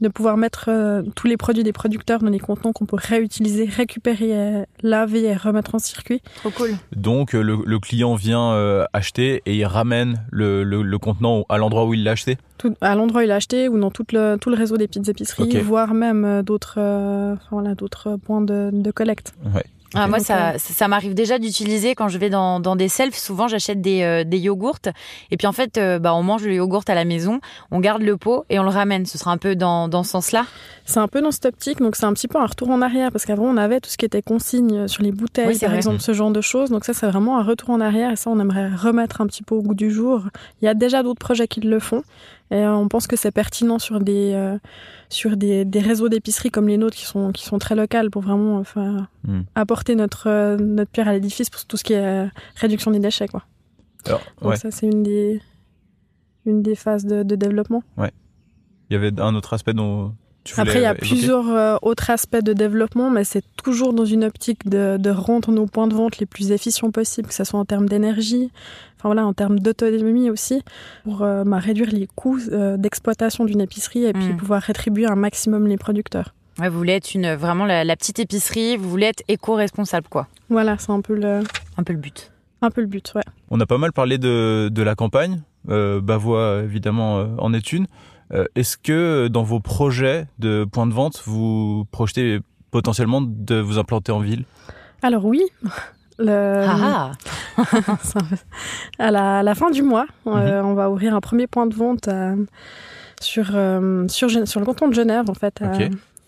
De 0.00 0.08
pouvoir 0.08 0.36
mettre 0.36 0.66
euh, 0.68 1.02
tous 1.14 1.26
les 1.26 1.36
produits 1.36 1.64
des 1.64 1.72
producteurs 1.72 2.20
dans 2.20 2.30
des 2.30 2.38
contenants 2.38 2.72
qu'on 2.72 2.84
peut 2.86 2.98
réutiliser, 3.00 3.64
récupérer, 3.64 4.36
euh, 4.36 4.64
laver 4.82 5.24
et 5.24 5.34
remettre 5.34 5.74
en 5.74 5.78
circuit. 5.78 6.20
Trop 6.36 6.50
cool. 6.50 6.70
Donc 6.94 7.34
euh, 7.34 7.40
le, 7.42 7.58
le 7.64 7.78
client 7.78 8.14
vient 8.14 8.52
euh, 8.52 8.84
acheter 8.92 9.42
et 9.46 9.56
il 9.56 9.64
ramène 9.64 10.22
le, 10.30 10.64
le, 10.64 10.82
le 10.82 10.98
contenant 10.98 11.44
à 11.48 11.56
l'endroit 11.58 11.86
où 11.86 11.94
il 11.94 12.04
l'a 12.04 12.12
acheté. 12.12 12.36
Tout, 12.58 12.74
à 12.80 12.94
l'endroit 12.94 13.20
où 13.22 13.24
il 13.24 13.30
a 13.30 13.36
acheté 13.36 13.68
ou 13.68 13.78
dans 13.78 13.90
tout 13.90 14.04
le, 14.12 14.36
tout 14.36 14.50
le 14.50 14.56
réseau 14.56 14.76
des 14.76 14.86
petites 14.86 15.08
épiceries, 15.08 15.58
voire 15.60 15.94
même 15.94 16.24
euh, 16.24 16.42
d'autres 16.42 16.76
euh, 16.78 17.34
enfin, 17.34 17.46
voilà, 17.50 17.74
d'autres 17.74 18.16
points 18.16 18.40
de, 18.42 18.70
de 18.72 18.90
collecte. 18.90 19.34
Ouais. 19.54 19.64
Ah, 19.94 20.08
moi, 20.08 20.18
ça, 20.18 20.58
ça 20.58 20.88
m'arrive 20.88 21.14
déjà 21.14 21.38
d'utiliser 21.38 21.94
quand 21.94 22.08
je 22.08 22.18
vais 22.18 22.28
dans, 22.30 22.60
dans 22.60 22.76
des 22.76 22.88
selfs. 22.88 23.16
Souvent, 23.16 23.48
j'achète 23.48 23.80
des, 23.80 24.02
euh, 24.02 24.24
des 24.24 24.38
yogourts. 24.38 24.78
Et 25.30 25.36
puis, 25.36 25.46
en 25.46 25.52
fait, 25.52 25.78
euh, 25.78 25.98
bah, 25.98 26.14
on 26.14 26.22
mange 26.22 26.44
le 26.44 26.54
yogourt 26.54 26.84
à 26.88 26.94
la 26.94 27.04
maison, 27.04 27.40
on 27.70 27.80
garde 27.80 28.02
le 28.02 28.16
pot 28.16 28.44
et 28.50 28.58
on 28.58 28.62
le 28.62 28.68
ramène. 28.68 29.06
Ce 29.06 29.16
sera 29.18 29.30
un 29.30 29.38
peu 29.38 29.54
dans, 29.56 29.88
dans 29.88 30.02
ce 30.02 30.10
sens-là. 30.10 30.44
C'est 30.84 31.00
un 31.00 31.08
peu 31.08 31.20
dans 31.20 31.30
cette 31.32 31.46
optique, 31.46 31.78
donc 31.78 31.96
c'est 31.96 32.04
un 32.06 32.12
petit 32.12 32.28
peu 32.28 32.38
un 32.38 32.46
retour 32.46 32.70
en 32.70 32.80
arrière, 32.80 33.10
parce 33.10 33.24
qu'avant 33.26 33.46
on 33.46 33.56
avait 33.56 33.80
tout 33.80 33.90
ce 33.90 33.96
qui 33.96 34.04
était 34.04 34.22
consigne 34.22 34.86
sur 34.86 35.02
les 35.02 35.10
bouteilles, 35.10 35.48
Oui, 35.48 35.58
par 35.58 35.70
vrai. 35.70 35.78
exemple, 35.78 35.98
ce 36.00 36.12
genre 36.12 36.30
de 36.30 36.40
choses. 36.40 36.70
Donc 36.70 36.84
ça, 36.84 36.94
c'est 36.94 37.06
vraiment 37.08 37.38
un 37.38 37.42
retour 37.42 37.70
en 37.70 37.80
arrière, 37.80 38.12
et 38.12 38.16
ça, 38.16 38.30
on 38.30 38.38
aimerait 38.38 38.68
remettre 38.68 39.20
un 39.20 39.26
petit 39.26 39.42
peu 39.42 39.56
au 39.56 39.62
goût 39.62 39.74
du 39.74 39.90
jour. 39.90 40.22
Il 40.62 40.64
y 40.64 40.68
a 40.68 40.74
déjà 40.74 41.02
d'autres 41.02 41.18
projets 41.18 41.48
qui 41.48 41.60
le 41.60 41.80
font, 41.80 42.02
et 42.50 42.56
euh, 42.56 42.74
on 42.76 42.88
pense 42.88 43.06
que 43.06 43.16
c'est 43.16 43.32
pertinent 43.32 43.78
sur 43.78 43.98
des 44.00 44.32
euh, 44.34 44.58
sur 45.08 45.36
des, 45.36 45.64
des 45.64 45.80
réseaux 45.80 46.08
d'épiceries 46.08 46.50
comme 46.50 46.68
les 46.68 46.76
nôtres 46.76 46.96
qui 46.96 47.04
sont 47.04 47.32
qui 47.32 47.44
sont 47.44 47.58
très 47.58 47.74
locales 47.74 48.10
pour 48.10 48.22
vraiment 48.22 48.56
enfin, 48.58 49.08
Hmm. 49.26 49.40
apporter 49.56 49.96
notre 49.96 50.28
euh, 50.28 50.56
notre 50.56 50.90
pierre 50.92 51.08
à 51.08 51.12
l'édifice 51.12 51.50
pour 51.50 51.64
tout 51.66 51.76
ce 51.76 51.82
qui 51.84 51.94
est 51.94 52.04
euh, 52.06 52.26
réduction 52.54 52.92
des 52.92 53.00
déchets, 53.00 53.26
quoi. 53.26 53.42
Alors, 54.06 54.20
Donc 54.40 54.50
ouais. 54.50 54.56
ça, 54.56 54.70
c'est 54.70 54.86
une 54.86 55.02
des 55.02 55.40
une 56.44 56.62
des 56.62 56.76
phases 56.76 57.04
de, 57.04 57.24
de 57.24 57.34
développement. 57.34 57.82
Il 57.98 58.92
y 58.92 58.96
avait 58.96 59.20
un 59.20 59.34
autre 59.34 59.52
aspect 59.52 59.74
dont 59.74 60.14
Après, 60.56 60.78
il 60.78 60.82
y 60.82 60.84
a 60.86 60.90
évoquer 60.90 61.06
plusieurs 61.06 61.48
euh, 61.50 61.76
autres 61.82 62.10
aspects 62.10 62.42
de 62.42 62.52
développement, 62.52 63.10
mais 63.10 63.24
c'est 63.24 63.44
toujours 63.62 63.92
dans 63.92 64.04
une 64.04 64.24
optique 64.24 64.68
de, 64.68 64.96
de 64.98 65.10
rendre 65.10 65.50
nos 65.52 65.66
points 65.66 65.86
de 65.86 65.94
vente 65.94 66.18
les 66.18 66.26
plus 66.26 66.52
efficients 66.52 66.90
possibles, 66.90 67.28
que 67.28 67.34
ce 67.34 67.44
soit 67.44 67.58
en 67.60 67.64
termes 67.64 67.88
d'énergie, 67.88 68.50
enfin 68.98 69.08
voilà, 69.08 69.26
en 69.26 69.32
termes 69.32 69.58
d'autonomie 69.58 70.30
aussi, 70.30 70.62
pour 71.04 71.22
euh, 71.22 71.44
bah, 71.44 71.58
réduire 71.58 71.90
les 71.90 72.06
coûts 72.14 72.38
euh, 72.52 72.76
d'exploitation 72.76 73.44
d'une 73.44 73.60
épicerie 73.60 74.04
et 74.04 74.12
puis 74.12 74.26
Mm. 74.32 74.36
pouvoir 74.36 74.62
rétribuer 74.62 75.06
un 75.06 75.16
maximum 75.16 75.66
les 75.66 75.76
producteurs. 75.76 76.34
Ouais, 76.58 76.68
vous 76.70 76.78
voulez 76.78 76.94
être 76.94 77.14
une, 77.14 77.34
vraiment 77.34 77.66
la, 77.66 77.84
la 77.84 77.96
petite 77.96 78.18
épicerie, 78.18 78.76
vous 78.76 78.88
voulez 78.88 79.06
être 79.06 79.22
éco-responsable, 79.28 80.08
quoi. 80.08 80.26
Voilà, 80.48 80.76
c'est 80.78 80.90
un 80.90 81.00
peu 81.02 81.14
le, 81.14 81.40
Un 81.76 81.82
peu 81.84 81.92
le 81.92 81.98
but. 81.98 82.30
un 82.62 82.70
peu 82.70 82.80
le 82.80 82.86
but, 82.86 83.12
ouais. 83.14 83.22
On 83.50 83.60
a 83.60 83.66
pas 83.66 83.76
mal 83.78 83.92
parlé 83.92 84.16
de, 84.18 84.68
de 84.72 84.82
la 84.82 84.94
campagne. 84.94 85.42
Euh, 85.68 86.00
Bavois, 86.00 86.62
évidemment, 86.64 87.18
euh, 87.18 87.26
en 87.38 87.52
est 87.52 87.72
une. 87.72 87.86
Euh, 88.32 88.44
Est-ce 88.54 88.76
que 88.76 89.28
dans 89.28 89.42
vos 89.42 89.60
projets 89.60 90.26
de 90.38 90.64
points 90.70 90.86
de 90.86 90.92
vente, 90.92 91.22
vous 91.26 91.86
projetez 91.92 92.40
potentiellement 92.70 93.20
de 93.22 93.56
vous 93.60 93.78
implanter 93.78 94.12
en 94.12 94.20
ville? 94.20 94.44
Alors 95.02 95.24
oui, 95.24 95.42
le, 96.18 96.64
Ah, 96.66 97.12
va. 97.56 98.20
à, 98.98 99.10
la, 99.10 99.38
à 99.38 99.42
la 99.42 99.54
fin 99.54 99.70
du 99.70 99.82
mois, 99.82 100.06
euh, 100.26 100.62
Mhm. 100.62 100.66
on 100.68 100.74
va 100.74 100.90
ouvrir 100.90 101.14
un 101.14 101.20
premier 101.20 101.46
point 101.46 101.66
de 101.66 101.74
vente 101.74 102.08
euh, 102.08 102.36
sur, 103.20 103.50
euh, 103.54 104.06
sur, 104.08 104.28
le 104.28 104.64
canton 104.64 104.88
de 104.88 104.94
Genève, 104.94 105.28
en 105.30 105.34
fait, 105.34 105.62
à- 105.62 105.72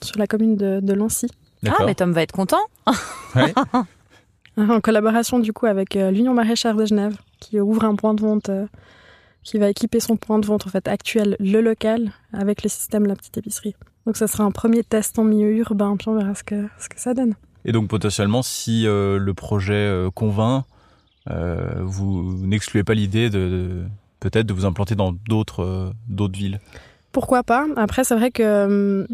sur 0.00 0.18
la 0.18 0.26
commune 0.26 0.56
de, 0.56 0.80
de 0.80 0.92
Lancy. 0.92 1.26
ah, 1.66 1.72
mais 1.84 1.94
Tom 1.94 2.12
va 2.12 2.22
être 2.22 2.32
content. 2.32 2.60
Ouais. 3.34 3.52
en 4.56 4.80
collaboration 4.80 5.38
du 5.38 5.52
coup 5.52 5.66
avec 5.66 5.96
euh, 5.96 6.10
l'Union 6.10 6.34
maraîchère 6.34 6.74
de 6.76 6.84
Genève, 6.84 7.16
qui 7.40 7.58
ouvre 7.60 7.84
un 7.84 7.94
point 7.96 8.14
de 8.14 8.20
vente 8.20 8.48
euh, 8.48 8.66
qui 9.48 9.56
va 9.56 9.70
équiper 9.70 9.98
son 9.98 10.16
point 10.18 10.38
de 10.38 10.44
vente 10.44 10.66
en 10.66 10.70
fait 10.70 10.86
actuel, 10.88 11.34
le 11.40 11.62
local, 11.62 12.12
avec 12.34 12.62
le 12.62 12.68
système 12.68 13.06
La 13.06 13.16
Petite 13.16 13.38
Épicerie. 13.38 13.74
Donc 14.04 14.18
ça 14.18 14.26
sera 14.26 14.44
un 14.44 14.50
premier 14.50 14.84
test 14.84 15.18
en 15.18 15.24
milieu 15.24 15.56
urbain, 15.56 15.96
puis 15.96 16.08
on 16.08 16.16
verra 16.16 16.34
ce 16.34 16.44
que, 16.44 16.66
ce 16.78 16.90
que 16.90 17.00
ça 17.00 17.14
donne. 17.14 17.34
Et 17.64 17.72
donc 17.72 17.88
potentiellement, 17.88 18.42
si 18.42 18.86
euh, 18.86 19.18
le 19.18 19.32
projet 19.32 19.72
euh, 19.72 20.10
convainc, 20.10 20.66
euh, 21.30 21.80
vous 21.80 22.46
n'excluez 22.46 22.84
pas 22.84 22.92
l'idée 22.92 23.30
de, 23.30 23.38
de 23.38 23.84
peut-être 24.20 24.46
de 24.46 24.52
vous 24.52 24.66
implanter 24.66 24.94
dans 24.94 25.12
d'autres 25.12 25.92
d'autres 26.08 26.38
villes? 26.38 26.60
Pourquoi 27.12 27.42
pas? 27.42 27.66
Après, 27.76 28.04
c'est 28.04 28.16
vrai 28.16 28.30
que 28.30 28.66
hum, 28.66 29.06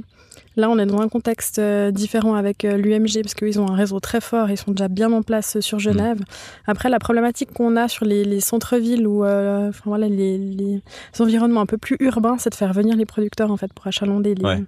là, 0.57 0.71
on 0.71 0.79
est 0.79 0.87
dans 0.87 1.01
un 1.01 1.09
contexte 1.09 1.59
euh, 1.59 1.91
différent 1.91 2.35
avec 2.35 2.65
euh, 2.65 2.77
l'UMG 2.77 3.23
parce 3.23 3.35
qu'ils 3.35 3.61
ont 3.61 3.69
un 3.69 3.75
réseau 3.75 4.01
très 4.01 4.21
fort, 4.21 4.51
ils 4.51 4.57
sont 4.57 4.71
déjà 4.73 4.89
bien 4.89 5.13
en 5.13 5.23
place 5.23 5.57
euh, 5.57 5.61
sur 5.61 5.79
Genève. 5.79 6.21
Après, 6.67 6.89
la 6.89 6.99
problématique 6.99 7.53
qu'on 7.53 7.77
a 7.77 7.89
sur 7.89 8.05
les, 8.05 8.25
les 8.25 8.41
centres-villes 8.41 9.07
ou 9.07 9.25
euh, 9.25 9.69
enfin, 9.71 9.83
voilà, 9.87 10.09
les, 10.09 10.39
les 10.39 10.83
environnements 11.21 11.61
un 11.63 11.67
peu 11.67 11.79
plus 11.79 11.97
urbains, 12.01 12.37
c'est 12.39 12.51
de 12.51 12.55
faire 12.55 12.73
venir 12.73 12.97
les 12.97 13.07
producteurs 13.07 13.51
en 13.51 13.57
fait 13.57 13.73
pour 13.73 13.87
achalander 13.87 14.35
les, 14.35 14.45
Ouais. 14.45 14.63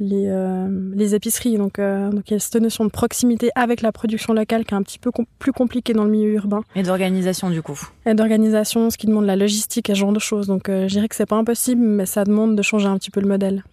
les, 0.00 0.26
euh, 0.28 0.68
les 0.94 1.14
épiceries. 1.14 1.56
Donc, 1.56 1.78
euh, 1.78 2.10
donc 2.10 2.30
il 2.30 2.34
y 2.34 2.36
a 2.36 2.38
cette 2.38 2.60
notion 2.60 2.84
de 2.84 2.90
proximité 2.90 3.50
avec 3.54 3.80
la 3.82 3.92
production 3.92 4.32
locale 4.34 4.64
qui 4.64 4.74
est 4.74 4.76
un 4.76 4.82
petit 4.82 4.98
peu 4.98 5.10
com- 5.10 5.24
plus 5.38 5.52
compliquée 5.52 5.92
dans 5.94 6.04
le 6.04 6.10
milieu 6.10 6.32
urbain 6.34 6.62
Et 6.74 6.82
d'organisation 6.82 7.48
du 7.50 7.62
coup. 7.62 7.80
et 8.04 8.14
d'organisation, 8.14 8.90
ce 8.90 8.98
qui 8.98 9.06
demande 9.06 9.24
la 9.26 9.36
logistique 9.36 9.88
et 9.90 9.94
ce 9.94 9.98
genre 10.00 10.12
de 10.12 10.18
choses. 10.20 10.46
Donc, 10.46 10.64
je 10.68 10.86
dirais 10.86 11.08
que 11.08 11.16
c'est 11.16 11.26
pas 11.26 11.36
impossible, 11.36 11.80
mais 11.82 12.04
ça 12.06 12.24
demande 12.24 12.56
de 12.56 12.62
changer 12.62 12.86
un 12.88 12.98
petit 12.98 13.10
peu 13.10 13.20
le 13.20 13.28
modèle. 13.28 13.64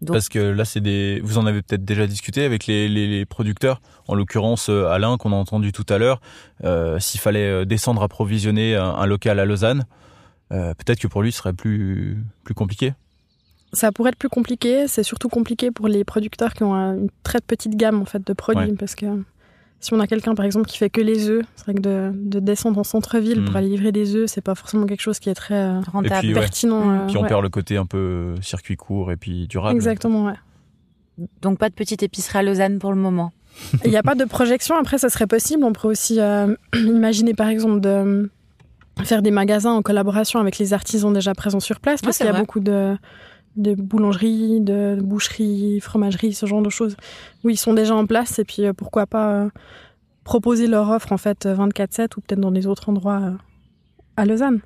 Donc- 0.00 0.14
Parce 0.14 0.28
que 0.28 0.38
là, 0.38 0.64
c'est 0.64 0.80
des. 0.80 1.20
Vous 1.24 1.38
en 1.38 1.46
avez 1.46 1.60
peut-être 1.62 1.84
déjà 1.84 2.06
discuté 2.06 2.44
avec 2.44 2.66
les, 2.66 2.88
les, 2.88 3.06
les 3.08 3.26
producteurs. 3.26 3.80
En 4.06 4.14
l'occurrence, 4.14 4.68
euh, 4.70 4.86
Alain 4.86 5.16
qu'on 5.16 5.32
a 5.32 5.36
entendu 5.36 5.72
tout 5.72 5.86
à 5.88 5.98
l'heure. 5.98 6.20
euh, 6.64 6.98
S'il 7.00 7.18
fallait 7.20 7.48
euh, 7.48 7.64
descendre 7.64 8.02
approvisionner 8.02 8.76
un, 8.76 8.84
un 8.84 9.06
local 9.06 9.40
à 9.40 9.44
Lausanne, 9.44 9.86
euh, 10.52 10.72
peut-être 10.74 11.00
que 11.00 11.08
pour 11.08 11.22
lui, 11.22 11.32
ce 11.32 11.38
serait 11.38 11.52
plus 11.52 12.16
plus 12.44 12.54
compliqué. 12.54 12.94
Ça 13.72 13.90
pourrait 13.92 14.10
être 14.10 14.16
plus 14.18 14.28
compliqué. 14.30 14.86
C'est 14.88 15.02
surtout 15.02 15.28
compliqué 15.28 15.70
pour 15.70 15.88
les 15.88 16.04
producteurs 16.04 16.54
qui 16.54 16.62
ont 16.62 16.74
un- 16.74 16.94
une 16.96 17.10
très 17.24 17.40
petite 17.40 17.76
gamme 17.76 18.00
en 18.00 18.04
fait 18.06 18.24
de 18.26 18.32
produits, 18.32 18.70
Ouais. 18.70 18.76
parce 18.78 18.94
que 18.94 19.06
si 19.80 19.94
on 19.94 20.00
a 20.00 20.06
quelqu'un 20.06 20.34
par 20.34 20.44
exemple 20.44 20.66
qui 20.66 20.76
fait 20.76 20.90
que 20.90 21.00
les 21.00 21.28
œufs, 21.28 21.44
c'est 21.54 21.64
vrai 21.64 21.74
que 21.74 21.80
de, 21.80 22.10
de 22.14 22.40
descendre 22.40 22.78
en 22.78 22.84
centre-ville 22.84 23.44
pour 23.44 23.56
aller 23.56 23.68
livrer 23.68 23.92
des 23.92 24.16
œufs, 24.16 24.28
c'est 24.28 24.40
pas 24.40 24.54
forcément 24.54 24.86
quelque 24.86 25.00
chose 25.00 25.18
qui 25.20 25.30
est 25.30 25.34
très 25.34 25.54
euh, 25.54 25.80
Rentable. 25.92 26.20
puis, 26.20 26.34
ouais. 26.34 26.40
pertinent. 26.40 26.84
Mm. 26.84 26.90
euh, 26.90 27.06
Puis 27.06 27.16
on 27.16 27.22
ouais. 27.22 27.28
perd 27.28 27.42
le 27.42 27.48
côté 27.48 27.76
un 27.76 27.86
peu 27.86 27.98
euh, 27.98 28.42
circuit 28.42 28.76
court 28.76 29.12
et 29.12 29.16
puis 29.16 29.46
durable. 29.46 29.76
Exactement, 29.76 30.26
ouais. 30.26 30.34
Donc 31.42 31.58
pas 31.58 31.68
de 31.68 31.74
petite 31.74 32.02
épicerie 32.02 32.38
à 32.38 32.42
Lausanne 32.42 32.78
pour 32.78 32.92
le 32.92 32.98
moment. 32.98 33.32
Il 33.84 33.90
n'y 33.90 33.96
a 33.96 34.02
pas 34.02 34.14
de 34.14 34.24
projection. 34.24 34.76
Après, 34.76 34.98
ça 34.98 35.08
serait 35.08 35.26
possible. 35.26 35.64
On 35.64 35.72
pourrait 35.72 35.88
aussi 35.88 36.20
euh, 36.20 36.54
imaginer, 36.74 37.34
par 37.34 37.48
exemple, 37.48 37.80
de 37.80 38.30
faire 39.04 39.22
des 39.22 39.30
magasins 39.30 39.72
en 39.72 39.82
collaboration 39.82 40.40
avec 40.40 40.58
les 40.58 40.72
artisans 40.72 41.12
déjà 41.12 41.34
présents 41.34 41.60
sur 41.60 41.78
place, 41.78 42.00
parce 42.02 42.16
qu'il 42.16 42.26
y 42.26 42.28
a 42.28 42.32
vrai. 42.32 42.40
beaucoup 42.40 42.60
de, 42.60 42.96
de 43.58 43.74
boulangeries, 43.74 44.60
de 44.60 44.98
boucheries, 45.02 45.80
fromageries, 45.80 46.32
ce 46.32 46.46
genre 46.46 46.62
de 46.62 46.70
choses. 46.70 46.96
où 47.44 47.50
ils 47.50 47.58
sont 47.58 47.74
déjà 47.74 47.94
en 47.94 48.06
place. 48.06 48.38
Et 48.38 48.44
puis, 48.44 48.64
euh, 48.64 48.72
pourquoi 48.72 49.06
pas 49.06 49.32
euh, 49.32 49.50
proposer 50.24 50.66
leur 50.66 50.88
offre, 50.90 51.12
en 51.12 51.18
fait, 51.18 51.46
24-7 51.46 52.16
ou 52.16 52.20
peut-être 52.20 52.40
dans 52.40 52.52
des 52.52 52.66
autres 52.66 52.88
endroits 52.88 53.20
euh, 53.20 53.32
à 54.16 54.24
Lausanne. 54.24 54.60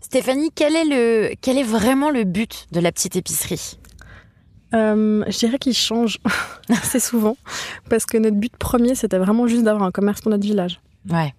Stéphanie, 0.00 0.50
quel 0.54 0.76
est 0.76 0.84
le 0.84 1.34
quel 1.40 1.58
est 1.58 1.64
vraiment 1.64 2.10
le 2.10 2.24
but 2.24 2.66
de 2.70 2.80
la 2.80 2.92
petite 2.92 3.16
épicerie? 3.16 3.78
Je 4.72 5.38
dirais 5.38 5.58
qu'il 5.58 5.72
change 5.72 6.18
assez 6.68 7.00
souvent, 7.00 7.36
parce 7.88 8.04
que 8.04 8.18
notre 8.18 8.36
but 8.36 8.54
premier, 8.56 8.94
c'était 8.94 9.16
vraiment 9.16 9.46
juste 9.46 9.62
d'avoir 9.62 9.84
un 9.84 9.90
commerce 9.90 10.20
pour 10.20 10.30
notre 10.30 10.44
village. 10.44 10.80
Ouais. 11.10 11.32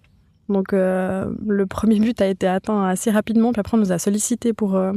Donc 0.50 0.72
euh, 0.72 1.26
le 1.46 1.66
premier 1.66 2.00
but 2.00 2.22
a 2.22 2.28
été 2.28 2.48
atteint 2.48 2.86
assez 2.86 3.12
rapidement, 3.12 3.52
puis 3.52 3.60
après 3.60 3.76
on 3.76 3.80
nous 3.80 3.92
a 3.92 4.00
sollicité 4.00 4.54
pour 4.54 4.76
euh, 4.76 4.94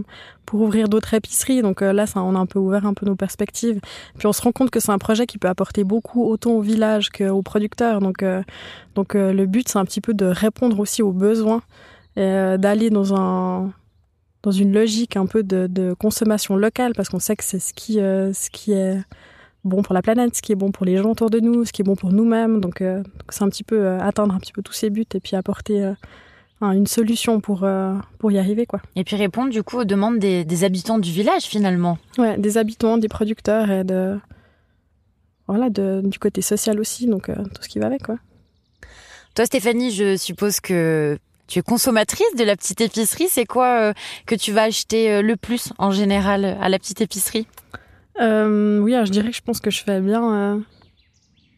pour 0.47 0.61
ouvrir 0.61 0.89
d'autres 0.89 1.15
épiceries. 1.15 1.63
Donc 1.63 1.83
euh, 1.83 1.93
là, 1.93 2.07
ça, 2.07 2.23
on 2.23 2.35
a 2.37 2.39
un 2.39 2.47
peu 2.47 2.59
ouvert 2.59 2.87
un 2.87 2.95
peu 2.95 3.07
nos 3.07 3.17
perspectives. 3.17 3.81
Puis 4.19 4.27
on 4.27 4.33
se 4.33 4.43
rend 4.43 4.53
compte 4.53 4.71
que 4.71 4.81
c'est 4.81 4.93
un 4.93 4.99
projet 4.99 5.27
qui 5.27 5.39
peut 5.39 5.49
apporter 5.49 5.85
beaucoup 5.85 6.25
autant 6.25 6.53
au 6.53 6.61
village 6.61 7.11
qu'aux 7.11 7.43
producteurs. 7.43 8.01
Donc 8.01 8.23
euh, 8.23 8.43
donc 8.95 9.15
euh, 9.15 9.33
le 9.33 9.47
but 9.47 9.69
c'est 9.69 9.79
un 9.79 9.85
petit 9.85 10.01
peu 10.01 10.15
de 10.15 10.27
répondre 10.27 10.79
aussi 10.79 11.03
aux 11.03 11.13
besoins, 11.13 11.63
et, 12.17 12.21
euh, 12.23 12.57
d'aller 12.57 12.91
dans 12.91 13.15
un 13.15 13.73
dans 14.43 14.53
une 14.53 14.73
logique 14.73 15.17
un 15.17 15.27
peu 15.27 15.43
de, 15.43 15.67
de 15.67 15.93
consommation 15.95 16.57
locale 16.57 16.93
parce 16.95 17.09
qu'on 17.11 17.19
sait 17.19 17.37
que 17.37 17.45
c'est 17.45 17.59
ce 17.59 17.75
qui 17.75 17.95
ce 17.95 18.51
qui 18.51 18.73
est 18.73 18.99
bon 19.64 19.83
pour 19.83 19.94
la 19.94 20.03
planète, 20.03 20.35
ce 20.37 20.42
qui 20.42 20.53
est 20.53 20.57
bon 20.57 20.70
pour 20.73 20.87
les 20.87 20.96
gens 20.96 21.11
autour 21.11 21.31
de 21.31 21.40
nous, 21.40 21.64
ce 21.64 21.73
qui 21.73 21.83
est 21.83 21.85
bon 21.85 21.96
pour 21.96 22.12
nous-mêmes. 22.12 22.61
Donc, 22.61 22.81
euh, 22.81 23.03
c'est 23.29 23.42
un 23.42 23.49
petit 23.49 23.64
peu 23.64 23.79
euh, 23.81 23.99
atteindre 24.01 24.35
un 24.35 24.38
petit 24.38 24.53
peu 24.53 24.62
tous 24.62 24.73
ces 24.73 24.90
buts 24.90 25.05
et 25.14 25.20
puis 25.20 25.37
apporter 25.37 25.83
euh, 25.83 25.92
un- 26.61 26.73
une 26.73 26.87
solution 26.87 27.40
pour 27.40 27.66
pour 28.18 28.31
y 28.33 28.38
arriver 28.38 28.66
quoi. 28.66 28.81
Et 28.96 29.05
puis 29.05 29.16
répondre 29.16 29.51
du 29.51 29.62
coup 29.62 29.79
aux 29.79 29.85
demandes 29.85 30.18
des, 30.18 30.44
des 30.44 30.64
habitants 30.64 30.99
du 30.99 31.11
village 31.11 31.42
finalement. 31.44 31.99
Ouais, 32.18 32.37
des 32.38 32.59
habitants, 32.59 32.99
des 32.99 33.09
producteurs 33.09 33.70
et 33.70 33.85
de 33.85 34.18
voilà 35.46 35.68
de, 35.70 36.01
du 36.05 36.18
côté 36.18 36.42
social 36.42 36.79
aussi, 36.79 37.07
donc 37.07 37.27
tout 37.27 37.62
ce 37.62 37.68
qui 37.68 37.79
va 37.79 37.87
avec 37.87 38.03
quoi. 38.05 38.16
Toi 39.35 39.46
Stéphanie, 39.46 39.90
je 39.90 40.16
suppose 40.16 40.61
que 40.61 41.18
tu 41.49 41.59
es 41.59 41.62
consommatrice 41.62 42.35
de 42.37 42.44
la 42.44 42.57
petite 42.57 42.81
épicerie. 42.81 43.27
C'est 43.29 43.46
quoi 43.46 43.92
que 44.27 44.35
tu 44.37 44.53
vas 44.53 44.62
acheter 44.64 45.23
le 45.23 45.37
plus 45.37 45.73
en 45.79 45.90
général 45.90 46.44
à 46.61 46.68
la 46.68 46.79
petite 46.79 47.01
épicerie? 47.01 47.46
Euh, 48.20 48.79
oui, 48.81 48.94
je 49.05 49.11
dirais 49.11 49.31
que 49.31 49.37
je 49.37 49.42
pense 49.42 49.61
que 49.61 49.70
je 49.70 49.83
fais 49.83 50.01
bien 50.01 50.33
euh, 50.33 50.59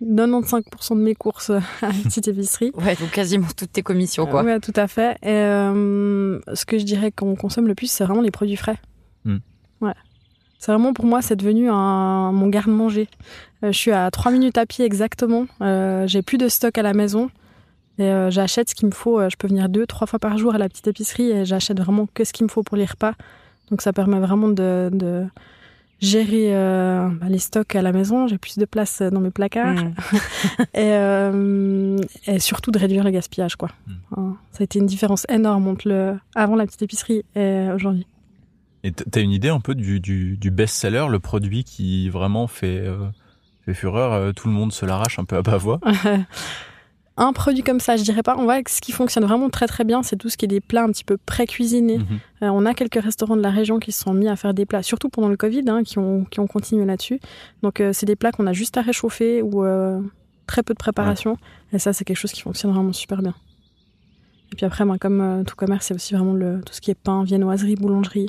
95% 0.02 0.96
de 0.96 1.02
mes 1.02 1.14
courses 1.14 1.50
à 1.50 1.60
la 1.82 1.92
petite 2.04 2.28
épicerie. 2.28 2.72
Ouais, 2.76 2.96
donc 2.96 3.10
quasiment 3.10 3.48
toutes 3.56 3.72
tes 3.72 3.82
commissions 3.82 4.26
quoi. 4.26 4.42
Ouais, 4.42 4.60
tout 4.60 4.72
à 4.76 4.88
fait. 4.88 5.16
Et 5.22 5.30
euh, 5.30 6.38
ce 6.54 6.64
que 6.64 6.78
je 6.78 6.84
dirais 6.84 7.10
qu'on 7.12 7.34
consomme 7.36 7.66
le 7.66 7.74
plus, 7.74 7.90
c'est 7.90 8.04
vraiment 8.04 8.22
les 8.22 8.30
produits 8.30 8.56
frais. 8.56 8.78
Hmm. 9.24 9.38
Ouais. 9.80 9.94
C'est 10.58 10.70
vraiment 10.70 10.92
pour 10.92 11.06
moi, 11.06 11.22
c'est 11.22 11.36
devenu 11.36 11.68
un, 11.70 12.30
mon 12.32 12.48
garde-manger. 12.48 13.08
Euh, 13.64 13.72
je 13.72 13.78
suis 13.78 13.92
à 13.92 14.10
3 14.10 14.30
minutes 14.30 14.58
à 14.58 14.66
pied 14.66 14.84
exactement. 14.84 15.46
Euh, 15.60 16.06
J'ai 16.06 16.22
plus 16.22 16.38
de 16.38 16.48
stock 16.48 16.78
à 16.78 16.82
la 16.82 16.94
maison. 16.94 17.30
Et 17.98 18.04
euh, 18.04 18.30
j'achète 18.30 18.70
ce 18.70 18.74
qu'il 18.74 18.86
me 18.86 18.92
faut. 18.92 19.20
Euh, 19.20 19.28
Je 19.28 19.36
peux 19.36 19.48
venir 19.48 19.68
deux, 19.68 19.86
trois 19.86 20.06
fois 20.06 20.18
par 20.18 20.38
jour 20.38 20.54
à 20.54 20.58
la 20.58 20.68
petite 20.68 20.86
épicerie 20.86 21.30
et 21.30 21.44
j'achète 21.44 21.78
vraiment 21.80 22.06
que 22.14 22.24
ce 22.24 22.32
qu'il 22.32 22.44
me 22.44 22.48
faut 22.48 22.62
pour 22.62 22.76
les 22.76 22.84
repas. 22.84 23.14
Donc 23.70 23.82
ça 23.82 23.92
permet 23.92 24.18
vraiment 24.20 24.48
de, 24.48 24.88
de 24.92 25.26
gérer 26.02 26.54
euh, 26.54 27.08
bah, 27.08 27.26
les 27.28 27.38
stocks 27.38 27.74
à 27.74 27.82
la 27.82 27.92
maison. 27.92 28.26
J'ai 28.26 28.38
plus 28.38 28.58
de 28.58 28.64
place 28.64 29.00
dans 29.02 29.20
mes 29.20 29.30
placards 29.30 29.74
Mm. 29.74 29.94
et, 30.74 30.92
euh, 30.92 31.98
et 32.26 32.38
surtout 32.38 32.70
de 32.70 32.78
réduire 32.78 33.04
le 33.04 33.10
gaspillage 33.10 33.56
quoi. 33.56 33.68
Mm. 33.86 33.92
Hein, 34.16 34.36
Ça 34.52 34.58
a 34.60 34.64
été 34.64 34.78
une 34.78 34.86
différence 34.86 35.26
énorme 35.28 35.68
entre 35.68 35.88
le 35.88 36.18
avant 36.34 36.56
la 36.56 36.66
petite 36.66 36.82
épicerie 36.82 37.24
et 37.34 37.68
aujourd'hui. 37.74 38.06
Et 38.84 38.90
t'as 38.90 39.20
une 39.20 39.30
idée 39.30 39.48
un 39.48 39.60
peu 39.60 39.74
du, 39.76 40.00
du, 40.00 40.36
du 40.36 40.50
best-seller, 40.50 41.06
le 41.08 41.20
produit 41.20 41.62
qui 41.62 42.10
vraiment 42.10 42.48
fait, 42.48 42.80
euh, 42.80 43.06
fait 43.64 43.74
fureur, 43.74 44.12
euh, 44.12 44.32
tout 44.32 44.48
le 44.48 44.54
monde 44.54 44.72
se 44.72 44.84
l'arrache 44.84 45.20
un 45.20 45.24
peu 45.24 45.36
à 45.36 45.42
bas 45.42 45.56
voix? 45.56 45.78
un 47.16 47.32
produit 47.32 47.62
comme 47.62 47.80
ça, 47.80 47.96
je 47.96 48.02
dirais 48.02 48.22
pas. 48.22 48.36
On 48.38 48.44
voit 48.44 48.62
que 48.62 48.70
ce 48.70 48.80
qui 48.80 48.92
fonctionne 48.92 49.24
vraiment 49.24 49.50
très 49.50 49.66
très 49.66 49.84
bien, 49.84 50.02
c'est 50.02 50.16
tout 50.16 50.28
ce 50.28 50.36
qui 50.36 50.46
est 50.46 50.48
des 50.48 50.60
plats 50.60 50.84
un 50.84 50.88
petit 50.88 51.04
peu 51.04 51.16
pré-cuisinés. 51.18 51.98
Mhm. 51.98 52.06
Euh, 52.42 52.48
on 52.48 52.64
a 52.64 52.74
quelques 52.74 53.02
restaurants 53.02 53.36
de 53.36 53.42
la 53.42 53.50
région 53.50 53.78
qui 53.78 53.92
se 53.92 54.02
sont 54.02 54.14
mis 54.14 54.28
à 54.28 54.36
faire 54.36 54.54
des 54.54 54.64
plats, 54.64 54.82
surtout 54.82 55.08
pendant 55.08 55.28
le 55.28 55.36
Covid, 55.36 55.64
hein, 55.68 55.82
qui, 55.82 55.98
ont, 55.98 56.24
qui 56.24 56.40
ont 56.40 56.46
continué 56.46 56.84
là-dessus. 56.86 57.20
Donc 57.62 57.80
euh, 57.80 57.92
c'est 57.92 58.06
des 58.06 58.16
plats 58.16 58.32
qu'on 58.32 58.46
a 58.46 58.52
juste 58.52 58.76
à 58.76 58.82
réchauffer 58.82 59.42
ou 59.42 59.64
euh, 59.64 60.00
très 60.46 60.62
peu 60.62 60.72
de 60.72 60.78
préparation. 60.78 61.36
Et 61.72 61.78
ça, 61.78 61.92
c'est 61.92 62.04
quelque 62.04 62.16
chose 62.16 62.32
qui 62.32 62.40
fonctionne 62.40 62.72
vraiment 62.72 62.92
super 62.92 63.20
bien. 63.20 63.34
Et 64.52 64.56
puis 64.56 64.66
après, 64.66 64.84
ben, 64.84 64.98
comme 64.98 65.44
tout 65.46 65.56
commerce, 65.56 65.86
c'est 65.86 65.94
aussi 65.94 66.14
vraiment 66.14 66.34
le, 66.34 66.60
tout 66.64 66.72
ce 66.72 66.80
qui 66.80 66.90
est 66.90 66.94
pain, 66.94 67.24
viennoiserie, 67.24 67.76
boulangerie, 67.76 68.28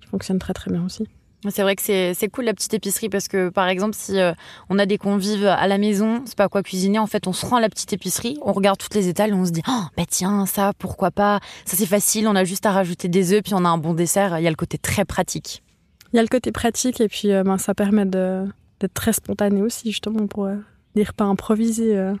qui 0.00 0.08
fonctionne 0.08 0.38
très 0.38 0.54
très 0.54 0.70
bien 0.70 0.84
aussi. 0.84 1.08
C'est 1.48 1.62
vrai 1.62 1.76
que 1.76 1.82
c'est 1.82 2.28
cool 2.32 2.46
la 2.46 2.54
petite 2.54 2.74
épicerie 2.74 3.08
parce 3.08 3.28
que 3.28 3.48
par 3.48 3.68
exemple 3.68 3.94
si 3.94 4.18
euh, 4.18 4.32
on 4.70 4.78
a 4.78 4.86
des 4.86 4.98
convives 4.98 5.46
à 5.46 5.68
la 5.68 5.78
maison, 5.78 6.22
c'est 6.24 6.36
pas 6.36 6.48
quoi 6.48 6.62
cuisiner, 6.62 6.98
en 6.98 7.06
fait 7.06 7.28
on 7.28 7.32
se 7.32 7.46
rend 7.46 7.56
à 7.56 7.60
la 7.60 7.68
petite 7.68 7.92
épicerie, 7.92 8.38
on 8.42 8.52
regarde 8.52 8.78
toutes 8.78 8.94
les 8.94 9.08
étals 9.08 9.32
on 9.32 9.46
se 9.46 9.52
dit 9.52 9.62
oh 9.68 9.82
bah 9.96 10.02
tiens 10.08 10.46
ça 10.46 10.72
pourquoi 10.78 11.12
pas, 11.12 11.38
ça 11.64 11.76
c'est 11.76 11.86
facile, 11.86 12.26
on 12.26 12.34
a 12.34 12.42
juste 12.42 12.66
à 12.66 12.72
rajouter 12.72 13.08
des 13.08 13.32
œufs 13.32 13.42
puis 13.44 13.54
on 13.54 13.64
a 13.64 13.68
un 13.68 13.78
bon 13.78 13.94
dessert, 13.94 14.36
il 14.40 14.42
y 14.42 14.48
a 14.48 14.50
le 14.50 14.56
côté 14.56 14.78
très 14.78 15.04
pratique. 15.04 15.62
Il 16.12 16.16
y 16.16 16.18
a 16.18 16.22
le 16.22 16.28
côté 16.28 16.52
pratique 16.52 17.00
et 17.00 17.08
puis 17.08 17.32
euh, 17.32 17.42
ben, 17.42 17.58
ça 17.58 17.74
permet 17.74 18.06
d'être 18.06 18.94
très 18.94 19.12
spontané 19.12 19.60
aussi, 19.60 19.90
justement, 19.90 20.26
pour 20.26 20.46
euh, 20.46 20.56
des 20.94 21.04
repas 21.04 21.24
improvisés 21.24 21.96
euh, 21.96 22.14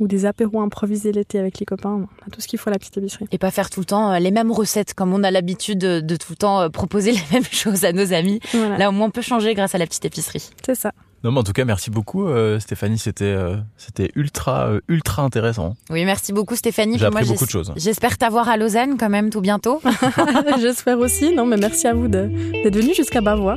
ou 0.00 0.08
des 0.08 0.26
apéros 0.26 0.60
improvisés 0.60 1.12
l'été 1.12 1.38
avec 1.38 1.58
les 1.60 1.66
copains. 1.66 1.90
On 1.90 2.26
a 2.26 2.30
tout 2.30 2.40
ce 2.40 2.48
qu'il 2.48 2.58
faut 2.58 2.70
à 2.70 2.72
la 2.72 2.78
petite 2.78 2.96
épicerie. 2.96 3.26
Et 3.30 3.38
pas 3.38 3.50
faire 3.50 3.70
tout 3.70 3.80
le 3.80 3.86
temps 3.86 4.12
euh, 4.12 4.18
les 4.18 4.30
mêmes 4.30 4.50
recettes 4.50 4.94
comme 4.94 5.12
on 5.14 5.22
a 5.22 5.30
l'habitude 5.30 5.78
de, 5.78 6.00
de 6.00 6.16
tout 6.16 6.32
le 6.32 6.36
temps 6.36 6.60
euh, 6.62 6.68
proposer 6.68 7.12
les 7.12 7.22
mêmes 7.32 7.44
choses 7.44 7.84
à 7.84 7.92
nos 7.92 8.12
amis. 8.12 8.40
Voilà, 8.52 8.78
Là 8.78 8.88
au 8.88 8.92
moins 8.92 9.06
on 9.06 9.10
peut 9.10 9.22
changer 9.22 9.54
grâce 9.54 9.74
à 9.74 9.78
la 9.78 9.86
petite 9.86 10.04
épicerie. 10.04 10.50
c'est 10.66 10.74
ça. 10.74 10.92
Non, 11.24 11.30
mais 11.30 11.38
en 11.38 11.44
tout 11.44 11.52
cas, 11.52 11.64
merci 11.64 11.88
beaucoup, 11.88 12.26
euh, 12.26 12.58
Stéphanie. 12.58 12.98
C'était 12.98 13.26
euh, 13.26 13.56
c'était 13.76 14.10
ultra 14.16 14.66
euh, 14.66 14.80
ultra 14.88 15.22
intéressant. 15.22 15.76
Oui 15.88 16.04
merci 16.04 16.32
beaucoup 16.32 16.56
Stéphanie. 16.56 16.98
J'ai 16.98 17.04
Puis 17.04 17.12
moi, 17.12 17.20
appris 17.20 17.30
beaucoup 17.32 17.44
de 17.46 17.50
choses. 17.50 17.72
J'espère 17.76 18.18
t'avoir 18.18 18.48
à 18.48 18.56
Lausanne 18.56 18.96
quand 18.98 19.08
même 19.08 19.30
tout 19.30 19.40
bientôt. 19.40 19.80
J'espère 20.60 20.98
aussi. 20.98 21.32
Non, 21.32 21.46
mais 21.46 21.58
merci 21.58 21.86
à 21.86 21.94
vous 21.94 22.08
de- 22.08 22.28
d'être 22.64 22.74
venu 22.76 22.92
jusqu'à 22.92 23.20
Bavois. 23.20 23.56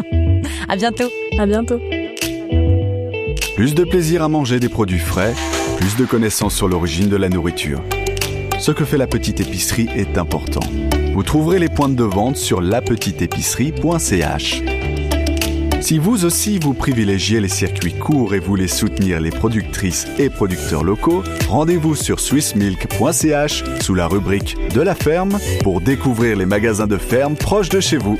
à 0.68 0.76
bientôt. 0.76 1.08
À 1.40 1.46
bientôt. 1.46 1.80
Plus 3.54 3.74
de 3.74 3.84
plaisir 3.84 4.22
à 4.22 4.28
manger 4.28 4.60
des 4.60 4.70
produits 4.70 4.98
frais, 4.98 5.34
plus 5.76 5.96
de 5.96 6.06
connaissances 6.06 6.54
sur 6.54 6.68
l'origine 6.68 7.10
de 7.10 7.16
la 7.16 7.28
nourriture. 7.28 7.82
ce 8.58 8.72
que 8.72 8.84
fait 8.84 8.96
la 8.96 9.06
petite 9.06 9.40
épicerie 9.40 9.88
est 9.94 10.16
important. 10.16 10.60
Vous 11.12 11.22
trouverez 11.22 11.58
les 11.58 11.68
points 11.68 11.90
de 11.90 12.04
vente 12.04 12.36
sur 12.36 12.62
lapetiteépicerie.ch. 12.62 14.62
Si 15.80 15.98
vous 15.98 16.24
aussi 16.24 16.60
vous 16.60 16.72
privilégiez 16.72 17.40
les 17.40 17.48
circuits 17.48 17.92
courts 17.92 18.34
et 18.34 18.38
voulez 18.38 18.68
soutenir 18.68 19.20
les 19.20 19.30
productrices 19.30 20.06
et 20.18 20.30
producteurs 20.30 20.84
locaux, 20.84 21.22
rendez-vous 21.48 21.94
sur 21.94 22.20
swissmilk.ch 22.20 23.64
sous 23.80 23.94
la 23.94 24.06
rubrique 24.06 24.56
de 24.72 24.80
la 24.80 24.94
ferme 24.94 25.38
pour 25.62 25.80
découvrir 25.80 26.36
les 26.36 26.46
magasins 26.46 26.86
de 26.86 26.96
ferme 26.96 27.34
proches 27.34 27.68
de 27.68 27.80
chez 27.80 27.98
vous. 27.98 28.16